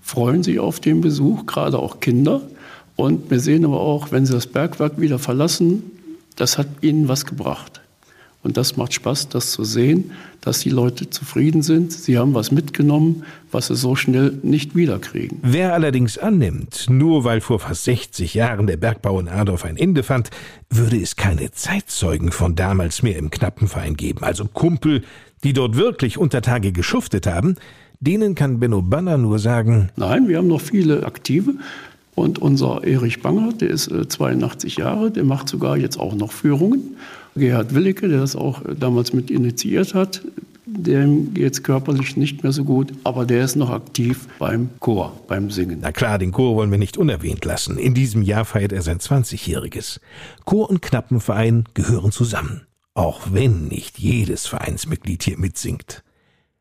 freuen 0.00 0.42
sich 0.42 0.58
auf 0.58 0.80
den 0.80 1.00
Besuch, 1.00 1.46
gerade 1.46 1.78
auch 1.78 2.00
Kinder. 2.00 2.42
Und 2.96 3.30
wir 3.30 3.40
sehen 3.40 3.64
aber 3.64 3.80
auch, 3.80 4.12
wenn 4.12 4.24
sie 4.24 4.32
das 4.32 4.46
Bergwerk 4.46 5.00
wieder 5.00 5.18
verlassen, 5.18 5.90
das 6.36 6.58
hat 6.58 6.68
ihnen 6.80 7.08
was 7.08 7.26
gebracht. 7.26 7.80
Und 8.44 8.58
das 8.58 8.76
macht 8.76 8.92
Spaß, 8.92 9.30
das 9.30 9.52
zu 9.52 9.64
sehen, 9.64 10.10
dass 10.42 10.60
die 10.60 10.68
Leute 10.68 11.08
zufrieden 11.08 11.62
sind. 11.62 11.92
Sie 11.92 12.18
haben 12.18 12.34
was 12.34 12.52
mitgenommen, 12.52 13.24
was 13.50 13.68
sie 13.68 13.74
so 13.74 13.96
schnell 13.96 14.38
nicht 14.42 14.76
wiederkriegen. 14.76 15.38
Wer 15.42 15.72
allerdings 15.72 16.18
annimmt, 16.18 16.86
nur 16.90 17.24
weil 17.24 17.40
vor 17.40 17.58
fast 17.58 17.84
60 17.84 18.34
Jahren 18.34 18.66
der 18.66 18.76
Bergbau 18.76 19.18
in 19.18 19.28
Adorf 19.28 19.64
ein 19.64 19.78
Ende 19.78 20.02
fand, 20.02 20.28
würde 20.68 21.00
es 21.00 21.16
keine 21.16 21.52
Zeitzeugen 21.52 22.32
von 22.32 22.54
damals 22.54 23.02
mehr 23.02 23.16
im 23.16 23.30
Knappenverein 23.30 23.96
geben, 23.96 24.22
also 24.22 24.44
Kumpel, 24.44 25.02
die 25.42 25.54
dort 25.54 25.76
wirklich 25.76 26.18
unter 26.18 26.42
Tage 26.42 26.72
geschuftet 26.72 27.26
haben, 27.26 27.56
denen 28.00 28.34
kann 28.34 28.60
Benno 28.60 28.82
Banner 28.82 29.16
nur 29.16 29.38
sagen, 29.38 29.88
Nein, 29.96 30.28
wir 30.28 30.36
haben 30.36 30.48
noch 30.48 30.60
viele 30.60 31.06
Aktive. 31.06 31.54
Und 32.14 32.38
unser 32.38 32.84
Erich 32.84 33.22
Banger, 33.22 33.52
der 33.52 33.70
ist 33.70 33.90
82 33.90 34.78
äh, 34.78 34.82
Jahre, 34.82 35.10
der 35.10 35.24
macht 35.24 35.48
sogar 35.48 35.76
jetzt 35.76 35.98
auch 35.98 36.14
noch 36.14 36.30
Führungen. 36.30 36.96
Gerhard 37.36 37.74
Willicke, 37.74 38.08
der 38.08 38.20
das 38.20 38.36
auch 38.36 38.62
damals 38.78 39.12
mit 39.12 39.30
initiiert 39.30 39.94
hat, 39.94 40.22
dem 40.66 41.34
geht 41.34 41.52
es 41.52 41.62
körperlich 41.62 42.16
nicht 42.16 42.42
mehr 42.42 42.52
so 42.52 42.64
gut, 42.64 42.92
aber 43.04 43.26
der 43.26 43.44
ist 43.44 43.56
noch 43.56 43.70
aktiv 43.70 44.26
beim 44.38 44.70
Chor, 44.80 45.18
beim 45.28 45.50
Singen. 45.50 45.78
Na 45.82 45.92
klar, 45.92 46.18
den 46.18 46.32
Chor 46.32 46.56
wollen 46.56 46.70
wir 46.70 46.78
nicht 46.78 46.96
unerwähnt 46.96 47.44
lassen. 47.44 47.76
In 47.76 47.94
diesem 47.94 48.22
Jahr 48.22 48.44
feiert 48.44 48.72
er 48.72 48.82
sein 48.82 48.98
20-jähriges. 48.98 50.00
Chor 50.44 50.70
und 50.70 50.82
Knappenverein 50.82 51.64
gehören 51.74 52.12
zusammen, 52.12 52.62
auch 52.94 53.32
wenn 53.32 53.68
nicht 53.68 53.98
jedes 53.98 54.46
Vereinsmitglied 54.46 55.22
hier 55.22 55.38
mitsingt. 55.38 56.02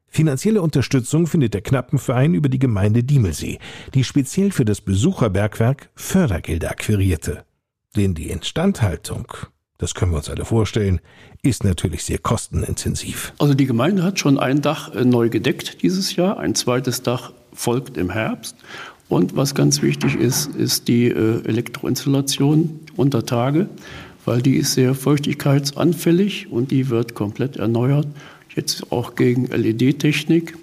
Finanzielle 0.08 0.62
Unterstützung 0.62 1.26
findet 1.26 1.56
der 1.56 1.62
Knappenverein 1.62 2.36
über 2.36 2.50
die 2.50 2.60
Gemeinde 2.60 3.04
Diemelsee, 3.04 3.58
die 3.96 4.04
speziell 4.04 4.52
für 4.52 4.66
das 4.66 4.82
Besucherbergwerk 4.82 5.90
Fördergelder 5.96 6.70
akquirierte. 6.70 7.46
Denn 7.96 8.14
die 8.14 8.30
Instandhaltung 8.30 9.28
das 9.78 9.94
können 9.94 10.12
wir 10.12 10.18
uns 10.18 10.30
alle 10.30 10.46
vorstellen, 10.46 11.02
ist 11.42 11.64
natürlich 11.64 12.04
sehr 12.04 12.20
kostenintensiv. 12.20 13.34
Also 13.40 13.54
die 13.54 13.66
Gemeinde 13.66 14.04
hat 14.04 14.20
schon 14.20 14.38
ein 14.38 14.62
Dach 14.62 14.94
äh, 14.94 15.04
neu 15.04 15.30
gedeckt 15.30 15.82
dieses 15.82 16.16
Jahr, 16.16 16.38
ein 16.40 16.56
zweites 16.56 17.02
Dach 17.02 17.34
folgt 17.54 17.98
im 17.98 18.10
Herbst. 18.10 18.56
Und 19.10 19.36
was 19.36 19.54
ganz 19.54 19.82
wichtig 19.82 20.16
ist, 20.16 20.56
ist 20.56 20.88
die 20.88 21.08
äh, 21.08 21.44
Elektroinstallation 21.46 22.80
unter 22.96 23.26
Tage, 23.26 23.68
weil 24.26 24.42
die 24.42 24.56
ist 24.56 24.74
sehr 24.74 24.96
feuchtigkeitsanfällig 24.96 26.52
und 26.52 26.72
die 26.72 26.90
wird 26.90 27.14
komplett 27.14 27.58
erneuert. 27.58 28.08
Jetzt 28.56 28.92
auch 28.92 29.16
gegen 29.16 29.48
LED-Technik 29.48 30.58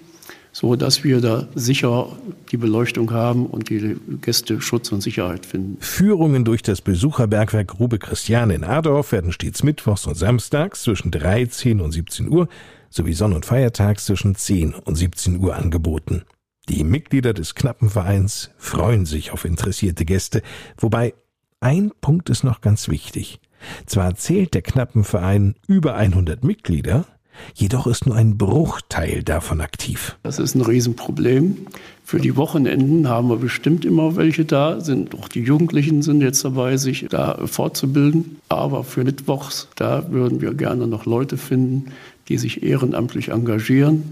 so 0.60 0.76
dass 0.76 1.04
wir 1.04 1.22
da 1.22 1.48
sicher 1.54 2.08
die 2.52 2.58
Beleuchtung 2.58 3.12
haben 3.12 3.46
und 3.46 3.70
die 3.70 3.96
Gäste 4.20 4.60
Schutz 4.60 4.92
und 4.92 5.00
Sicherheit 5.00 5.46
finden. 5.46 5.78
Führungen 5.80 6.44
durch 6.44 6.62
das 6.62 6.82
Besucherbergwerk 6.82 7.68
Grube 7.68 7.98
Christiane 7.98 8.54
in 8.54 8.64
Adorf 8.64 9.12
werden 9.12 9.32
stets 9.32 9.62
mittwochs 9.62 10.06
und 10.06 10.16
samstags 10.16 10.82
zwischen 10.82 11.10
13 11.10 11.80
und 11.80 11.92
17 11.92 12.28
Uhr 12.28 12.46
sowie 12.90 13.14
Sonn- 13.14 13.32
und 13.32 13.46
Feiertags 13.46 14.04
zwischen 14.04 14.34
10 14.34 14.74
und 14.74 14.96
17 14.96 15.38
Uhr 15.38 15.56
angeboten. 15.56 16.24
Die 16.68 16.84
Mitglieder 16.84 17.32
des 17.32 17.54
Knappenvereins 17.54 18.50
freuen 18.58 19.06
sich 19.06 19.32
auf 19.32 19.46
interessierte 19.46 20.04
Gäste, 20.04 20.42
wobei 20.76 21.14
ein 21.60 21.90
Punkt 22.02 22.28
ist 22.28 22.44
noch 22.44 22.60
ganz 22.60 22.88
wichtig. 22.88 23.40
Zwar 23.86 24.14
zählt 24.14 24.52
der 24.52 24.62
Knappenverein 24.62 25.54
über 25.66 25.94
100 25.94 26.44
Mitglieder, 26.44 27.06
Jedoch 27.54 27.86
ist 27.86 28.06
nur 28.06 28.16
ein 28.16 28.38
Bruchteil 28.38 29.22
davon 29.22 29.60
aktiv. 29.60 30.16
Das 30.22 30.38
ist 30.38 30.54
ein 30.54 30.62
Riesenproblem. 30.62 31.66
Für 32.04 32.18
die 32.18 32.36
Wochenenden 32.36 33.08
haben 33.08 33.28
wir 33.28 33.36
bestimmt 33.36 33.84
immer 33.84 34.16
welche 34.16 34.44
da, 34.44 34.80
sind 34.80 35.14
auch 35.14 35.28
die 35.28 35.42
Jugendlichen 35.42 36.02
sind 36.02 36.22
jetzt 36.22 36.44
dabei, 36.44 36.76
sich 36.76 37.06
da 37.08 37.38
fortzubilden. 37.46 38.40
Aber 38.48 38.82
für 38.84 39.04
Mittwochs, 39.04 39.68
da 39.76 40.10
würden 40.10 40.40
wir 40.40 40.54
gerne 40.54 40.86
noch 40.86 41.06
Leute 41.06 41.36
finden, 41.36 41.92
die 42.28 42.38
sich 42.38 42.62
ehrenamtlich 42.62 43.28
engagieren, 43.28 44.02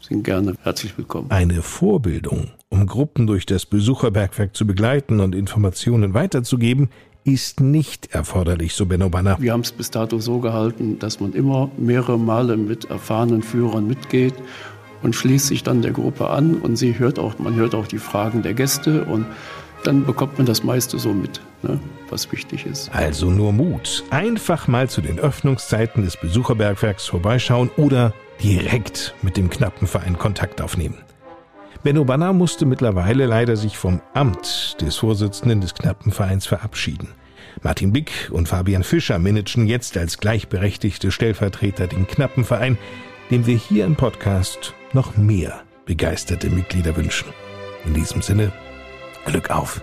sind 0.00 0.24
gerne 0.24 0.54
herzlich 0.62 0.96
willkommen. 0.96 1.30
Eine 1.30 1.62
Vorbildung, 1.62 2.48
um 2.68 2.86
Gruppen 2.86 3.26
durch 3.26 3.46
das 3.46 3.66
Besucherbergwerk 3.66 4.56
zu 4.56 4.66
begleiten 4.66 5.20
und 5.20 5.34
Informationen 5.34 6.14
weiterzugeben, 6.14 6.88
ist 7.24 7.60
nicht 7.60 8.14
erforderlich, 8.14 8.74
so 8.74 8.86
Benno 8.86 9.08
Banner. 9.08 9.36
Wir 9.40 9.52
haben 9.52 9.60
es 9.60 9.72
bis 9.72 9.90
dato 9.90 10.18
so 10.18 10.38
gehalten, 10.38 10.98
dass 10.98 11.20
man 11.20 11.32
immer 11.32 11.70
mehrere 11.76 12.18
Male 12.18 12.56
mit 12.56 12.86
erfahrenen 12.86 13.42
Führern 13.42 13.86
mitgeht 13.86 14.34
und 15.02 15.14
schließt 15.14 15.46
sich 15.46 15.62
dann 15.62 15.82
der 15.82 15.92
Gruppe 15.92 16.28
an 16.30 16.56
und 16.56 16.76
sie 16.76 16.98
hört 16.98 17.18
auch, 17.18 17.38
man 17.38 17.54
hört 17.54 17.74
auch 17.74 17.86
die 17.86 17.98
Fragen 17.98 18.42
der 18.42 18.54
Gäste 18.54 19.04
und 19.04 19.26
dann 19.84 20.04
bekommt 20.04 20.36
man 20.36 20.46
das 20.46 20.62
meiste 20.62 20.98
so 20.98 21.12
mit, 21.12 21.40
ne, 21.62 21.80
was 22.10 22.30
wichtig 22.32 22.66
ist. 22.66 22.94
Also 22.94 23.30
nur 23.30 23.52
Mut. 23.52 24.04
Einfach 24.10 24.68
mal 24.68 24.90
zu 24.90 25.00
den 25.00 25.18
Öffnungszeiten 25.18 26.04
des 26.04 26.18
Besucherbergwerks 26.18 27.06
vorbeischauen 27.06 27.70
oder 27.76 28.12
direkt 28.42 29.14
mit 29.22 29.36
dem 29.36 29.48
Knappenverein 29.50 30.18
Kontakt 30.18 30.60
aufnehmen. 30.60 30.98
Benno 31.82 32.04
Banner 32.04 32.34
musste 32.34 32.66
mittlerweile 32.66 33.24
leider 33.24 33.56
sich 33.56 33.78
vom 33.78 34.02
Amt 34.12 34.76
des 34.82 34.96
Vorsitzenden 34.96 35.62
des 35.62 35.74
Knappenvereins 35.74 36.46
verabschieden. 36.46 37.08
Martin 37.62 37.90
Bick 37.92 38.28
und 38.30 38.48
Fabian 38.48 38.82
Fischer 38.82 39.18
managen 39.18 39.66
jetzt 39.66 39.96
als 39.96 40.18
gleichberechtigte 40.18 41.10
Stellvertreter 41.10 41.86
den 41.86 42.06
Knappenverein, 42.06 42.76
dem 43.30 43.46
wir 43.46 43.56
hier 43.56 43.86
im 43.86 43.96
Podcast 43.96 44.74
noch 44.92 45.16
mehr 45.16 45.62
begeisterte 45.86 46.50
Mitglieder 46.50 46.96
wünschen. 46.96 47.28
In 47.86 47.94
diesem 47.94 48.20
Sinne, 48.20 48.52
Glück 49.24 49.50
auf! 49.50 49.80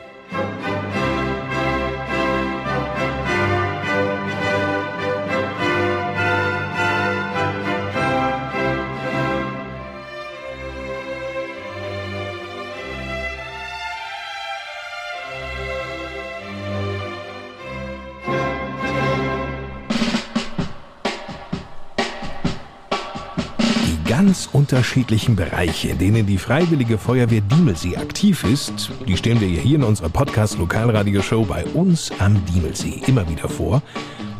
Ganz 24.17 24.49
unterschiedlichen 24.51 25.35
Bereiche, 25.35 25.89
in 25.89 25.99
denen 25.99 26.25
die 26.25 26.39
Freiwillige 26.39 26.97
Feuerwehr 26.97 27.41
Diemelsee 27.41 27.97
aktiv 27.97 28.43
ist, 28.45 28.89
die 29.07 29.15
stellen 29.15 29.39
wir 29.39 29.47
hier 29.47 29.75
in 29.75 29.83
unserer 29.83 30.09
Podcast 30.09 30.57
Lokalradioshow 30.57 31.45
bei 31.45 31.63
uns 31.65 32.11
am 32.17 32.43
Diemelsee 32.47 33.03
immer 33.05 33.29
wieder 33.29 33.47
vor. 33.47 33.83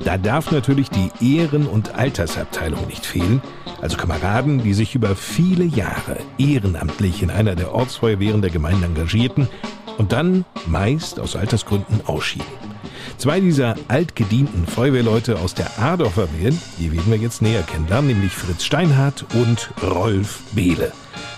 Da 0.04 0.18
darf 0.18 0.52
natürlich 0.52 0.90
die 0.90 1.12
Ehren- 1.22 1.68
und 1.68 1.94
Altersabteilung 1.94 2.88
nicht 2.88 3.06
fehlen, 3.06 3.40
also 3.80 3.98
Kameraden, 3.98 4.64
die 4.64 4.74
sich 4.74 4.96
über 4.96 5.16
viele 5.16 5.66
Jahre 5.66 6.18
ehrenamtlich 6.40 7.22
in 7.22 7.30
einer 7.30 7.54
der 7.54 7.72
Ortsfeuerwehren 7.72 8.42
der 8.42 8.50
Gemeinde 8.50 8.88
engagierten 8.88 9.48
und 9.98 10.12
dann 10.12 10.46
meist 10.68 11.20
aus 11.20 11.36
Altersgründen 11.36 12.02
ausschieden. 12.06 12.48
Zwei 13.18 13.40
dieser 13.40 13.76
altgedienten 13.88 14.68
Feuerwehrleute 14.68 15.40
aus 15.40 15.54
der 15.56 15.80
Adorfer 15.80 16.28
Wehren, 16.38 16.62
die 16.78 16.92
werden 16.92 17.12
wir 17.12 17.18
jetzt 17.18 17.42
näher 17.42 17.64
kennenlernen, 17.64 18.08
nämlich 18.08 18.32
Fritz 18.32 18.64
Steinhardt 18.64 19.26
und 19.34 19.72
Rolf 19.82 20.42
Behle. 20.52 20.92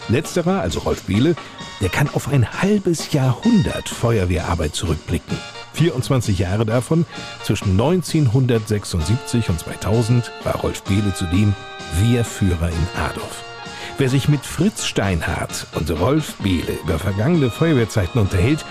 Letzterer, 0.09 0.59
also 0.59 0.79
Rolf 0.79 1.03
Behle, 1.03 1.35
der 1.79 1.89
kann 1.89 2.09
auf 2.13 2.27
ein 2.27 2.61
halbes 2.61 3.13
Jahrhundert 3.13 3.87
Feuerwehrarbeit 3.87 4.75
zurückblicken. 4.75 5.37
24 5.73 6.39
Jahre 6.39 6.65
davon, 6.65 7.05
zwischen 7.43 7.71
1976 7.71 9.49
und 9.49 9.59
2000, 9.59 10.31
war 10.43 10.55
Rolf 10.55 10.83
Behle 10.83 11.13
zudem 11.13 11.53
Wehrführer 12.01 12.69
in 12.69 13.01
Adorf. 13.01 13.48
Wer 13.99 14.07
sich 14.07 14.29
mit 14.29 14.45
Fritz 14.45 14.85
Steinhardt 14.85 15.67
und 15.75 15.91
Rolf 15.99 16.35
Behle 16.35 16.79
über 16.85 16.97
vergangene 16.97 17.49
Feuerwehrzeiten 17.49 18.21
unterhält, 18.21 18.63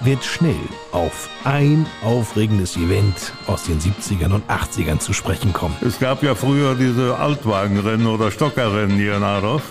wird 0.00 0.22
schnell 0.22 0.60
auf 0.92 1.30
ein 1.42 1.86
aufregendes 2.02 2.76
Event 2.76 3.32
aus 3.46 3.64
den 3.64 3.80
70ern 3.80 4.34
und 4.34 4.44
80ern 4.50 4.98
zu 4.98 5.14
sprechen 5.14 5.54
kommen. 5.54 5.74
Es 5.80 5.98
gab 5.98 6.22
ja 6.22 6.34
früher 6.34 6.74
diese 6.74 7.16
Altwagenrennen 7.16 8.06
oder 8.06 8.30
Stockerrennen 8.30 8.98
hier 8.98 9.16
in 9.16 9.22
Adorf, 9.22 9.62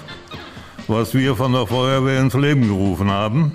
was 0.88 1.14
wir 1.14 1.36
von 1.36 1.54
der 1.54 1.68
Feuerwehr 1.68 2.20
ins 2.20 2.34
Leben 2.34 2.68
gerufen 2.68 3.12
haben. 3.12 3.52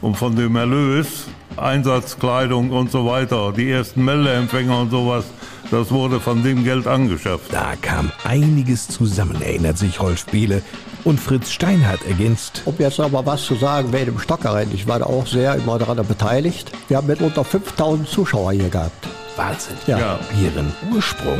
Und 0.00 0.16
von 0.16 0.34
dem 0.34 0.56
Erlös, 0.56 1.26
Einsatzkleidung 1.58 2.70
und 2.70 2.90
so 2.90 3.04
weiter, 3.04 3.52
die 3.52 3.70
ersten 3.70 4.02
Meldeempfänger 4.02 4.80
und 4.80 4.90
sowas, 4.90 5.26
das 5.70 5.90
wurde 5.90 6.20
von 6.20 6.42
dem 6.42 6.64
Geld 6.64 6.86
angeschafft. 6.86 7.52
Da 7.52 7.74
kam 7.80 8.10
einiges 8.24 8.88
zusammen, 8.88 9.40
erinnert 9.40 9.78
sich 9.78 10.00
Rolf 10.00 10.26
Behle, 10.26 10.62
und 11.04 11.18
Fritz 11.18 11.50
Steinhardt 11.50 12.04
ergänzt. 12.06 12.62
Um 12.64 12.74
jetzt 12.78 13.00
aber 13.00 13.24
was 13.24 13.44
zu 13.44 13.54
sagen 13.54 13.92
wegen 13.92 14.06
dem 14.06 14.18
Stockerrennen, 14.18 14.74
ich 14.74 14.86
war 14.86 14.98
da 14.98 15.06
auch 15.06 15.26
sehr 15.26 15.54
immer 15.54 15.78
daran 15.78 16.06
beteiligt. 16.06 16.72
Wir 16.88 16.98
haben 16.98 17.06
mitunter 17.06 17.44
5000 17.44 18.08
Zuschauer 18.08 18.52
hier 18.52 18.68
gehabt. 18.68 19.08
Wahnsinn. 19.36 19.76
Ja. 19.86 19.98
ja. 19.98 20.18
Ihren 20.40 20.72
Ursprung 20.92 21.38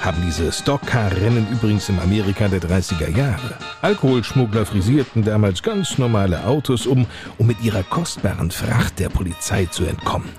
haben 0.00 0.22
diese 0.26 0.50
Stockcar-Rennen 0.50 1.46
übrigens 1.52 1.88
im 1.88 1.98
Amerika 1.98 2.48
der 2.48 2.60
30er 2.60 3.16
Jahre. 3.16 3.58
Alkoholschmuggler 3.82 4.64
frisierten 4.64 5.24
damals 5.24 5.62
ganz 5.62 5.98
normale 5.98 6.44
Autos 6.44 6.86
um, 6.86 7.06
um 7.38 7.46
mit 7.46 7.62
ihrer 7.62 7.82
kostbaren 7.82 8.50
Fracht 8.50 8.98
der 8.98 9.08
Polizei 9.08 9.66
zu 9.66 9.84
entkommen. 9.84 10.30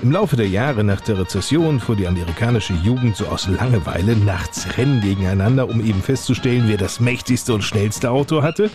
Im 0.00 0.12
Laufe 0.12 0.36
der 0.36 0.46
Jahre 0.46 0.84
nach 0.84 1.00
der 1.00 1.18
Rezession 1.18 1.80
fuhr 1.80 1.96
die 1.96 2.06
amerikanische 2.06 2.72
Jugend 2.72 3.16
so 3.16 3.26
aus 3.26 3.48
Langeweile 3.48 4.14
nachts 4.14 4.78
Rennen 4.78 5.00
gegeneinander, 5.00 5.68
um 5.68 5.84
eben 5.84 6.02
festzustellen, 6.02 6.64
wer 6.68 6.76
das 6.76 7.00
mächtigste 7.00 7.52
und 7.52 7.62
schnellste 7.62 8.12
Auto 8.12 8.42
hatte. 8.42 8.70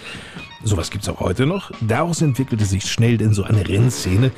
Sowas 0.65 0.91
gibt's 0.91 1.07
auch 1.07 1.21
heute 1.21 1.45
noch. 1.45 1.71
Daraus 1.79 2.21
entwickelte 2.21 2.65
sich 2.65 2.91
schnell 2.91 3.17
denn 3.17 3.33
so 3.33 3.43
eine 3.43 3.65
Rennszene, 3.65 4.31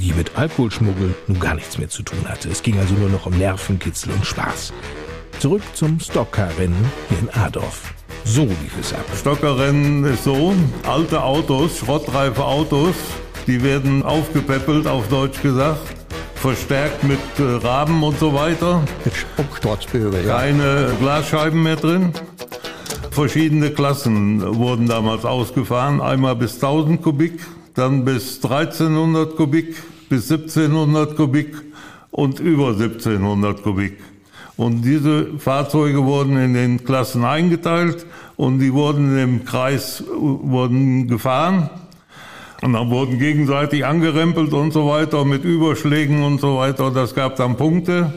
die 0.00 0.12
mit 0.12 0.38
Alkoholschmuggel 0.38 1.16
nun 1.26 1.40
gar 1.40 1.56
nichts 1.56 1.78
mehr 1.78 1.88
zu 1.88 2.04
tun 2.04 2.28
hatte. 2.28 2.48
Es 2.48 2.62
ging 2.62 2.78
also 2.78 2.94
nur 2.94 3.08
noch 3.08 3.26
um 3.26 3.36
Nervenkitzel 3.36 4.12
und 4.12 4.24
Spaß. 4.24 4.72
Zurück 5.40 5.62
zum 5.74 5.98
Stockcar-Rennen 5.98 6.92
hier 7.08 7.18
in 7.18 7.30
Adorf. 7.30 7.92
So 8.24 8.44
lief 8.44 8.78
es 8.80 8.92
ab. 8.92 9.04
Stockerrennen 9.18 10.04
ist 10.04 10.24
so, 10.24 10.54
alte 10.86 11.20
Autos, 11.20 11.78
schrottreife 11.78 12.44
Autos, 12.44 12.94
die 13.48 13.62
werden 13.64 14.04
aufgepäppelt, 14.04 14.86
auf 14.86 15.08
Deutsch 15.08 15.42
gesagt 15.42 16.03
verstärkt 16.44 17.04
mit 17.04 17.18
äh, 17.38 17.66
Raben 17.66 18.02
und 18.02 18.18
so 18.18 18.34
weiter. 18.34 18.82
Mit 19.02 19.14
ja. 20.26 20.36
Keine 20.36 20.90
Glasscheiben 21.00 21.62
mehr 21.62 21.76
drin. 21.76 22.12
Verschiedene 23.10 23.70
Klassen 23.70 24.58
wurden 24.58 24.86
damals 24.86 25.24
ausgefahren. 25.24 26.02
Einmal 26.02 26.36
bis 26.36 26.56
1000 26.56 27.00
Kubik, 27.00 27.40
dann 27.72 28.04
bis 28.04 28.44
1300 28.44 29.36
Kubik, 29.36 29.74
bis 30.10 30.30
1700 30.30 31.16
Kubik 31.16 31.56
und 32.10 32.40
über 32.40 32.72
1700 32.72 33.62
Kubik. 33.62 33.96
Und 34.58 34.82
diese 34.82 35.38
Fahrzeuge 35.38 36.04
wurden 36.04 36.36
in 36.36 36.52
den 36.52 36.84
Klassen 36.84 37.24
eingeteilt 37.24 38.04
und 38.36 38.58
die 38.58 38.74
wurden 38.74 39.16
im 39.16 39.46
Kreis 39.46 40.02
äh, 40.02 40.04
wurden 40.12 41.08
gefahren. 41.08 41.70
Und 42.64 42.72
dann 42.72 42.88
wurden 42.88 43.18
gegenseitig 43.18 43.84
angerempelt 43.84 44.54
und 44.54 44.72
so 44.72 44.88
weiter 44.88 45.26
mit 45.26 45.44
Überschlägen 45.44 46.22
und 46.22 46.40
so 46.40 46.56
weiter. 46.56 46.90
Das 46.90 47.14
gab 47.14 47.36
dann 47.36 47.58
Punkte. 47.58 48.10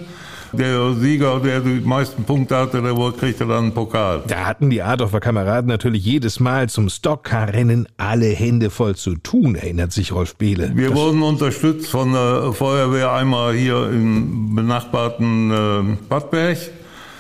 Der 0.54 0.94
Sieger, 0.94 1.42
der 1.42 1.60
die 1.60 1.82
meisten 1.82 2.24
Punkte 2.24 2.56
hatte, 2.56 2.82
der 2.82 2.94
kriegte 3.12 3.46
dann 3.46 3.66
einen 3.66 3.74
Pokal. 3.74 4.24
Da 4.26 4.46
hatten 4.46 4.70
die 4.70 4.82
Adorfer 4.82 5.20
Kameraden 5.20 5.68
natürlich 5.68 6.06
jedes 6.06 6.40
Mal 6.40 6.70
zum 6.70 6.88
Stockcar-Rennen 6.88 7.90
alle 7.98 8.28
Hände 8.28 8.70
voll 8.70 8.96
zu 8.96 9.16
tun, 9.16 9.56
erinnert 9.56 9.92
sich 9.92 10.14
Rolf 10.14 10.38
Behle. 10.38 10.72
Wir 10.74 10.92
das 10.92 10.98
wurden 10.98 11.24
unterstützt 11.24 11.90
von 11.90 12.14
der 12.14 12.54
Feuerwehr 12.54 13.12
einmal 13.12 13.54
hier 13.54 13.90
im 13.90 14.56
benachbarten 14.56 15.52
äh, 15.52 15.98
Badberg 16.08 16.58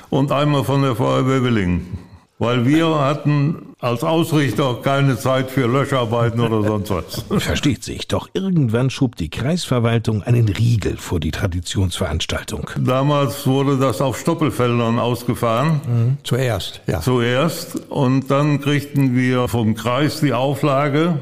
und 0.10 0.32
einmal 0.32 0.64
von 0.64 0.82
der 0.82 0.96
Feuerwehr 0.96 1.44
Willingen. 1.44 1.98
Weil 2.40 2.66
wir 2.66 2.88
hatten 3.02 3.67
als 3.80 4.04
Ausrichter 4.04 4.80
keine 4.82 5.20
Zeit 5.20 5.52
für 5.52 5.68
Löscharbeiten 5.68 6.40
oder 6.40 6.64
sonst 6.64 6.90
was. 6.90 7.26
Versteht 7.44 7.84
sich, 7.84 8.08
doch 8.08 8.28
irgendwann 8.34 8.90
schob 8.90 9.16
die 9.16 9.30
Kreisverwaltung 9.30 10.24
einen 10.24 10.50
Riegel 10.50 10.98
vor 10.98 11.20
die 11.20 11.30
Traditionsveranstaltung. 11.30 12.72
Damals 12.80 13.46
wurde 13.46 13.78
das 13.78 14.02
auf 14.02 14.18
Stoppelfeldern 14.18 14.98
ausgefahren. 14.98 15.82
Mhm. 15.88 16.18
Zuerst, 16.24 16.82
ja. 16.88 17.02
Zuerst. 17.02 17.90
Und 17.90 18.32
dann 18.32 18.62
kriegten 18.62 19.16
wir 19.16 19.48
vom 19.48 19.76
Kreis 19.76 20.22
die 20.22 20.34
Auflage, 20.34 21.20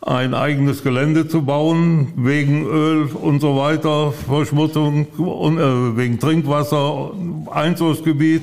ein 0.00 0.34
eigenes 0.34 0.82
Gelände 0.82 1.28
zu 1.28 1.42
bauen, 1.42 2.12
wegen 2.16 2.66
Öl 2.66 3.04
und 3.04 3.40
so 3.40 3.56
weiter, 3.56 4.12
Verschmutzung, 4.12 5.06
und, 5.16 5.58
äh, 5.58 5.96
wegen 5.96 6.18
Trinkwasser, 6.18 7.12
Einzugsgebiet. 7.50 8.42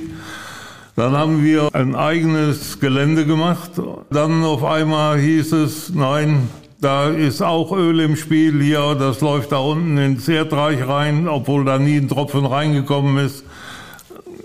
Dann 0.96 1.14
haben 1.14 1.44
wir 1.44 1.74
ein 1.74 1.96
eigenes 1.96 2.80
Gelände 2.80 3.26
gemacht. 3.26 3.72
Dann 4.10 4.44
auf 4.44 4.64
einmal 4.64 5.20
hieß 5.20 5.54
es, 5.54 5.90
nein, 5.94 6.50
da 6.82 7.10
ist 7.10 7.42
auch 7.42 7.72
Öl 7.72 8.00
im 8.00 8.16
Spiel 8.16 8.62
hier, 8.62 8.96
das 8.96 9.22
läuft 9.22 9.52
da 9.52 9.60
unten 9.60 9.98
ins 9.98 10.28
Erdreich 10.28 10.88
rein, 10.88 11.28
obwohl 11.28 11.64
da 11.64 11.78
nie 11.78 11.98
ein 11.98 12.10
Tropfen 12.10 12.46
reingekommen 12.46 13.24
ist. 13.24 13.46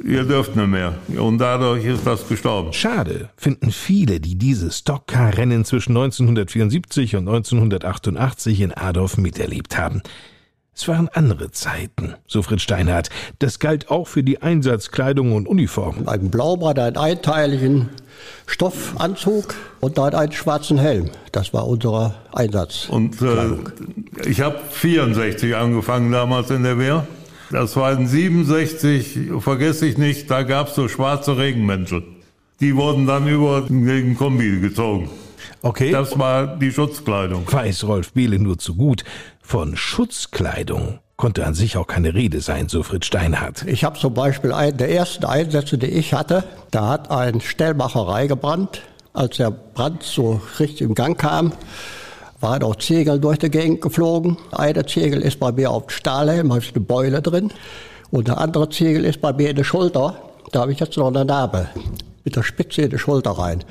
Ihr 0.05 0.23
dürft 0.23 0.55
nicht 0.55 0.69
mehr. 0.69 0.95
Und 1.19 1.39
dadurch 1.39 1.85
ist 1.85 2.07
das 2.07 2.29
gestorben. 2.29 2.73
Schade, 2.73 3.31
finden 3.37 3.73
viele, 3.73 4.21
die 4.21 4.37
dieses 4.37 4.79
Stockcar-Rennen 4.79 5.65
zwischen 5.65 5.97
1974 5.97 7.17
und 7.17 7.27
1988 7.27 8.61
in 8.61 8.73
Adorf 8.73 9.17
miterlebt 9.17 9.77
haben. 9.77 10.03
Es 10.79 10.87
waren 10.89 11.09
andere 11.09 11.51
Zeiten, 11.53 12.17
so 12.27 12.43
Fritz 12.43 12.61
Steinhardt. 12.61 13.09
Das 13.39 13.61
galt 13.61 13.91
auch 13.91 14.07
für 14.07 14.23
die 14.23 14.43
Einsatzkleidung 14.43 15.33
und 15.33 15.49
Uniformen. 15.49 16.07
Ein 16.07 16.31
Blaubrand, 16.31 16.79
einen 16.79 16.99
einteiligen 16.99 17.89
Stoffanzug 18.47 19.55
und 19.81 19.97
dann 19.97 20.13
einen 20.13 20.33
schwarzen 20.33 20.77
Helm. 20.77 21.09
Das 21.33 21.55
war 21.55 21.67
unser 21.67 22.15
Einsatz. 22.31 22.91
Und 22.91 23.23
äh, 23.23 24.29
ich 24.29 24.43
habe 24.43 24.59
64 24.69 25.57
angefangen 25.57 26.13
damals 26.13 26.51
in 26.51 26.63
der 26.63 26.79
Wehr. 26.79 27.07
Das 27.51 27.75
war 27.77 27.93
in 27.93 28.07
67, 28.07 29.31
vergesse 29.41 29.87
ich 29.87 29.97
nicht, 29.97 30.31
da 30.31 30.43
gab 30.43 30.69
es 30.69 30.75
so 30.75 30.89
schwarze 30.89 31.39
Regenmäntel. 31.39 32.03
Die 32.61 32.77
wurden 32.77 33.07
dann 33.07 33.27
über 33.27 33.63
den 33.63 34.15
Kombi 34.15 34.61
gezogen. 34.61 35.09
Okay. 35.63 35.91
Das 35.91 36.19
war 36.19 36.47
die 36.47 36.71
Schutzkleidung. 36.71 37.51
Weiß 37.51 37.85
Rolf 37.85 38.13
Behle 38.13 38.39
nur 38.39 38.59
zu 38.59 38.75
gut. 38.75 39.05
Von 39.49 39.77
Schutzkleidung 39.77 40.99
konnte 41.17 41.47
an 41.47 41.55
sich 41.55 41.77
auch 41.77 41.87
keine 41.87 42.15
Rede 42.15 42.41
sein, 42.41 42.69
so 42.69 42.83
Fritz 42.83 43.07
Steinhardt. 43.07 43.63
Ich 43.69 43.85
habe 43.85 43.97
zum 43.97 44.13
Beispiel 44.13 44.53
einen 44.53 44.77
der 44.77 44.91
ersten 44.91 45.25
Einsätze, 45.25 45.79
die 45.79 45.87
ich 45.87 46.15
hatte, 46.15 46.43
da 46.73 46.89
hat 46.89 47.13
ein 47.13 47.41
Stellmacherei 47.41 48.27
gebrannt. 48.27 48.83
Als 49.13 49.37
der 49.37 49.53
Brand 49.53 50.03
so 50.03 50.41
richtig 50.59 50.81
im 50.81 50.97
Gang 50.97 51.17
kam, 51.17 51.53
waren 52.41 52.65
auch 52.65 52.75
Ziegel 52.75 53.21
durch 53.21 53.39
die 53.39 53.49
Gegend 53.49 53.83
geflogen. 53.83 54.37
Eine 54.51 54.85
Ziegel 54.85 55.23
ist 55.23 55.39
bei 55.39 55.53
mir 55.53 55.71
auf 55.71 55.87
dem 55.87 55.91
Stahlhelm, 55.91 56.49
da 56.49 56.57
ist 56.57 56.75
eine 56.75 56.85
Beule 56.85 57.23
drin. 57.23 57.53
Und 58.11 58.27
der 58.27 58.39
andere 58.39 58.69
Ziegel 58.71 59.05
ist 59.05 59.21
bei 59.21 59.33
mir 59.33 59.51
in 59.51 59.57
der 59.57 59.65
Schulter. 59.65 60.21
Da 60.51 60.63
habe 60.63 60.73
ich 60.73 60.81
jetzt 60.81 60.97
noch 60.97 61.07
eine 61.07 61.25
Narbe 61.25 61.69
mit 62.25 62.35
der 62.35 62.43
Spitze 62.43 62.83
in 62.83 62.91
die 62.91 62.99
Schulter 62.99 63.31
rein. 63.31 63.63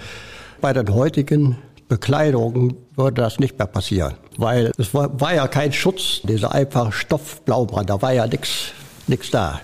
Bei 0.62 0.72
den 0.72 0.94
heutigen 0.96 1.58
Bekleidungen 1.88 2.76
würde 2.96 3.22
das 3.22 3.40
nicht 3.40 3.58
mehr 3.58 3.68
passieren, 3.68 4.16
weil 4.38 4.72
es 4.78 4.94
war, 4.94 5.20
war 5.20 5.34
ja 5.36 5.48
kein 5.48 5.72
Schutz, 5.74 6.22
dieser 6.24 6.54
einfache 6.54 6.92
Stoffblaubrand, 6.92 7.90
da 7.90 8.02
war 8.02 8.14
ja 8.14 8.26
nichts 8.28 8.72
nix 9.08 9.30
da. 9.32 9.62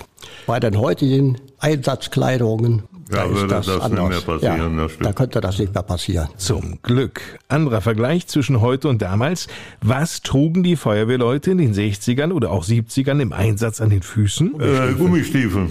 Bei 0.47 0.59
den 0.59 0.77
heutigen 0.77 1.37
Einsatzkleidungen 1.59 2.83
Ja, 3.11 3.17
da 3.17 3.23
ist 3.25 3.29
würde 3.35 3.47
das, 3.47 3.65
das 3.65 3.75
nicht 3.75 3.83
anders. 3.99 4.09
mehr 4.09 4.21
passieren, 4.21 4.77
ja, 4.77 4.83
das 4.83 4.91
stimmt. 4.91 5.05
da 5.07 5.13
könnte 5.13 5.41
das 5.41 5.59
nicht 5.59 5.73
mehr 5.73 5.83
passieren. 5.83 6.29
Zum 6.37 6.79
Glück. 6.81 7.21
Anderer 7.47 7.81
Vergleich 7.81 8.27
zwischen 8.27 8.61
heute 8.61 8.87
und 8.87 9.01
damals. 9.01 9.47
Was 9.81 10.21
trugen 10.21 10.63
die 10.63 10.75
Feuerwehrleute 10.75 11.51
in 11.51 11.57
den 11.57 11.73
60ern 11.73 12.31
oder 12.31 12.51
auch 12.51 12.65
70ern 12.65 13.19
im 13.19 13.33
Einsatz 13.33 13.81
an 13.81 13.89
den 13.89 14.01
Füßen? 14.01 14.59
Äh, 14.61 14.93
Gummistiefel. 14.93 15.67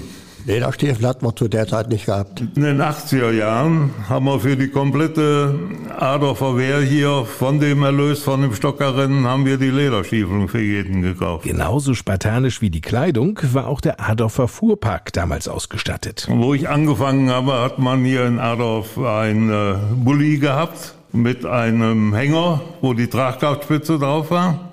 Lederstiefel 0.47 1.07
hatten 1.07 1.25
wir 1.27 1.37
zu 1.37 1.49
der 1.49 1.67
Zeit 1.67 1.89
nicht 1.89 2.07
gehabt. 2.07 2.41
In 2.41 2.63
den 2.63 2.81
80er 2.81 3.31
Jahren 3.31 3.91
haben 4.09 4.25
wir 4.25 4.41
für 4.41 4.57
die 4.57 4.69
komplette 4.69 5.55
Adorfer 5.99 6.57
Wehr 6.57 6.81
hier 6.81 7.25
von 7.25 7.61
dem 7.61 7.83
Erlös 7.83 8.23
von 8.23 8.43
dem 8.43 8.55
Stockerrennen 8.55 9.27
haben 9.27 9.45
wir 9.45 9.59
die 9.59 9.71
Lederstiefel 9.71 10.49
für 10.49 10.61
jeden 10.61 11.03
gekauft. 11.03 11.45
Genauso 11.45 11.95
spartanisch 11.95 12.61
wie 12.61 12.71
die 12.71 12.81
Kleidung 12.81 13.39
war 13.53 13.67
auch 13.67 13.81
der 13.81 14.01
Adorfer 14.01 14.49
Fuhrpark 14.49 15.13
damals 15.13 15.49
ausgestattet. 15.49 16.27
Wo 16.31 16.55
ich 16.55 16.69
angefangen 16.69 17.31
habe, 17.31 17.53
hat 17.61 17.79
man 17.79 18.05
hier 18.05 18.27
in 18.27 18.39
Adorf 18.39 18.99
ein 18.99 19.51
äh, 19.51 19.75
Bulli 19.95 20.39
gehabt 20.39 20.95
mit 21.13 21.45
einem 21.45 22.15
Hänger, 22.15 22.61
wo 22.81 22.95
die 22.95 23.09
Tragkraftspitze 23.09 23.99
drauf 23.99 24.31
war 24.31 24.71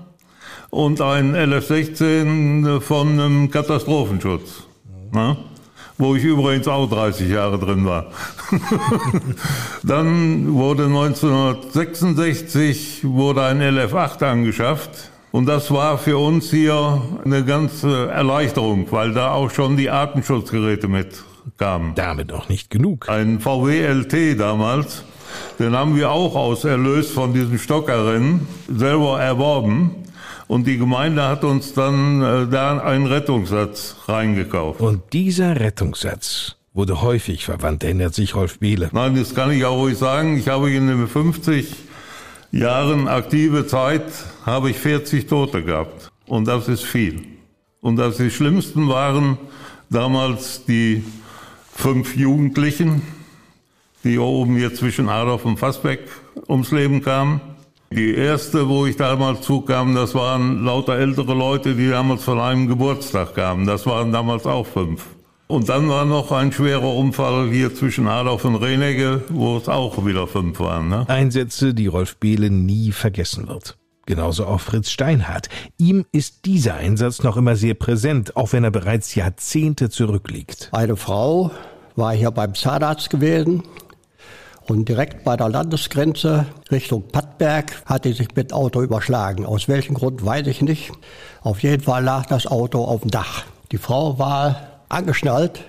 und 0.69 1.01
ein 1.01 1.35
LF16 1.35 2.79
von 2.79 3.19
einem 3.19 3.51
Katastrophenschutz. 3.51 4.63
Na? 5.11 5.37
Wo 5.99 6.15
ich 6.15 6.23
übrigens 6.23 6.67
auch 6.67 6.87
30 6.87 7.29
Jahre 7.29 7.57
drin 7.57 7.85
war. 7.85 8.11
Dann 9.83 10.53
wurde 10.53 10.85
1966 10.85 13.01
wurde 13.03 13.43
ein 13.43 13.61
LF8 13.61 14.23
angeschafft. 14.23 15.11
Und 15.31 15.45
das 15.45 15.71
war 15.71 15.97
für 15.97 16.17
uns 16.17 16.51
hier 16.51 17.01
eine 17.25 17.43
ganze 17.43 18.09
Erleichterung, 18.09 18.87
weil 18.91 19.13
da 19.13 19.31
auch 19.31 19.51
schon 19.51 19.75
die 19.75 19.89
Artenschutzgeräte 19.89 20.87
mitkamen. 20.87 21.95
Damit 21.95 22.29
noch 22.29 22.49
nicht 22.49 22.69
genug. 22.69 23.09
Ein 23.09 23.39
VW 23.39 23.85
LT 23.85 24.39
damals, 24.39 25.03
den 25.59 25.75
haben 25.75 25.95
wir 25.95 26.11
auch 26.11 26.35
aus 26.35 26.63
Erlös 26.63 27.11
von 27.11 27.33
diesem 27.33 27.57
Stockerrennen 27.57 28.47
selber 28.67 29.19
erworben. 29.19 30.06
Und 30.47 30.65
die 30.65 30.77
Gemeinde 30.77 31.27
hat 31.27 31.43
uns 31.43 31.73
dann 31.73 32.21
äh, 32.21 32.47
da 32.47 32.79
einen 32.79 33.05
Rettungssatz 33.05 33.95
reingekauft. 34.07 34.79
Und 34.79 35.01
dieser 35.13 35.59
Rettungssatz 35.59 36.55
wurde 36.73 37.01
häufig 37.01 37.43
verwandt, 37.43 37.83
erinnert 37.83 38.13
sich 38.13 38.35
Rolf 38.35 38.59
Behle. 38.59 38.89
Nein, 38.93 39.15
das 39.15 39.35
kann 39.35 39.51
ich 39.51 39.65
auch 39.65 39.77
ruhig 39.77 39.97
sagen. 39.97 40.37
Ich 40.37 40.47
habe 40.47 40.71
in 40.71 40.87
den 40.87 41.07
50 41.07 41.75
Jahren 42.51 43.07
aktive 43.07 43.67
Zeit, 43.67 44.03
habe 44.45 44.69
ich 44.69 44.77
40 44.77 45.27
Tote 45.27 45.63
gehabt. 45.63 46.11
Und 46.27 46.47
das 46.47 46.67
ist 46.67 46.83
viel. 46.83 47.23
Und 47.81 47.97
das 47.97 48.17
die 48.17 48.31
schlimmsten 48.31 48.87
waren 48.87 49.37
damals 49.89 50.65
die 50.65 51.03
fünf 51.73 52.15
Jugendlichen, 52.15 53.01
die 54.03 54.17
oben 54.17 54.55
hier 54.55 54.73
zwischen 54.73 55.09
Adolf 55.09 55.45
und 55.45 55.57
Fassbeck 55.57 56.01
ums 56.47 56.71
Leben 56.71 57.01
kamen. 57.01 57.41
Die 57.91 58.15
erste, 58.15 58.67
wo 58.67 58.85
ich 58.85 58.97
damals 58.97 59.41
zukam, 59.41 59.95
das 59.95 60.13
waren 60.13 60.65
lauter 60.65 60.97
ältere 60.97 61.33
Leute, 61.33 61.73
die 61.73 61.89
damals 61.89 62.23
von 62.23 62.39
einem 62.39 62.67
Geburtstag 62.67 63.35
kamen. 63.35 63.65
Das 63.65 63.85
waren 63.85 64.11
damals 64.11 64.45
auch 64.45 64.67
fünf. 64.67 65.05
Und 65.47 65.69
dann 65.69 65.87
war 65.87 66.03
noch 66.03 66.33
ein 66.33 66.51
schwerer 66.51 66.93
Unfall 66.93 67.49
hier 67.49 67.73
zwischen 67.73 68.07
Adolf 68.07 68.43
und 68.43 68.55
Renegge, 68.55 69.23
wo 69.29 69.55
es 69.55 69.69
auch 69.69 70.05
wieder 70.05 70.27
fünf 70.27 70.59
waren. 70.59 70.89
Ne? 70.89 71.05
Einsätze, 71.07 71.73
die 71.73 71.87
Rolf 71.87 72.17
Behle 72.17 72.49
nie 72.49 72.91
vergessen 72.91 73.47
wird. 73.47 73.77
Genauso 74.05 74.45
auch 74.45 74.59
Fritz 74.59 74.89
Steinhardt. 74.89 75.47
Ihm 75.77 76.05
ist 76.11 76.45
dieser 76.45 76.75
Einsatz 76.75 77.23
noch 77.23 77.37
immer 77.37 77.55
sehr 77.55 77.73
präsent, 77.73 78.35
auch 78.35 78.51
wenn 78.51 78.65
er 78.65 78.71
bereits 78.71 79.15
Jahrzehnte 79.15 79.89
zurückliegt. 79.89 80.69
Eine 80.73 80.97
Frau 80.97 81.51
war 81.95 82.13
hier 82.13 82.31
beim 82.31 82.53
Zahnarzt 82.53 83.09
gewesen 83.09 83.63
und 84.69 84.87
direkt 84.89 85.23
bei 85.23 85.37
der 85.37 85.49
Landesgrenze 85.49 86.45
Richtung 86.71 87.07
Pattberg 87.07 87.71
hat 87.85 88.03
sie 88.03 88.13
sich 88.13 88.35
mit 88.35 88.51
Auto 88.53 88.81
überschlagen. 88.81 89.45
Aus 89.45 89.67
welchem 89.67 89.95
Grund 89.95 90.25
weiß 90.25 90.47
ich 90.47 90.61
nicht. 90.61 90.91
Auf 91.41 91.63
jeden 91.63 91.83
Fall 91.83 92.03
lag 92.03 92.25
das 92.25 92.47
Auto 92.47 92.83
auf 92.83 93.01
dem 93.01 93.11
Dach. 93.11 93.43
Die 93.71 93.77
Frau 93.77 94.19
war 94.19 94.81
angeschnallt 94.89 95.61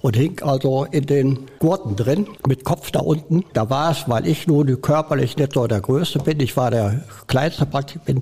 und 0.00 0.16
hing 0.16 0.40
also 0.42 0.84
in 0.84 1.06
den 1.06 1.46
Gurten 1.58 1.96
drin, 1.96 2.28
mit 2.46 2.64
Kopf 2.64 2.90
da 2.90 3.00
unten. 3.00 3.44
Da 3.54 3.70
war 3.70 3.90
es, 3.90 4.08
weil 4.08 4.26
ich 4.26 4.46
nun 4.46 4.80
körperlich 4.80 5.36
nicht 5.36 5.54
so 5.54 5.66
der 5.66 5.80
Größte 5.80 6.18
bin, 6.18 6.40
ich 6.40 6.56
war 6.56 6.70
der 6.70 7.02
Kleinste 7.26 7.66
praktisch, 7.66 8.00
bin 8.04 8.20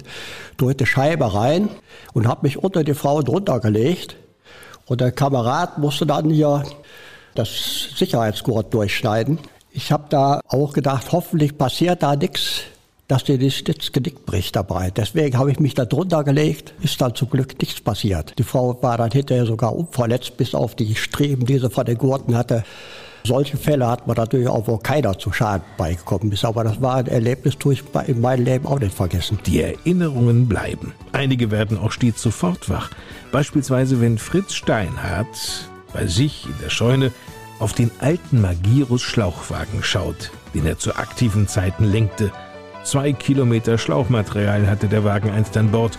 durch 0.57 0.77
die 0.77 0.87
Scheibe 0.87 1.35
rein 1.35 1.69
und 2.13 2.29
habe 2.29 2.41
mich 2.43 2.59
unter 2.59 2.85
die 2.85 2.95
Frau 2.95 3.23
drunter 3.23 3.61
gelegt. 3.61 4.17
Und 4.87 5.01
der 5.01 5.13
Kamerad 5.13 5.79
musste 5.79 6.07
dann 6.07 6.31
hier 6.31 6.63
das 7.35 7.49
Sicherheitsgurt 7.97 8.73
durchschneiden. 8.73 9.39
Ich 9.77 9.91
habe 9.91 10.05
da 10.09 10.41
auch 10.47 10.73
gedacht, 10.73 11.11
hoffentlich 11.11 11.59
passiert 11.59 12.05
da 12.05 12.15
nichts, 12.15 12.61
dass 13.09 13.25
dir 13.25 13.39
das 13.39 13.93
Genick 13.93 14.25
bricht 14.25 14.55
dabei. 14.55 14.93
Deswegen 14.93 15.37
habe 15.37 15.51
ich 15.51 15.59
mich 15.59 15.75
da 15.75 15.85
drunter 15.85 16.23
gelegt, 16.23 16.73
ist 16.81 17.01
dann 17.01 17.17
zum 17.17 17.29
Glück 17.29 17.61
nichts 17.61 17.81
passiert. 17.81 18.39
Die 18.39 18.45
Frau 18.45 18.81
war 18.83 18.97
dann 18.99 19.11
hinterher 19.11 19.47
sogar 19.47 19.75
unverletzt, 19.75 20.37
bis 20.37 20.55
auf 20.55 20.77
die 20.77 20.95
Streben, 20.95 21.45
die 21.45 21.59
sie 21.59 21.69
von 21.71 21.85
den 21.85 21.99
Gurten 21.99 22.37
hatte. 22.37 22.63
Solche 23.27 23.57
Fälle 23.57 23.89
hat 23.89 24.07
man 24.07 24.17
natürlich 24.17 24.47
auch, 24.47 24.69
wo 24.69 24.77
keiner 24.77 25.19
zu 25.19 25.33
Schaden 25.33 25.67
beigekommen 25.77 26.31
ist. 26.31 26.45
Aber 26.45 26.63
das 26.63 26.81
war 26.81 26.95
ein 26.97 27.09
Erlebnis, 27.09 27.57
das 27.59 27.73
ich 27.73 27.83
in 28.07 28.21
meinem 28.21 28.45
Leben 28.45 28.67
auch 28.67 28.79
nicht 28.79 28.95
vergessen. 28.95 29.41
Die 29.45 29.61
Erinnerungen 29.61 30.47
bleiben. 30.47 30.93
Einige 31.11 31.51
werden 31.51 31.79
auch 31.79 31.91
stets 31.91 32.23
sofort 32.23 32.71
wach. 32.71 32.91
Beispielsweise, 33.33 34.01
wenn 34.01 34.19
Fritz 34.19 34.55
Steinhardt 34.55 35.69
bei 35.93 36.07
sich 36.07 36.47
in 36.47 36.55
der 36.63 36.71
Scheune 36.71 37.11
auf 37.59 37.73
den 37.73 37.91
alten 38.01 38.41
Magirus 38.41 39.03
Schlauchwagen 39.03 39.83
schaut, 39.83 40.31
den 40.55 40.67
er 40.67 40.79
zu 40.79 40.97
aktiven 40.97 41.49
Zeiten 41.49 41.85
lenkte. 41.85 42.33
Zwei 42.85 43.13
Kilometer 43.13 43.79
Schlauchmaterial 43.79 44.67
hatte 44.69 44.89
der 44.89 45.05
Wagen 45.05 45.31
einst 45.31 45.57
an 45.57 45.71
Bord. 45.71 45.99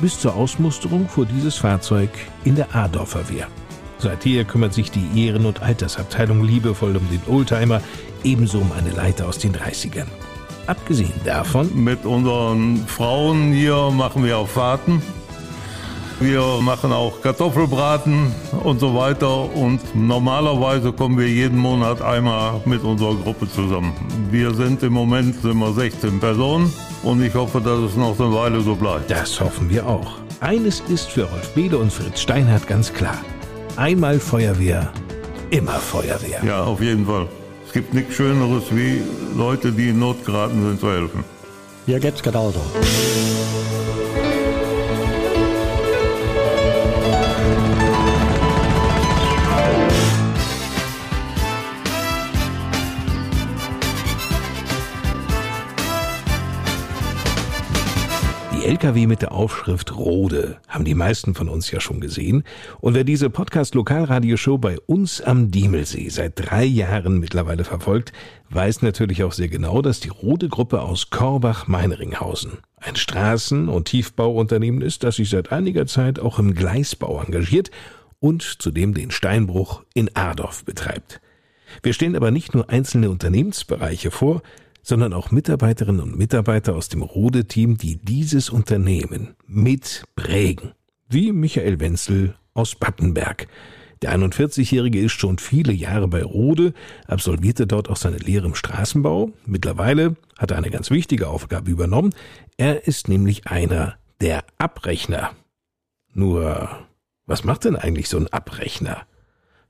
Bis 0.00 0.18
zur 0.18 0.34
Ausmusterung 0.34 1.08
fuhr 1.08 1.26
dieses 1.26 1.56
Fahrzeug 1.56 2.10
in 2.44 2.56
der 2.56 2.74
Adorfer 2.74 3.28
Wehr. 3.28 3.46
Seither 3.98 4.44
kümmert 4.44 4.74
sich 4.74 4.90
die 4.90 5.24
Ehren- 5.24 5.46
und 5.46 5.62
Altersabteilung 5.62 6.42
liebevoll 6.42 6.96
um 6.96 7.08
den 7.08 7.22
Oldtimer, 7.26 7.80
ebenso 8.24 8.58
um 8.58 8.72
eine 8.72 8.90
Leiter 8.90 9.28
aus 9.28 9.38
den 9.38 9.54
30ern. 9.54 10.08
Abgesehen 10.66 11.12
davon, 11.24 11.84
Mit 11.84 12.04
unseren 12.04 12.86
Frauen 12.86 13.52
hier 13.52 13.90
machen 13.90 14.24
wir 14.24 14.38
auch 14.38 14.48
Fahrten. 14.48 15.02
Wir 16.20 16.42
machen 16.60 16.92
auch 16.92 17.20
Kartoffelbraten 17.20 18.32
und 18.62 18.78
so 18.78 18.94
weiter. 18.94 19.54
Und 19.54 19.80
normalerweise 19.94 20.92
kommen 20.92 21.18
wir 21.18 21.28
jeden 21.28 21.58
Monat 21.58 22.00
einmal 22.02 22.60
mit 22.64 22.82
unserer 22.82 23.14
Gruppe 23.16 23.50
zusammen. 23.50 23.92
Wir 24.30 24.54
sind 24.54 24.82
im 24.82 24.92
Moment 24.92 25.40
sind 25.42 25.58
wir 25.58 25.72
16 25.72 26.20
Personen 26.20 26.72
und 27.02 27.22
ich 27.22 27.34
hoffe, 27.34 27.60
dass 27.60 27.78
es 27.78 27.96
noch 27.96 28.18
eine 28.18 28.32
Weile 28.32 28.60
so 28.60 28.74
bleibt. 28.74 29.10
Das 29.10 29.40
hoffen 29.40 29.68
wir 29.68 29.86
auch. 29.86 30.18
Eines 30.40 30.80
ist 30.88 31.10
für 31.10 31.24
Rolf 31.24 31.52
Behle 31.54 31.78
und 31.78 31.92
Fritz 31.92 32.20
Steinhardt 32.20 32.66
ganz 32.66 32.92
klar. 32.92 33.18
Einmal 33.76 34.20
Feuerwehr, 34.20 34.92
immer 35.50 35.72
Feuerwehr. 35.72 36.42
Ja, 36.46 36.62
auf 36.62 36.80
jeden 36.80 37.06
Fall. 37.06 37.26
Es 37.66 37.72
gibt 37.72 37.92
nichts 37.92 38.14
Schöneres, 38.14 38.64
wie 38.70 39.02
Leute, 39.36 39.72
die 39.72 39.88
in 39.88 39.98
Not 39.98 40.24
geraten 40.24 40.62
sind, 40.62 40.80
zu 40.80 40.90
helfen. 40.90 41.24
Mir 41.86 41.98
geht's 41.98 42.22
genauso. 42.22 42.60
Lkw 58.64 59.06
mit 59.06 59.20
der 59.20 59.32
Aufschrift 59.32 59.94
Rode 59.94 60.56
haben 60.68 60.86
die 60.86 60.94
meisten 60.94 61.34
von 61.34 61.50
uns 61.50 61.70
ja 61.70 61.80
schon 61.80 62.00
gesehen. 62.00 62.44
Und 62.80 62.94
wer 62.94 63.04
diese 63.04 63.28
Podcast-Lokalradioshow 63.28 64.56
bei 64.56 64.78
uns 64.86 65.20
am 65.20 65.50
Diemelsee 65.50 66.08
seit 66.08 66.32
drei 66.36 66.64
Jahren 66.64 67.18
mittlerweile 67.18 67.64
verfolgt, 67.64 68.14
weiß 68.48 68.80
natürlich 68.80 69.22
auch 69.22 69.32
sehr 69.32 69.48
genau, 69.48 69.82
dass 69.82 70.00
die 70.00 70.08
Rode-Gruppe 70.08 70.80
aus 70.80 71.10
Korbach-Meinringhausen 71.10 72.52
ein 72.76 72.96
Straßen- 72.96 73.68
und 73.68 73.84
Tiefbauunternehmen 73.84 74.80
ist, 74.80 75.04
das 75.04 75.16
sich 75.16 75.28
seit 75.28 75.52
einiger 75.52 75.86
Zeit 75.86 76.18
auch 76.18 76.38
im 76.38 76.54
Gleisbau 76.54 77.20
engagiert 77.20 77.70
und 78.18 78.42
zudem 78.42 78.94
den 78.94 79.10
Steinbruch 79.10 79.82
in 79.92 80.16
Ardorf 80.16 80.64
betreibt. 80.64 81.20
Wir 81.82 81.92
stellen 81.92 82.16
aber 82.16 82.30
nicht 82.30 82.54
nur 82.54 82.70
einzelne 82.70 83.10
Unternehmensbereiche 83.10 84.10
vor, 84.10 84.40
sondern 84.84 85.12
auch 85.12 85.30
Mitarbeiterinnen 85.30 86.02
und 86.02 86.16
Mitarbeiter 86.16 86.76
aus 86.76 86.88
dem 86.88 87.02
Rode-Team, 87.02 87.78
die 87.78 87.96
dieses 87.96 88.50
Unternehmen 88.50 89.34
mit 89.46 90.04
prägen. 90.14 90.72
Wie 91.08 91.32
Michael 91.32 91.80
Wenzel 91.80 92.36
aus 92.52 92.76
Battenberg. 92.76 93.48
Der 94.02 94.14
41-Jährige 94.14 95.00
ist 95.00 95.12
schon 95.12 95.38
viele 95.38 95.72
Jahre 95.72 96.06
bei 96.08 96.22
Rode, 96.22 96.74
absolvierte 97.06 97.66
dort 97.66 97.88
auch 97.88 97.96
seine 97.96 98.18
Lehre 98.18 98.46
im 98.46 98.54
Straßenbau. 98.54 99.30
Mittlerweile 99.46 100.16
hat 100.36 100.50
er 100.50 100.58
eine 100.58 100.70
ganz 100.70 100.90
wichtige 100.90 101.28
Aufgabe 101.28 101.70
übernommen. 101.70 102.14
Er 102.58 102.86
ist 102.86 103.08
nämlich 103.08 103.46
einer 103.46 103.96
der 104.20 104.44
Abrechner. 104.58 105.32
Nur, 106.12 106.68
was 107.24 107.44
macht 107.44 107.64
denn 107.64 107.76
eigentlich 107.76 108.10
so 108.10 108.18
ein 108.18 108.28
Abrechner? 108.28 109.06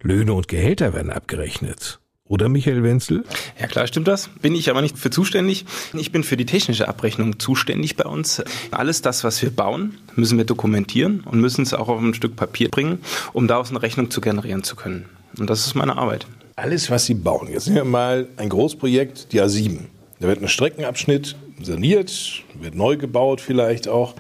Löhne 0.01 0.33
und 0.35 0.49
Gehälter 0.49 0.93
werden 0.93 1.13
abgerechnet. 1.13 2.01
Oder 2.27 2.49
Michael 2.49 2.83
Wenzel? 2.83 3.23
Ja 3.61 3.67
klar, 3.67 3.87
stimmt 3.87 4.09
das. 4.09 4.31
Bin 4.41 4.55
ich 4.55 4.71
aber 4.71 4.81
nicht 4.81 4.97
für 4.97 5.11
zuständig. 5.11 5.67
Ich 5.93 6.11
bin 6.11 6.25
für 6.25 6.39
die 6.39 6.47
technische 6.47 6.89
Abrechnung 6.89 7.39
zuständig 7.39 7.97
bei 7.97 8.05
uns. 8.05 8.43
Alles 8.71 9.03
das, 9.03 9.25
was 9.25 9.43
wir 9.43 9.51
bauen, 9.51 9.99
müssen 10.17 10.39
wir 10.39 10.47
dokumentieren 10.47 11.21
und 11.21 11.39
müssen 11.39 11.61
es 11.63 11.75
auch 11.75 11.89
auf 11.89 12.01
ein 12.01 12.15
Stück 12.15 12.35
Papier 12.35 12.71
bringen, 12.71 13.01
um 13.35 13.47
daraus 13.47 13.69
eine 13.69 13.83
Rechnung 13.83 14.11
zu 14.11 14.23
generieren 14.23 14.63
zu 14.63 14.75
können. 14.75 15.05
Und 15.39 15.51
das 15.51 15.67
ist 15.67 15.75
meine 15.75 15.99
Arbeit. 15.99 16.27
Alles, 16.57 16.91
was 16.91 17.05
Sie 17.05 17.15
bauen. 17.15 17.49
Jetzt 17.53 17.67
nehmen 17.67 17.79
wir 17.79 17.85
mal 17.85 18.29
ein 18.39 18.49
Großprojekt, 18.49 19.33
die 19.33 19.43
A7. 19.43 19.81
Da 20.19 20.27
wird 20.27 20.41
ein 20.41 20.49
Streckenabschnitt 20.49 21.37
saniert, 21.63 22.43
wird 22.59 22.75
neu 22.75 22.97
gebaut 22.97 23.43
vielleicht 23.43 23.87
auch. 23.87 24.15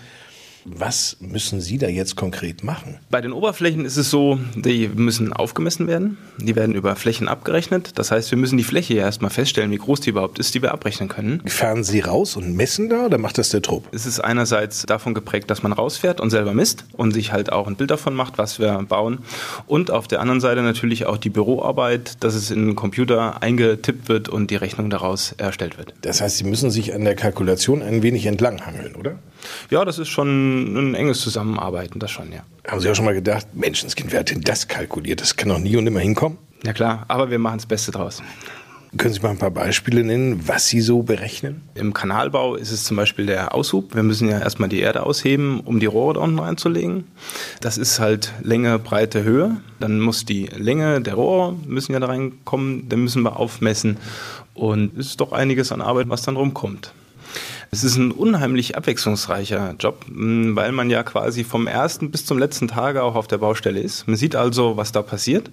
Was 0.67 1.19
müssen 1.21 1.61
Sie 1.61 1.77
da 1.77 1.89
jetzt 1.89 2.17
konkret 2.17 2.65
machen? 2.65 2.99
Bei 3.11 3.21
den 3.21 3.33
Oberflächen 3.33 3.85
ist 3.85 3.99
es 3.99 4.11
so, 4.11 4.39
die 4.55 4.89
müssen 4.89 5.33
aufgemessen 5.33 5.87
werden. 5.87 6.17
Die 6.39 6.57
werden 6.57 6.75
über 6.75 6.97
Flächen 6.97 7.29
abgerechnet. 7.29 7.93
Das 7.97 8.11
heißt, 8.11 8.31
wir 8.31 8.39
müssen 8.39 8.57
die 8.57 8.65
Fläche 8.65 8.95
ja 8.95 9.03
erstmal 9.03 9.31
feststellen, 9.31 9.71
wie 9.71 9.77
groß 9.77 10.01
die 10.01 10.11
überhaupt 10.11 10.39
ist, 10.39 10.55
die 10.55 10.62
wir 10.62 10.73
abrechnen 10.73 11.11
können. 11.11 11.43
Fahren 11.47 11.85
Sie 11.85 12.01
raus 12.01 12.37
und 12.37 12.57
messen 12.57 12.89
da 12.89 13.07
oder 13.07 13.19
macht 13.19 13.37
das 13.37 13.51
der 13.51 13.61
Trupp? 13.61 13.89
Es 13.93 14.07
ist 14.07 14.21
einerseits 14.21 14.87
davon 14.87 15.12
geprägt, 15.12 15.51
dass 15.51 15.62
man 15.62 15.73
rausfährt 15.73 16.21
und 16.21 16.31
selber 16.31 16.55
misst 16.55 16.87
und 16.93 17.12
sich 17.12 17.33
halt 17.33 17.53
auch 17.53 17.67
ein 17.67 17.77
Bild 17.77 17.91
davon 17.91 18.15
macht, 18.15 18.39
was 18.39 18.59
wir 18.59 18.73
bauen. 18.89 19.19
Und 19.67 19.91
auf 19.91 20.09
der 20.09 20.21
anderen 20.21 20.41
Seite 20.41 20.62
natürlich 20.62 21.05
auch 21.05 21.19
die 21.19 21.31
Büroarbeit, 21.31 22.25
dass 22.25 22.35
es 22.35 22.51
in 22.51 22.67
den 22.67 22.75
Computer 22.75 23.43
eingetippt 23.43 24.09
wird 24.09 24.31
und 24.31 24.51
die 24.51 24.57
Rechnung 24.57 24.89
daraus 24.89 25.33
erstellt 25.37 25.77
wird. 25.77 25.93
Das 26.01 26.23
heißt, 26.23 26.39
Sie 26.39 26.45
müssen 26.45 26.71
sich 26.71 26.95
an 26.95 27.05
der 27.05 27.17
Kalkulation 27.17 27.83
ein 27.83 28.03
wenig 28.03 28.25
entlanghangeln, 28.25 28.95
oder? 28.97 29.19
Ja, 29.71 29.85
das 29.85 29.99
ist 29.99 30.09
schon 30.09 30.91
ein 30.91 30.95
enges 30.95 31.21
Zusammenarbeiten, 31.21 31.99
das 31.99 32.11
schon, 32.11 32.33
ja. 32.33 32.43
Haben 32.67 32.81
Sie 32.81 32.91
auch 32.91 32.95
schon 32.95 33.05
mal 33.05 33.15
gedacht, 33.15 33.49
Menschenskind, 33.55 34.13
wer 34.13 34.21
hat 34.21 34.31
denn 34.31 34.41
das 34.41 34.69
kalkuliert? 34.69 35.21
Das 35.21 35.37
kann 35.37 35.49
doch 35.49 35.59
nie 35.59 35.77
und 35.77 35.85
nimmer 35.85 36.01
hinkommen. 36.01 36.39
Ja 36.65 36.73
klar, 36.73 37.05
aber 37.09 37.31
wir 37.31 37.39
machen 37.39 37.59
das 37.59 37.67
Beste 37.67 37.93
draus. 37.93 38.23
Können 38.97 39.13
Sie 39.13 39.21
mal 39.21 39.31
ein 39.31 39.39
paar 39.39 39.51
Beispiele 39.51 40.05
nennen, 40.05 40.47
was 40.47 40.69
Sie 40.69 40.81
so 40.81 41.03
berechnen? 41.03 41.63
Im 41.75 41.93
Kanalbau 41.93 42.55
ist 42.55 42.71
es 42.71 42.85
zum 42.85 42.97
Beispiel 42.97 43.27
der 43.27 43.53
Aushub. 43.53 43.93
Wir 43.97 44.05
müssen 44.05 44.29
ja 44.29 44.39
erstmal 44.39 44.69
die 44.69 44.79
Erde 44.79 45.03
ausheben, 45.03 45.61
um 45.61 45.81
die 45.81 45.87
Rohre 45.87 46.15
da 46.15 46.21
unten 46.21 46.39
reinzulegen. 46.39 47.05
Das 47.61 47.77
ist 47.77 47.99
halt 47.99 48.33
Länge, 48.43 48.79
Breite, 48.79 49.25
Höhe. 49.25 49.57
Dann 49.81 49.99
muss 49.99 50.25
die 50.25 50.47
Länge 50.47 51.01
der 51.01 51.15
Rohre 51.15 51.57
müssen 51.67 51.93
ja 51.93 51.99
da 51.99 52.07
reinkommen. 52.07 52.89
Dann 52.89 53.01
müssen 53.01 53.23
wir 53.23 53.37
aufmessen. 53.37 53.97
Und 54.55 54.97
es 54.97 55.07
ist 55.07 55.21
doch 55.21 55.33
einiges 55.33 55.73
an 55.73 55.81
Arbeit, 55.81 56.09
was 56.09 56.23
dann 56.23 56.37
rumkommt. 56.37 56.93
Es 57.75 57.83
ist 57.83 57.97
ein 57.97 58.12
unheimlich 58.12 58.77
abwechslungsreicher 58.77 59.75
Job, 59.81 60.07
weil 60.09 60.70
man 60.70 60.91
ja 60.91 61.03
quasi 61.03 61.43
vom 61.43 61.66
ersten 61.66 62.12
bis 62.12 62.25
zum 62.25 62.39
letzten 62.39 62.68
Tage 62.68 63.03
auch 63.03 63.16
auf 63.16 63.27
der 63.27 63.39
Baustelle 63.39 63.81
ist. 63.81 64.07
Man 64.07 64.14
sieht 64.14 64.37
also, 64.37 64.77
was 64.77 64.93
da 64.93 65.03
passiert 65.03 65.51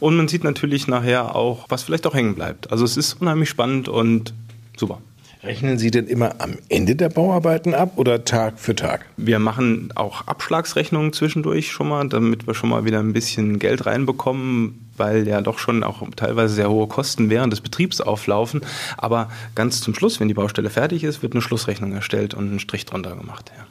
und 0.00 0.16
man 0.16 0.28
sieht 0.28 0.44
natürlich 0.44 0.88
nachher 0.88 1.36
auch, 1.36 1.66
was 1.68 1.82
vielleicht 1.82 2.06
auch 2.06 2.14
hängen 2.14 2.34
bleibt. 2.34 2.72
Also 2.72 2.86
es 2.86 2.96
ist 2.96 3.20
unheimlich 3.20 3.50
spannend 3.50 3.86
und 3.86 4.32
super. 4.78 5.02
Rechnen 5.42 5.76
Sie 5.76 5.90
denn 5.90 6.06
immer 6.06 6.36
am 6.38 6.54
Ende 6.70 6.96
der 6.96 7.10
Bauarbeiten 7.10 7.74
ab 7.74 7.92
oder 7.96 8.24
Tag 8.24 8.58
für 8.58 8.74
Tag? 8.74 9.04
Wir 9.18 9.38
machen 9.38 9.90
auch 9.94 10.26
Abschlagsrechnungen 10.26 11.12
zwischendurch 11.12 11.70
schon 11.70 11.90
mal, 11.90 12.08
damit 12.08 12.46
wir 12.46 12.54
schon 12.54 12.70
mal 12.70 12.86
wieder 12.86 13.00
ein 13.00 13.12
bisschen 13.12 13.58
Geld 13.58 13.84
reinbekommen, 13.84 14.87
weil 14.98 15.26
ja 15.26 15.40
doch 15.40 15.58
schon 15.58 15.82
auch 15.82 16.02
teilweise 16.16 16.54
sehr 16.54 16.70
hohe 16.70 16.86
Kosten 16.88 17.30
während 17.30 17.52
des 17.52 17.60
Betriebs 17.60 18.00
auflaufen. 18.00 18.62
Aber 18.96 19.30
ganz 19.54 19.80
zum 19.80 19.94
Schluss, 19.94 20.20
wenn 20.20 20.28
die 20.28 20.34
Baustelle 20.34 20.70
fertig 20.70 21.04
ist, 21.04 21.22
wird 21.22 21.32
eine 21.32 21.42
Schlussrechnung 21.42 21.92
erstellt 21.92 22.34
und 22.34 22.54
ein 22.54 22.60
Strich 22.60 22.86
drunter 22.86 23.14
gemacht. 23.16 23.52
Ja. 23.56 23.66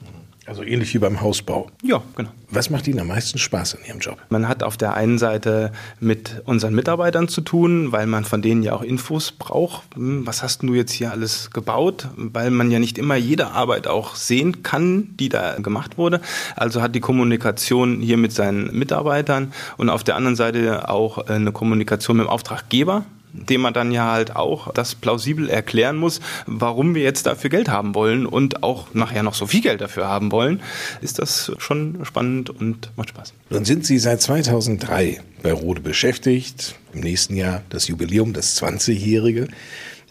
Also 0.48 0.64
ähnlich 0.64 0.94
wie 0.94 1.00
beim 1.00 1.20
Hausbau. 1.20 1.70
Ja, 1.84 2.02
genau. 2.16 2.30
Was 2.50 2.70
macht 2.70 2.88
Ihnen 2.88 3.02
am 3.02 3.08
meisten 3.08 3.38
Spaß 3.38 3.74
in 3.74 3.86
Ihrem 3.86 4.00
Job? 4.00 4.18
Man 4.30 4.48
hat 4.48 4.64
auf 4.64 4.78
der 4.78 4.94
einen 4.94 5.18
Seite 5.18 5.74
mit 6.00 6.42
unseren 6.46 6.74
Mitarbeitern 6.74 7.28
zu 7.28 7.42
tun, 7.42 7.92
weil 7.92 8.08
man 8.08 8.24
von 8.24 8.42
denen 8.42 8.64
ja 8.64 8.72
auch 8.74 8.82
Infos 8.82 9.34
braucht. 9.34 9.96
Hm, 9.96 10.26
was 10.26 10.44
hast 10.44 10.64
du 10.64 10.74
jetzt 10.74 10.94
hier 10.94 11.12
alles 11.12 11.52
gebaut? 11.52 12.08
Weil 12.16 12.50
man 12.52 12.72
ja 12.72 12.80
nicht 12.80 12.98
immer 12.98 13.16
jede 13.16 13.48
Arbeit 13.48 13.88
auch 13.88 14.16
sehen 14.16 14.64
kann, 14.64 15.10
die 15.20 15.28
da 15.28 15.56
gemacht 15.60 15.98
wurde. 15.98 16.22
Also 16.56 16.82
hat 16.82 16.96
die 16.96 17.02
Kommunikation 17.02 18.00
hier 18.00 18.16
mit 18.16 18.32
seinen 18.32 18.74
Mitarbeitern 18.78 19.52
und 19.76 19.90
auf 19.90 20.06
der 20.06 20.16
anderen 20.16 20.38
Seite 20.38 20.90
auch 20.90 21.18
eine 21.18 21.52
Kommunikation 21.52 22.16
mit 22.16 22.28
dem 22.28 22.30
Auftraggeber 22.30 23.04
dem 23.34 23.62
man 23.62 23.74
dann 23.74 23.92
ja 23.92 24.12
halt 24.12 24.36
auch 24.36 24.74
das 24.74 24.96
plausibel 24.96 25.50
erklären 25.50 25.98
muss, 25.98 26.20
warum 26.46 26.96
wir 26.96 27.04
jetzt 27.04 27.26
dafür 27.26 27.50
Geld 27.50 27.70
haben 27.70 27.96
wollen 27.96 28.26
und 28.26 28.64
auch 28.64 28.94
nachher 28.94 29.24
noch 29.24 29.34
so 29.34 29.48
viel 29.48 29.62
Geld 29.62 29.82
dafür 29.82 30.08
haben 30.08 30.32
wollen, 30.32 30.62
ist 31.02 31.20
das 31.20 31.52
schon 31.58 32.00
spannend 32.04 32.50
und 32.50 32.92
macht 32.96 33.10
Spaß. 33.10 33.34
Nun 33.50 33.66
sind 33.66 33.86
Sie 33.86 34.00
seit 34.00 34.22
2003 34.22 35.22
bei 35.44 35.54
Rode 35.54 35.82
beschäftigt, 35.82 36.76
im 36.94 37.02
nächsten 37.02 37.36
Jahr 37.36 37.62
das 37.70 37.88
Jubiläum, 37.88 38.34
das 38.34 38.62
20-jährige. 38.62 39.48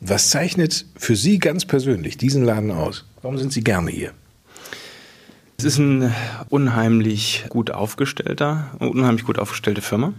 Was 0.00 0.30
zeichnet 0.30 0.86
für 0.96 1.16
Sie 1.16 1.38
ganz 1.38 1.64
persönlich 1.64 2.16
diesen 2.18 2.44
Laden 2.44 2.70
aus? 2.70 3.06
Warum 3.22 3.38
sind 3.38 3.52
Sie 3.52 3.64
gerne 3.64 3.90
hier? 3.90 4.12
Es 5.58 5.64
ist 5.64 5.78
ein 5.78 6.14
unheimlich 6.50 7.46
gut 7.48 7.70
aufgestellter, 7.70 8.70
unheimlich 8.78 9.24
gut 9.24 9.38
aufgestellte 9.38 9.80
Firma. 9.80 10.12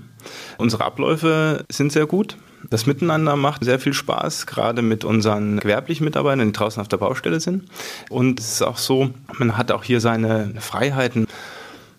Unsere 0.57 0.83
Abläufe 0.83 1.63
sind 1.69 1.91
sehr 1.91 2.07
gut. 2.07 2.37
Das 2.69 2.85
Miteinander 2.85 3.35
macht 3.35 3.63
sehr 3.63 3.79
viel 3.79 3.93
Spaß, 3.93 4.45
gerade 4.45 4.81
mit 4.81 5.05
unseren 5.05 5.59
gewerblichen 5.59 6.03
Mitarbeitern, 6.03 6.47
die 6.47 6.53
draußen 6.53 6.81
auf 6.81 6.87
der 6.87 6.97
Baustelle 6.97 7.39
sind. 7.39 7.65
Und 8.09 8.39
es 8.39 8.53
ist 8.53 8.61
auch 8.61 8.77
so, 8.77 9.11
man 9.37 9.57
hat 9.57 9.71
auch 9.71 9.83
hier 9.83 10.01
seine 10.01 10.53
Freiheiten. 10.59 11.27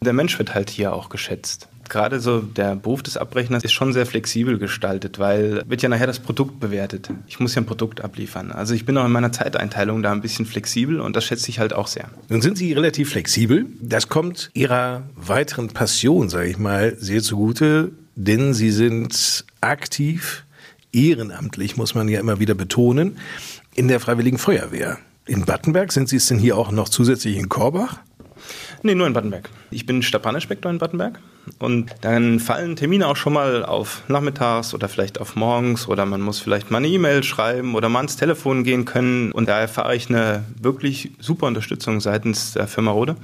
Der 0.01 0.13
Mensch 0.13 0.39
wird 0.39 0.55
halt 0.55 0.71
hier 0.71 0.93
auch 0.93 1.09
geschätzt. 1.09 1.69
Gerade 1.89 2.21
so 2.21 2.41
der 2.41 2.77
Beruf 2.77 3.03
des 3.03 3.17
Abrechners 3.17 3.65
ist 3.65 3.73
schon 3.73 3.93
sehr 3.93 4.05
flexibel 4.05 4.59
gestaltet, 4.59 5.19
weil 5.19 5.63
wird 5.67 5.81
ja 5.81 5.89
nachher 5.89 6.07
das 6.07 6.19
Produkt 6.19 6.61
bewertet. 6.61 7.09
Ich 7.27 7.41
muss 7.41 7.55
ja 7.55 7.63
ein 7.63 7.67
Produkt 7.67 8.03
abliefern. 8.03 8.53
Also 8.53 8.75
ich 8.75 8.85
bin 8.85 8.99
auch 8.99 9.07
in 9.07 9.13
meiner 9.13 9.33
Zeiteinteilung 9.33 10.03
da 10.03 10.13
ein 10.13 10.21
bisschen 10.21 10.45
flexibel 10.45 11.01
und 11.01 11.17
das 11.17 11.25
schätze 11.25 11.49
ich 11.49 11.59
halt 11.59 11.73
auch 11.73 11.87
sehr. 11.87 12.11
Nun 12.29 12.43
sind 12.43 12.59
Sie 12.59 12.75
relativ 12.75 13.11
flexibel. 13.11 13.67
Das 13.81 14.09
kommt 14.09 14.51
Ihrer 14.53 15.05
weiteren 15.17 15.69
Passion, 15.69 16.29
sage 16.29 16.49
ich 16.49 16.59
mal, 16.59 16.95
sehr 16.99 17.23
zugute, 17.23 17.93
denn 18.17 18.53
Sie 18.53 18.71
sind 18.71 19.47
aktiv 19.63 20.45
ehrenamtlich, 20.93 21.77
muss 21.77 21.95
man 21.95 22.09
ja 22.09 22.21
immer 22.21 22.41
wieder 22.41 22.55
betonen, 22.55 23.19
in 23.75 23.89
der 23.89 24.01
Freiwilligen 24.01 24.39
Feuerwehr. 24.39 24.99
In 25.27 25.45
Battenberg 25.45 25.93
sind 25.93 26.09
Sie 26.09 26.17
es 26.17 26.27
denn 26.27 26.39
hier 26.39 26.57
auch 26.57 26.71
noch 26.71 26.89
zusätzlich 26.89 27.37
in 27.37 27.49
Korbach? 27.49 28.01
Nee, 28.83 28.95
nur 28.95 29.07
in 29.07 29.13
Battenberg. 29.13 29.51
Ich 29.71 29.87
bin 29.87 30.03
Stabbrandinspektor 30.03 30.71
in 30.71 30.79
Battenberg 30.79 31.19
und 31.59 31.95
dann 32.03 32.41
fallen 32.41 32.77
Termine 32.77 33.09
auch 33.09 33.17
schon 33.17 33.33
mal 33.33 33.65
auf 33.65 34.03
nachmittags 34.09 34.75
oder 34.75 34.89
vielleicht 34.89 35.21
auf 35.21 35.37
morgens 35.37 35.89
oder 35.89 36.07
man 36.07 36.21
muss 36.21 36.39
vielleicht 36.39 36.71
mal 36.71 36.79
eine 36.79 36.89
E-Mail 36.89 37.23
schreiben 37.23 37.75
oder 37.75 37.89
mal 37.89 38.01
ans 38.01 38.17
Telefon 38.17 38.65
gehen 38.65 38.85
können 38.85 39.33
und 39.33 39.49
da 39.49 39.61
erfahre 39.61 39.97
ich 39.97 40.09
eine 40.09 40.45
wirklich 40.61 41.11
super 41.19 41.47
Unterstützung 41.47 42.01
seitens 42.01 42.53
der 42.53 42.69
Firma 42.69 42.93
Rode, 42.93 43.17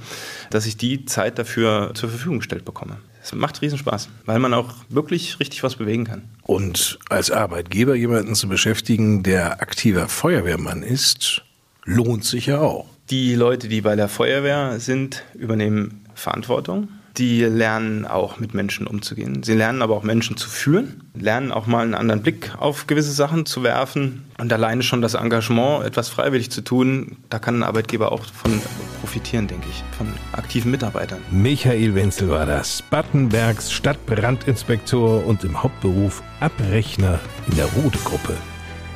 dass 0.49 0.65
ich 0.65 0.77
die 0.77 1.05
Zeit 1.05 1.39
dafür 1.39 1.91
zur 1.93 2.09
Verfügung 2.09 2.39
gestellt 2.39 2.65
bekomme. 2.65 2.97
Es 3.25 3.33
macht 3.33 3.59
Riesenspaß, 3.63 4.09
weil 4.27 4.37
man 4.37 4.53
auch 4.53 4.75
wirklich 4.87 5.39
richtig 5.39 5.63
was 5.63 5.77
bewegen 5.77 6.03
kann. 6.03 6.25
Und 6.43 6.99
als 7.09 7.31
Arbeitgeber 7.31 7.95
jemanden 7.95 8.35
zu 8.35 8.47
beschäftigen, 8.47 9.23
der 9.23 9.63
aktiver 9.63 10.07
Feuerwehrmann 10.07 10.83
ist, 10.83 11.41
lohnt 11.85 12.23
sich 12.23 12.45
ja 12.45 12.59
auch. 12.59 12.85
Die 13.09 13.33
Leute, 13.33 13.67
die 13.67 13.81
bei 13.81 13.95
der 13.95 14.09
Feuerwehr 14.09 14.79
sind, 14.79 15.23
übernehmen 15.33 16.05
Verantwortung. 16.13 16.89
Die 17.17 17.43
lernen 17.43 18.05
auch 18.05 18.39
mit 18.39 18.53
Menschen 18.53 18.87
umzugehen. 18.87 19.43
Sie 19.43 19.53
lernen 19.53 19.81
aber 19.81 19.95
auch 19.95 20.03
Menschen 20.03 20.37
zu 20.37 20.49
führen, 20.49 21.03
lernen 21.13 21.51
auch 21.51 21.67
mal 21.67 21.83
einen 21.83 21.93
anderen 21.93 22.21
Blick 22.21 22.53
auf 22.57 22.87
gewisse 22.87 23.11
Sachen 23.11 23.45
zu 23.45 23.63
werfen. 23.63 24.25
Und 24.37 24.51
alleine 24.51 24.83
schon 24.83 25.01
das 25.01 25.13
Engagement, 25.13 25.85
etwas 25.85 26.09
freiwillig 26.09 26.51
zu 26.51 26.61
tun, 26.61 27.17
da 27.29 27.39
kann 27.39 27.59
ein 27.59 27.63
Arbeitgeber 27.63 28.11
auch 28.11 28.25
von 28.25 28.61
profitieren, 28.99 29.47
denke 29.47 29.67
ich, 29.69 29.83
von 29.97 30.07
aktiven 30.33 30.71
Mitarbeitern. 30.71 31.19
Michael 31.31 31.95
Wenzel 31.95 32.29
war 32.29 32.45
das, 32.45 32.81
Battenbergs 32.81 33.71
Stadtbrandinspektor 33.71 35.25
und 35.25 35.43
im 35.43 35.63
Hauptberuf 35.63 36.21
Abrechner 36.41 37.19
in 37.47 37.55
der 37.55 37.65
Rode-Gruppe. 37.65 38.35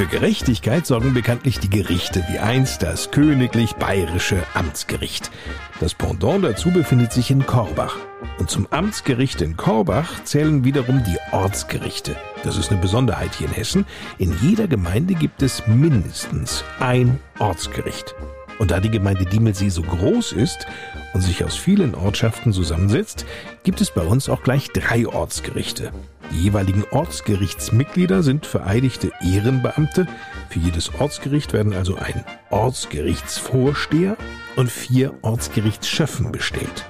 Für 0.00 0.06
Gerechtigkeit 0.06 0.86
sorgen 0.86 1.12
bekanntlich 1.12 1.58
die 1.58 1.68
Gerichte, 1.68 2.24
wie 2.30 2.38
einst 2.38 2.82
das 2.82 3.10
königlich 3.10 3.74
bayerische 3.74 4.42
Amtsgericht. 4.54 5.30
Das 5.78 5.92
Pendant 5.92 6.42
dazu 6.42 6.70
befindet 6.70 7.12
sich 7.12 7.30
in 7.30 7.44
Korbach. 7.44 7.96
Und 8.38 8.48
zum 8.48 8.66
Amtsgericht 8.70 9.42
in 9.42 9.58
Korbach 9.58 10.24
zählen 10.24 10.64
wiederum 10.64 11.02
die 11.04 11.18
Ortsgerichte. 11.32 12.16
Das 12.44 12.56
ist 12.56 12.70
eine 12.70 12.80
Besonderheit 12.80 13.34
hier 13.34 13.48
in 13.48 13.52
Hessen. 13.52 13.84
In 14.16 14.34
jeder 14.40 14.68
Gemeinde 14.68 15.12
gibt 15.12 15.42
es 15.42 15.66
mindestens 15.66 16.64
ein 16.78 17.18
Ortsgericht. 17.38 18.14
Und 18.60 18.72
da 18.72 18.78
die 18.78 18.90
Gemeinde 18.90 19.24
Diemelsee 19.24 19.70
so 19.70 19.80
groß 19.80 20.32
ist 20.32 20.66
und 21.14 21.22
sich 21.22 21.42
aus 21.42 21.56
vielen 21.56 21.94
Ortschaften 21.94 22.52
zusammensetzt, 22.52 23.24
gibt 23.62 23.80
es 23.80 23.90
bei 23.90 24.02
uns 24.02 24.28
auch 24.28 24.42
gleich 24.42 24.68
drei 24.68 25.08
Ortsgerichte. 25.08 25.92
Die 26.30 26.42
jeweiligen 26.42 26.84
Ortsgerichtsmitglieder 26.90 28.22
sind 28.22 28.44
vereidigte 28.44 29.12
Ehrenbeamte. 29.22 30.06
Für 30.50 30.58
jedes 30.58 30.94
Ortsgericht 31.00 31.54
werden 31.54 31.72
also 31.72 31.96
ein 31.96 32.22
Ortsgerichtsvorsteher 32.50 34.18
und 34.56 34.70
vier 34.70 35.14
Ortsgerichtsschöffen 35.22 36.30
bestellt. 36.30 36.84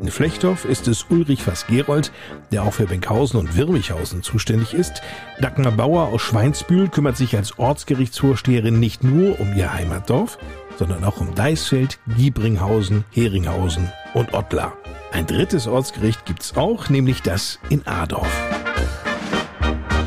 In 0.00 0.12
Flechtdorf 0.12 0.64
ist 0.64 0.86
es 0.86 1.06
Ulrich 1.10 1.42
Fass-Gerold, 1.42 2.12
der 2.52 2.62
auch 2.62 2.74
für 2.74 2.86
Benkhausen 2.86 3.40
und 3.40 3.56
Wirmichhausen 3.56 4.22
zuständig 4.22 4.72
ist. 4.72 5.02
Dagmar 5.40 5.72
Bauer 5.72 6.10
aus 6.10 6.22
Schweinsbühl 6.22 6.88
kümmert 6.88 7.16
sich 7.16 7.36
als 7.36 7.58
Ortsgerichtsvorsteherin 7.58 8.78
nicht 8.78 9.02
nur 9.02 9.40
um 9.40 9.56
ihr 9.56 9.74
Heimatdorf, 9.74 10.38
sondern 10.78 11.04
auch 11.04 11.20
um 11.20 11.34
Deisfeld, 11.34 11.98
Giebringhausen, 12.16 13.04
Heringhausen 13.10 13.92
und 14.14 14.32
Ottlar. 14.32 14.74
Ein 15.12 15.26
drittes 15.26 15.66
Ortsgericht 15.66 16.24
gibt's 16.24 16.56
auch, 16.56 16.88
nämlich 16.88 17.22
das 17.22 17.58
in 17.68 17.86
Adorf. 17.86 18.30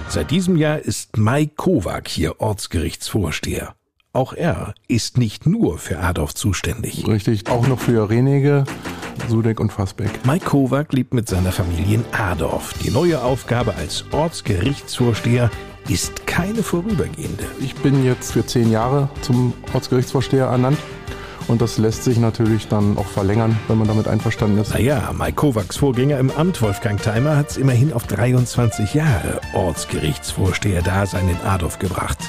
Seit 0.08 0.32
diesem 0.32 0.58
Jahr 0.58 0.80
ist 0.80 1.18
Mai 1.18 1.46
Kowak 1.46 2.08
hier 2.08 2.40
Ortsgerichtsvorsteher. 2.42 3.76
Auch 4.14 4.34
er 4.34 4.74
ist 4.88 5.18
nicht 5.18 5.46
nur 5.46 5.78
für 5.78 6.00
Adorf 6.00 6.36
zuständig. 6.36 7.08
Richtig, 7.08 7.50
auch 7.50 7.66
noch 7.68 7.80
für 7.80 8.10
Renege, 8.10 8.66
Sudeck 9.30 9.62
und 9.62 9.72
Fassbeck. 9.72 10.26
Mike 10.26 10.46
Kowak 10.46 10.92
lebt 10.92 11.14
mit 11.14 11.30
seiner 11.30 11.54
Familie 11.54 11.96
in 11.96 12.06
Adorf. 12.12 12.74
Die 12.84 12.92
neue 12.92 13.24
Aufgabe 13.24 13.76
als 13.76 14.04
Ortsgerichtsvorsteher 14.12 15.50
ist 15.88 16.28
keine 16.28 16.64
vorübergehende. 16.64 17.46
Ich 17.60 17.76
bin 17.76 18.04
jetzt 18.06 18.34
für 18.34 18.46
zehn 18.46 18.72
Jahre 18.72 19.10
zum 19.22 19.54
Ortsgerichtsvorsteher 19.74 20.46
ernannt. 20.46 20.78
Und 21.48 21.62
das 21.62 21.78
lässt 21.78 22.04
sich 22.04 22.18
natürlich 22.18 22.68
dann 22.68 22.98
auch 22.98 23.08
verlängern, 23.08 23.58
wenn 23.68 23.78
man 23.78 23.88
damit 23.88 24.08
einverstanden 24.08 24.60
ist. 24.60 24.74
Naja, 24.74 25.12
Mike 25.18 25.34
Kovacs 25.34 25.78
Vorgänger 25.78 26.20
im 26.20 26.32
Amt, 26.32 26.62
Wolfgang 26.62 27.02
Theimer, 27.02 27.36
hat 27.36 27.52
es 27.52 27.58
immerhin 27.58 27.94
auf 27.94 28.06
23 28.08 28.94
Jahre 28.94 29.42
Ortsgerichtsvorsteher-Dasein 29.54 31.28
in 31.28 31.38
Adorf 31.42 31.80
gebracht. 31.80 32.20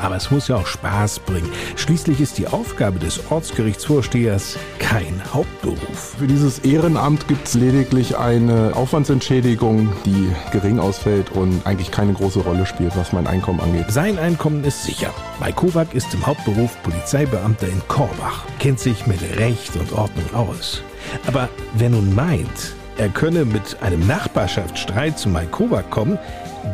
Aber 0.00 0.16
es 0.16 0.30
muss 0.30 0.48
ja 0.48 0.56
auch 0.56 0.66
Spaß 0.66 1.20
bringen. 1.20 1.50
Schließlich 1.76 2.20
ist 2.20 2.38
die 2.38 2.46
Aufgabe 2.46 2.98
des 2.98 3.30
Ortsgerichtsvorstehers 3.30 4.58
kein 4.78 5.22
Hauptberuf. 5.32 6.16
Für 6.18 6.26
dieses 6.26 6.60
Ehrenamt 6.60 7.28
gibt 7.28 7.48
es 7.48 7.54
lediglich 7.54 8.16
eine 8.16 8.72
Aufwandsentschädigung, 8.74 9.92
die 10.04 10.30
gering 10.52 10.78
ausfällt 10.78 11.30
und 11.32 11.66
eigentlich 11.66 11.90
keine 11.90 12.12
große 12.12 12.40
Rolle 12.40 12.66
spielt, 12.66 12.96
was 12.96 13.12
mein 13.12 13.26
Einkommen 13.26 13.60
angeht. 13.60 13.86
Sein 13.88 14.18
Einkommen 14.18 14.64
ist 14.64 14.84
sicher. 14.84 15.12
Bei 15.40 15.52
Kovac 15.52 15.94
ist 15.94 16.12
im 16.14 16.26
Hauptberuf 16.26 16.76
Polizeibeamter 16.82 17.68
in 17.68 17.80
Korbach, 17.88 18.44
kennt 18.58 18.80
sich 18.80 19.06
mit 19.06 19.20
Recht 19.38 19.76
und 19.76 19.92
Ordnung 19.92 20.34
aus. 20.34 20.82
Aber 21.26 21.48
wer 21.74 21.90
nun 21.90 22.14
meint, 22.14 22.74
er 22.98 23.08
könne 23.10 23.44
mit 23.44 23.82
einem 23.82 24.06
Nachbarschaftsstreit 24.06 25.18
zu 25.18 25.28
Mike 25.28 25.48
Kovac 25.48 25.90
kommen, 25.90 26.18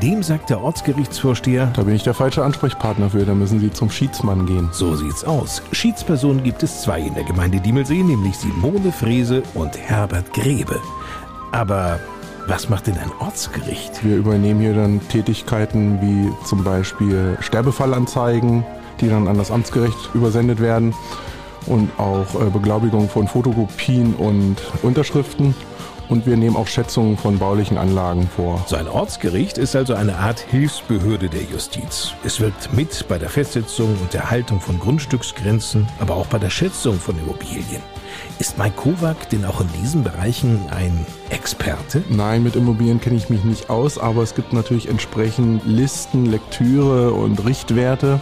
dem 0.01 0.23
sagt 0.23 0.51
der 0.51 0.63
Ortsgerichtsvorsteher, 0.63 1.73
da 1.75 1.83
bin 1.83 1.95
ich 1.95 2.03
der 2.03 2.15
falsche 2.15 2.45
Ansprechpartner 2.45 3.11
für, 3.11 3.25
da 3.25 3.35
müssen 3.35 3.61
Sie 3.61 3.71
zum 3.71 3.91
Schiedsmann 3.91 4.47
gehen. 4.47 4.69
So 4.73 4.97
sieht's 4.97 5.25
aus. 5.25 5.63
Schiedspersonen 5.73 6.43
gibt 6.43 6.63
es 6.63 6.83
zwei 6.83 7.01
in 7.01 7.15
der 7.15 7.25
Gemeinde 7.25 7.61
Diemelsee, 7.61 8.03
nämlich 8.03 8.37
Simone 8.37 8.93
Frese 8.93 9.43
und 9.55 9.77
Herbert 9.77 10.33
Grebe. 10.33 10.81
Aber 11.51 12.01
was 12.47 12.69
macht 12.69 12.87
denn 12.87 12.99
ein 12.99 13.11
Ortsgericht? 13.21 14.05
Wir 14.05 14.17
übernehmen 14.17 14.61
hier 14.61 14.75
dann 14.75 15.01
Tätigkeiten 15.09 16.01
wie 16.01 16.47
zum 16.47 16.65
Beispiel 16.65 17.37
Sterbefallanzeigen, 17.41 18.65
die 19.01 19.09
dann 19.09 19.29
an 19.29 19.39
das 19.39 19.51
Amtsgericht 19.51 20.11
übersendet 20.15 20.61
werden 20.61 20.95
und 21.67 21.91
auch 21.99 22.41
äh, 22.41 22.51
Beglaubigung 22.51 23.09
von 23.09 23.29
Fotokopien 23.29 24.15
und 24.15 24.57
Unterschriften 24.83 25.55
und 26.13 26.27
wir 26.27 26.37
nehmen 26.37 26.57
auch 26.57 26.67
Schätzungen 26.67 27.17
von 27.17 27.39
baulichen 27.39 27.79
Anlagen 27.79 28.29
vor. 28.29 28.63
So 28.67 28.77
ein 28.77 28.87
Ortsgericht 28.87 29.57
ist 29.57 29.75
also 29.75 29.95
eine 29.95 30.17
Art 30.17 30.41
Hilfsbehörde 30.41 31.31
der 31.31 31.43
Justiz. 31.43 32.13
Es 32.23 32.39
wirkt 32.39 32.71
mit 32.75 33.09
bei 33.09 33.17
der 33.17 33.31
Festsetzung 33.31 33.97
und 33.99 34.15
Erhaltung 34.15 34.61
von 34.61 34.79
Grundstücksgrenzen, 34.79 35.89
aber 36.01 36.15
auch 36.17 36.27
bei 36.27 36.39
der 36.39 36.51
Schätzung 36.51 37.01
von 37.01 37.19
Immobilien. 37.19 37.81
Ist 38.39 38.59
Mike 38.59 38.77
Kovac 38.77 39.31
denn 39.31 39.47
auch 39.47 39.63
in 39.63 39.69
diesen 39.81 40.05
Bereichen 40.05 40.61
ein 40.71 41.07
Experte? 41.31 42.05
Nein, 42.11 42.43
mit 42.43 42.57
Immobilien 42.57 43.01
kenne 43.01 43.17
ich 43.17 43.31
mich 43.31 43.45
nicht 43.45 43.71
aus, 43.71 43.97
aber 43.97 44.23
es 44.23 44.35
gibt 44.35 44.53
natürlich 44.53 44.91
entsprechend 44.91 45.63
Listen, 45.65 46.27
Lektüre 46.27 47.15
und 47.15 47.43
Richtwerte. 47.47 48.21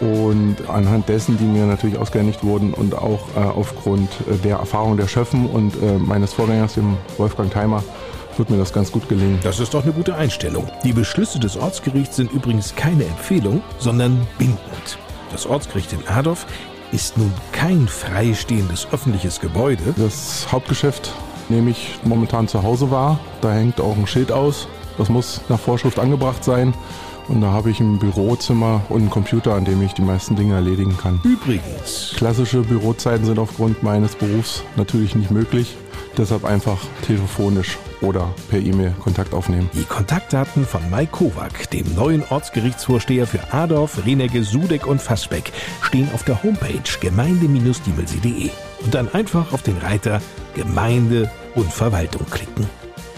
Und 0.00 0.56
anhand 0.68 1.08
dessen, 1.08 1.38
die 1.38 1.44
mir 1.44 1.66
natürlich 1.66 1.98
ausgehändigt 1.98 2.42
wurden 2.42 2.74
und 2.74 2.96
auch 2.96 3.20
äh, 3.36 3.40
aufgrund 3.40 4.10
äh, 4.28 4.36
der 4.42 4.56
Erfahrung 4.56 4.96
der 4.96 5.06
Schöffen 5.06 5.46
und 5.46 5.74
äh, 5.82 5.98
meines 5.98 6.32
Vorgängers, 6.32 6.74
dem 6.74 6.96
Wolfgang 7.16 7.52
Theimer, 7.52 7.82
wird 8.36 8.50
mir 8.50 8.58
das 8.58 8.72
ganz 8.72 8.90
gut 8.90 9.08
gelingen. 9.08 9.38
Das 9.42 9.60
ist 9.60 9.74
doch 9.74 9.84
eine 9.84 9.92
gute 9.92 10.16
Einstellung. 10.16 10.68
Die 10.82 10.92
Beschlüsse 10.92 11.38
des 11.38 11.56
Ortsgerichts 11.56 12.16
sind 12.16 12.32
übrigens 12.32 12.74
keine 12.74 13.04
Empfehlung, 13.04 13.62
sondern 13.78 14.26
bindend. 14.38 14.98
Das 15.30 15.46
Ortsgericht 15.46 15.92
in 15.92 16.06
Adorf 16.08 16.46
ist 16.92 17.16
nun 17.18 17.32
kein 17.52 17.88
freistehendes 17.88 18.86
öffentliches 18.92 19.40
Gebäude. 19.40 19.94
Das 19.96 20.46
Hauptgeschäft 20.50 21.12
nehme 21.48 21.70
ich 21.70 21.98
momentan 22.04 22.48
zu 22.48 22.62
Hause 22.62 22.90
wahr. 22.90 23.18
Da 23.40 23.52
hängt 23.52 23.80
auch 23.80 23.96
ein 23.96 24.06
Schild 24.06 24.32
aus. 24.32 24.68
Das 24.96 25.08
muss 25.08 25.40
nach 25.48 25.58
Vorschrift 25.58 25.98
angebracht 25.98 26.44
sein. 26.44 26.72
Und 27.28 27.40
da 27.40 27.52
habe 27.52 27.70
ich 27.70 27.80
ein 27.80 27.98
Bürozimmer 27.98 28.82
und 28.88 29.02
einen 29.02 29.10
Computer, 29.10 29.54
an 29.54 29.64
dem 29.64 29.82
ich 29.82 29.94
die 29.94 30.02
meisten 30.02 30.36
Dinge 30.36 30.54
erledigen 30.54 30.96
kann. 30.96 31.20
Übrigens. 31.24 32.12
Klassische 32.16 32.60
Bürozeiten 32.60 33.24
sind 33.24 33.38
aufgrund 33.38 33.82
meines 33.82 34.14
Berufs 34.14 34.62
natürlich 34.76 35.14
nicht 35.14 35.30
möglich. 35.30 35.76
Deshalb 36.16 36.44
einfach 36.44 36.78
telefonisch 37.06 37.78
oder 38.00 38.32
per 38.48 38.60
E-Mail 38.60 38.94
Kontakt 39.02 39.34
aufnehmen. 39.34 39.68
Die 39.74 39.84
Kontaktdaten 39.84 40.64
von 40.64 40.88
Mike 40.90 41.10
Kowak, 41.12 41.70
dem 41.70 41.92
neuen 41.94 42.22
Ortsgerichtsvorsteher 42.28 43.26
für 43.26 43.52
Adorf, 43.52 44.04
Renegge, 44.04 44.44
Sudeck 44.44 44.86
und 44.86 45.00
Fassbeck, 45.00 45.52
stehen 45.80 46.08
auf 46.14 46.22
der 46.22 46.42
Homepage 46.42 46.82
gemeinde-diemelsee.de 47.00 48.50
und 48.84 48.94
dann 48.94 49.12
einfach 49.12 49.52
auf 49.52 49.62
den 49.62 49.78
Reiter 49.78 50.20
Gemeinde 50.54 51.30
und 51.56 51.72
Verwaltung 51.72 52.26
klicken. 52.30 52.66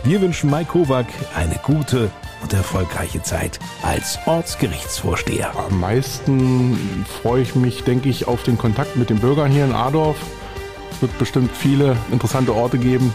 Wir 0.04 0.20
wünschen 0.20 0.50
Mike 0.50 0.70
Kowak 0.72 1.06
eine 1.34 1.56
gute 1.62 2.10
und 2.42 2.52
erfolgreiche 2.52 3.22
Zeit 3.22 3.58
als 3.82 4.18
Ortsgerichtsvorsteher. 4.26 5.52
Am 5.56 5.80
meisten 5.80 7.06
freue 7.22 7.42
ich 7.42 7.54
mich, 7.54 7.84
denke 7.84 8.08
ich, 8.08 8.28
auf 8.28 8.42
den 8.42 8.58
Kontakt 8.58 8.96
mit 8.96 9.10
den 9.10 9.18
Bürgern 9.18 9.50
hier 9.50 9.64
in 9.64 9.72
Adorf. 9.72 10.16
Es 10.92 11.02
wird 11.02 11.18
bestimmt 11.18 11.50
viele 11.50 11.96
interessante 12.10 12.54
Orte 12.54 12.78
geben, 12.78 13.14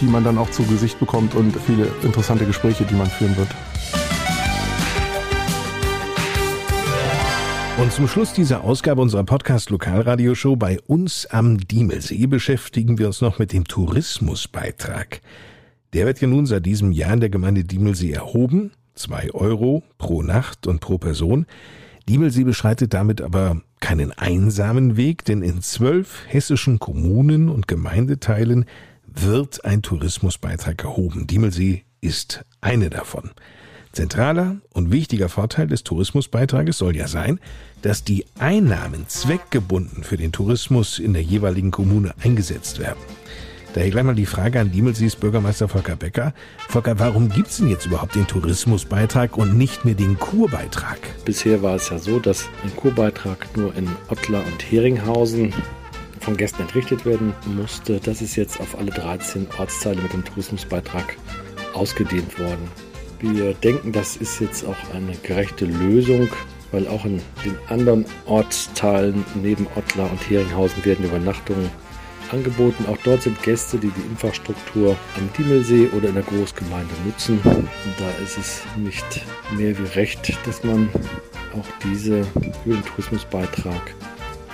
die 0.00 0.06
man 0.06 0.24
dann 0.24 0.38
auch 0.38 0.50
zu 0.50 0.62
Gesicht 0.64 0.98
bekommt 1.00 1.34
und 1.34 1.56
viele 1.66 1.88
interessante 2.02 2.44
Gespräche, 2.44 2.84
die 2.84 2.94
man 2.94 3.08
führen 3.08 3.36
wird. 3.36 3.48
Und 7.78 7.92
zum 7.92 8.08
Schluss 8.08 8.32
dieser 8.32 8.64
Ausgabe 8.64 9.00
unserer 9.00 9.22
Podcast-Lokalradioshow 9.22 10.56
bei 10.56 10.80
uns 10.88 11.26
am 11.26 11.58
Diemelsee 11.58 12.26
beschäftigen 12.26 12.98
wir 12.98 13.06
uns 13.06 13.20
noch 13.20 13.38
mit 13.38 13.52
dem 13.52 13.68
Tourismusbeitrag. 13.68 15.20
Der 15.92 16.06
wird 16.06 16.20
ja 16.20 16.28
nun 16.28 16.46
seit 16.46 16.66
diesem 16.66 16.92
Jahr 16.92 17.14
in 17.14 17.20
der 17.20 17.30
Gemeinde 17.30 17.64
Diemelsee 17.64 18.12
erhoben. 18.12 18.72
Zwei 18.94 19.30
Euro 19.32 19.84
pro 19.96 20.22
Nacht 20.22 20.66
und 20.66 20.80
pro 20.80 20.98
Person. 20.98 21.46
Diemelsee 22.08 22.44
beschreitet 22.44 22.94
damit 22.94 23.20
aber 23.20 23.60
keinen 23.80 24.12
einsamen 24.12 24.96
Weg, 24.96 25.24
denn 25.24 25.42
in 25.42 25.62
zwölf 25.62 26.24
hessischen 26.26 26.78
Kommunen 26.78 27.48
und 27.48 27.68
Gemeindeteilen 27.68 28.64
wird 29.06 29.64
ein 29.64 29.82
Tourismusbeitrag 29.82 30.82
erhoben. 30.82 31.26
Diemelsee 31.26 31.84
ist 32.00 32.44
eine 32.60 32.90
davon. 32.90 33.30
Zentraler 33.92 34.56
und 34.74 34.92
wichtiger 34.92 35.28
Vorteil 35.28 35.66
des 35.66 35.84
Tourismusbeitrages 35.84 36.78
soll 36.78 36.94
ja 36.96 37.08
sein, 37.08 37.40
dass 37.82 38.04
die 38.04 38.26
Einnahmen 38.38 39.08
zweckgebunden 39.08 40.04
für 40.04 40.16
den 40.16 40.32
Tourismus 40.32 40.98
in 40.98 41.14
der 41.14 41.22
jeweiligen 41.22 41.70
Kommune 41.70 42.14
eingesetzt 42.22 42.78
werden. 42.78 43.00
Daher 43.78 43.92
gleich 43.92 44.02
mal 44.02 44.14
die 44.16 44.26
Frage 44.26 44.58
an 44.58 44.72
Diemelsees 44.72 45.14
Bürgermeister 45.14 45.68
Volker 45.68 45.94
Becker. 45.94 46.34
Volker, 46.68 46.98
warum 46.98 47.28
gibt 47.28 47.46
es 47.46 47.58
denn 47.58 47.68
jetzt 47.68 47.86
überhaupt 47.86 48.16
den 48.16 48.26
Tourismusbeitrag 48.26 49.36
und 49.36 49.56
nicht 49.56 49.84
mehr 49.84 49.94
den 49.94 50.18
Kurbeitrag? 50.18 50.98
Bisher 51.24 51.62
war 51.62 51.76
es 51.76 51.88
ja 51.88 51.96
so, 52.00 52.18
dass 52.18 52.48
ein 52.64 52.74
Kurbeitrag 52.74 53.56
nur 53.56 53.72
in 53.76 53.88
Ottler 54.08 54.42
und 54.44 54.60
Heringhausen 54.68 55.54
von 56.18 56.36
Gästen 56.36 56.62
entrichtet 56.62 57.06
werden 57.06 57.32
musste. 57.56 58.00
Das 58.00 58.20
ist 58.20 58.34
jetzt 58.34 58.58
auf 58.58 58.76
alle 58.76 58.90
13 58.90 59.46
Ortsteile 59.56 60.02
mit 60.02 60.12
dem 60.12 60.24
Tourismusbeitrag 60.24 61.16
ausgedehnt 61.72 62.36
worden. 62.40 62.68
Wir 63.20 63.54
denken, 63.54 63.92
das 63.92 64.16
ist 64.16 64.40
jetzt 64.40 64.64
auch 64.64 64.92
eine 64.92 65.12
gerechte 65.22 65.66
Lösung, 65.66 66.28
weil 66.72 66.88
auch 66.88 67.04
in 67.04 67.22
den 67.44 67.56
anderen 67.68 68.06
Ortsteilen 68.26 69.24
neben 69.40 69.68
Ottlar 69.76 70.10
und 70.10 70.28
Heringhausen 70.28 70.84
werden 70.84 71.04
Übernachtungen 71.04 71.70
angeboten. 72.32 72.86
Auch 72.86 72.98
dort 73.04 73.22
sind 73.22 73.42
Gäste, 73.42 73.78
die 73.78 73.90
die 73.90 74.00
Infrastruktur 74.10 74.96
am 75.16 75.28
Diemelsee 75.36 75.88
oder 75.96 76.08
in 76.08 76.14
der 76.14 76.24
Großgemeinde 76.24 76.94
nutzen. 77.04 77.40
Und 77.44 77.68
da 77.98 78.10
ist 78.22 78.38
es 78.38 78.62
nicht 78.76 79.04
mehr 79.56 79.78
wie 79.78 79.98
recht, 79.98 80.36
dass 80.46 80.62
man 80.64 80.88
auch 81.54 81.66
diese 81.82 82.20
über 82.64 82.74
den 82.74 82.84
Tourismusbeitrag 82.84 83.94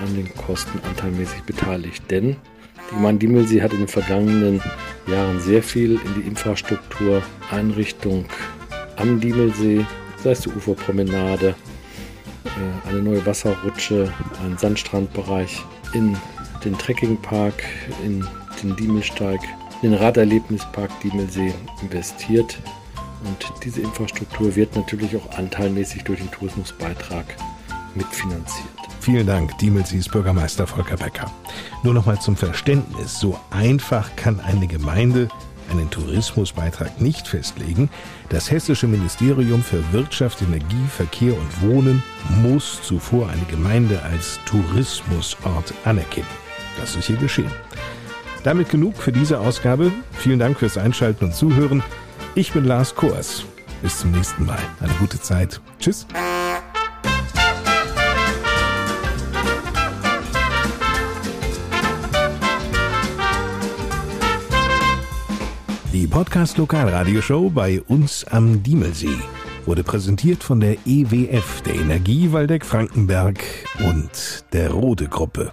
an 0.00 0.14
den 0.14 0.32
Kosten 0.34 0.78
anteilmäßig 0.88 1.42
beteiligt. 1.42 2.02
Denn 2.10 2.36
die 2.90 2.94
Gemeinde 2.94 3.26
Diemelsee 3.26 3.62
hat 3.62 3.72
in 3.72 3.78
den 3.78 3.88
vergangenen 3.88 4.62
Jahren 5.06 5.40
sehr 5.40 5.62
viel 5.62 5.92
in 5.92 6.14
die 6.22 6.28
Infrastruktur, 6.28 7.22
Einrichtung 7.50 8.24
am 8.96 9.20
Diemelsee, 9.20 9.84
sei 10.22 10.30
es 10.30 10.40
die 10.40 10.50
Uferpromenade, 10.50 11.54
äh, 12.44 12.88
eine 12.88 13.02
neue 13.02 13.24
Wasserrutsche, 13.26 14.12
einen 14.42 14.58
Sandstrandbereich 14.58 15.62
in 15.92 16.16
den 16.64 16.76
Trekkingpark, 16.78 17.62
in 18.04 18.26
den 18.62 18.76
Diemelsteig, 18.76 19.40
den 19.82 19.94
Raderlebnispark 19.94 20.90
Diemelsee 21.00 21.52
investiert. 21.82 22.58
Und 23.24 23.52
diese 23.64 23.80
Infrastruktur 23.80 24.54
wird 24.54 24.74
natürlich 24.76 25.16
auch 25.16 25.38
anteilmäßig 25.38 26.04
durch 26.04 26.20
den 26.20 26.30
Tourismusbeitrag 26.30 27.24
mitfinanziert. 27.94 28.68
Vielen 29.00 29.26
Dank, 29.26 29.56
Diemelsees 29.58 30.08
Bürgermeister 30.08 30.66
Volker 30.66 30.96
Becker. 30.96 31.30
Nur 31.82 31.94
noch 31.94 32.06
mal 32.06 32.20
zum 32.20 32.36
Verständnis. 32.36 33.18
So 33.18 33.38
einfach 33.50 34.14
kann 34.16 34.40
eine 34.40 34.66
Gemeinde 34.66 35.28
einen 35.70 35.90
Tourismusbeitrag 35.90 37.00
nicht 37.00 37.26
festlegen. 37.26 37.90
Das 38.28 38.50
Hessische 38.50 38.86
Ministerium 38.86 39.62
für 39.62 39.82
Wirtschaft, 39.92 40.42
Energie, 40.42 40.86
Verkehr 40.88 41.34
und 41.34 41.62
Wohnen 41.62 42.02
muss 42.42 42.80
zuvor 42.82 43.28
eine 43.28 43.44
Gemeinde 43.50 44.02
als 44.02 44.38
Tourismusort 44.46 45.72
anerkennen. 45.84 46.43
Das 46.78 46.96
ist 46.96 47.06
hier 47.06 47.16
geschehen. 47.16 47.50
Damit 48.42 48.68
genug 48.68 48.96
für 48.96 49.12
diese 49.12 49.40
Ausgabe. 49.40 49.90
Vielen 50.12 50.38
Dank 50.38 50.58
fürs 50.58 50.76
Einschalten 50.76 51.26
und 51.26 51.34
Zuhören. 51.34 51.82
Ich 52.34 52.52
bin 52.52 52.64
Lars 52.64 52.94
Kors. 52.94 53.44
Bis 53.82 53.98
zum 53.98 54.10
nächsten 54.10 54.44
Mal. 54.44 54.58
Eine 54.80 54.92
gute 54.94 55.20
Zeit. 55.20 55.60
Tschüss. 55.78 56.06
Die 65.92 66.06
Podcast 66.06 66.58
Lokalradioshow 66.58 67.50
bei 67.50 67.80
uns 67.82 68.24
am 68.24 68.62
Diemelsee 68.62 69.16
wurde 69.66 69.84
präsentiert 69.84 70.42
von 70.42 70.60
der 70.60 70.76
EWF, 70.84 71.62
der 71.62 71.76
Energie 71.76 72.32
Waldeck 72.32 72.64
Frankenberg 72.64 73.38
und 73.78 74.44
der 74.52 74.70
Rode 74.70 75.06
Gruppe. 75.06 75.52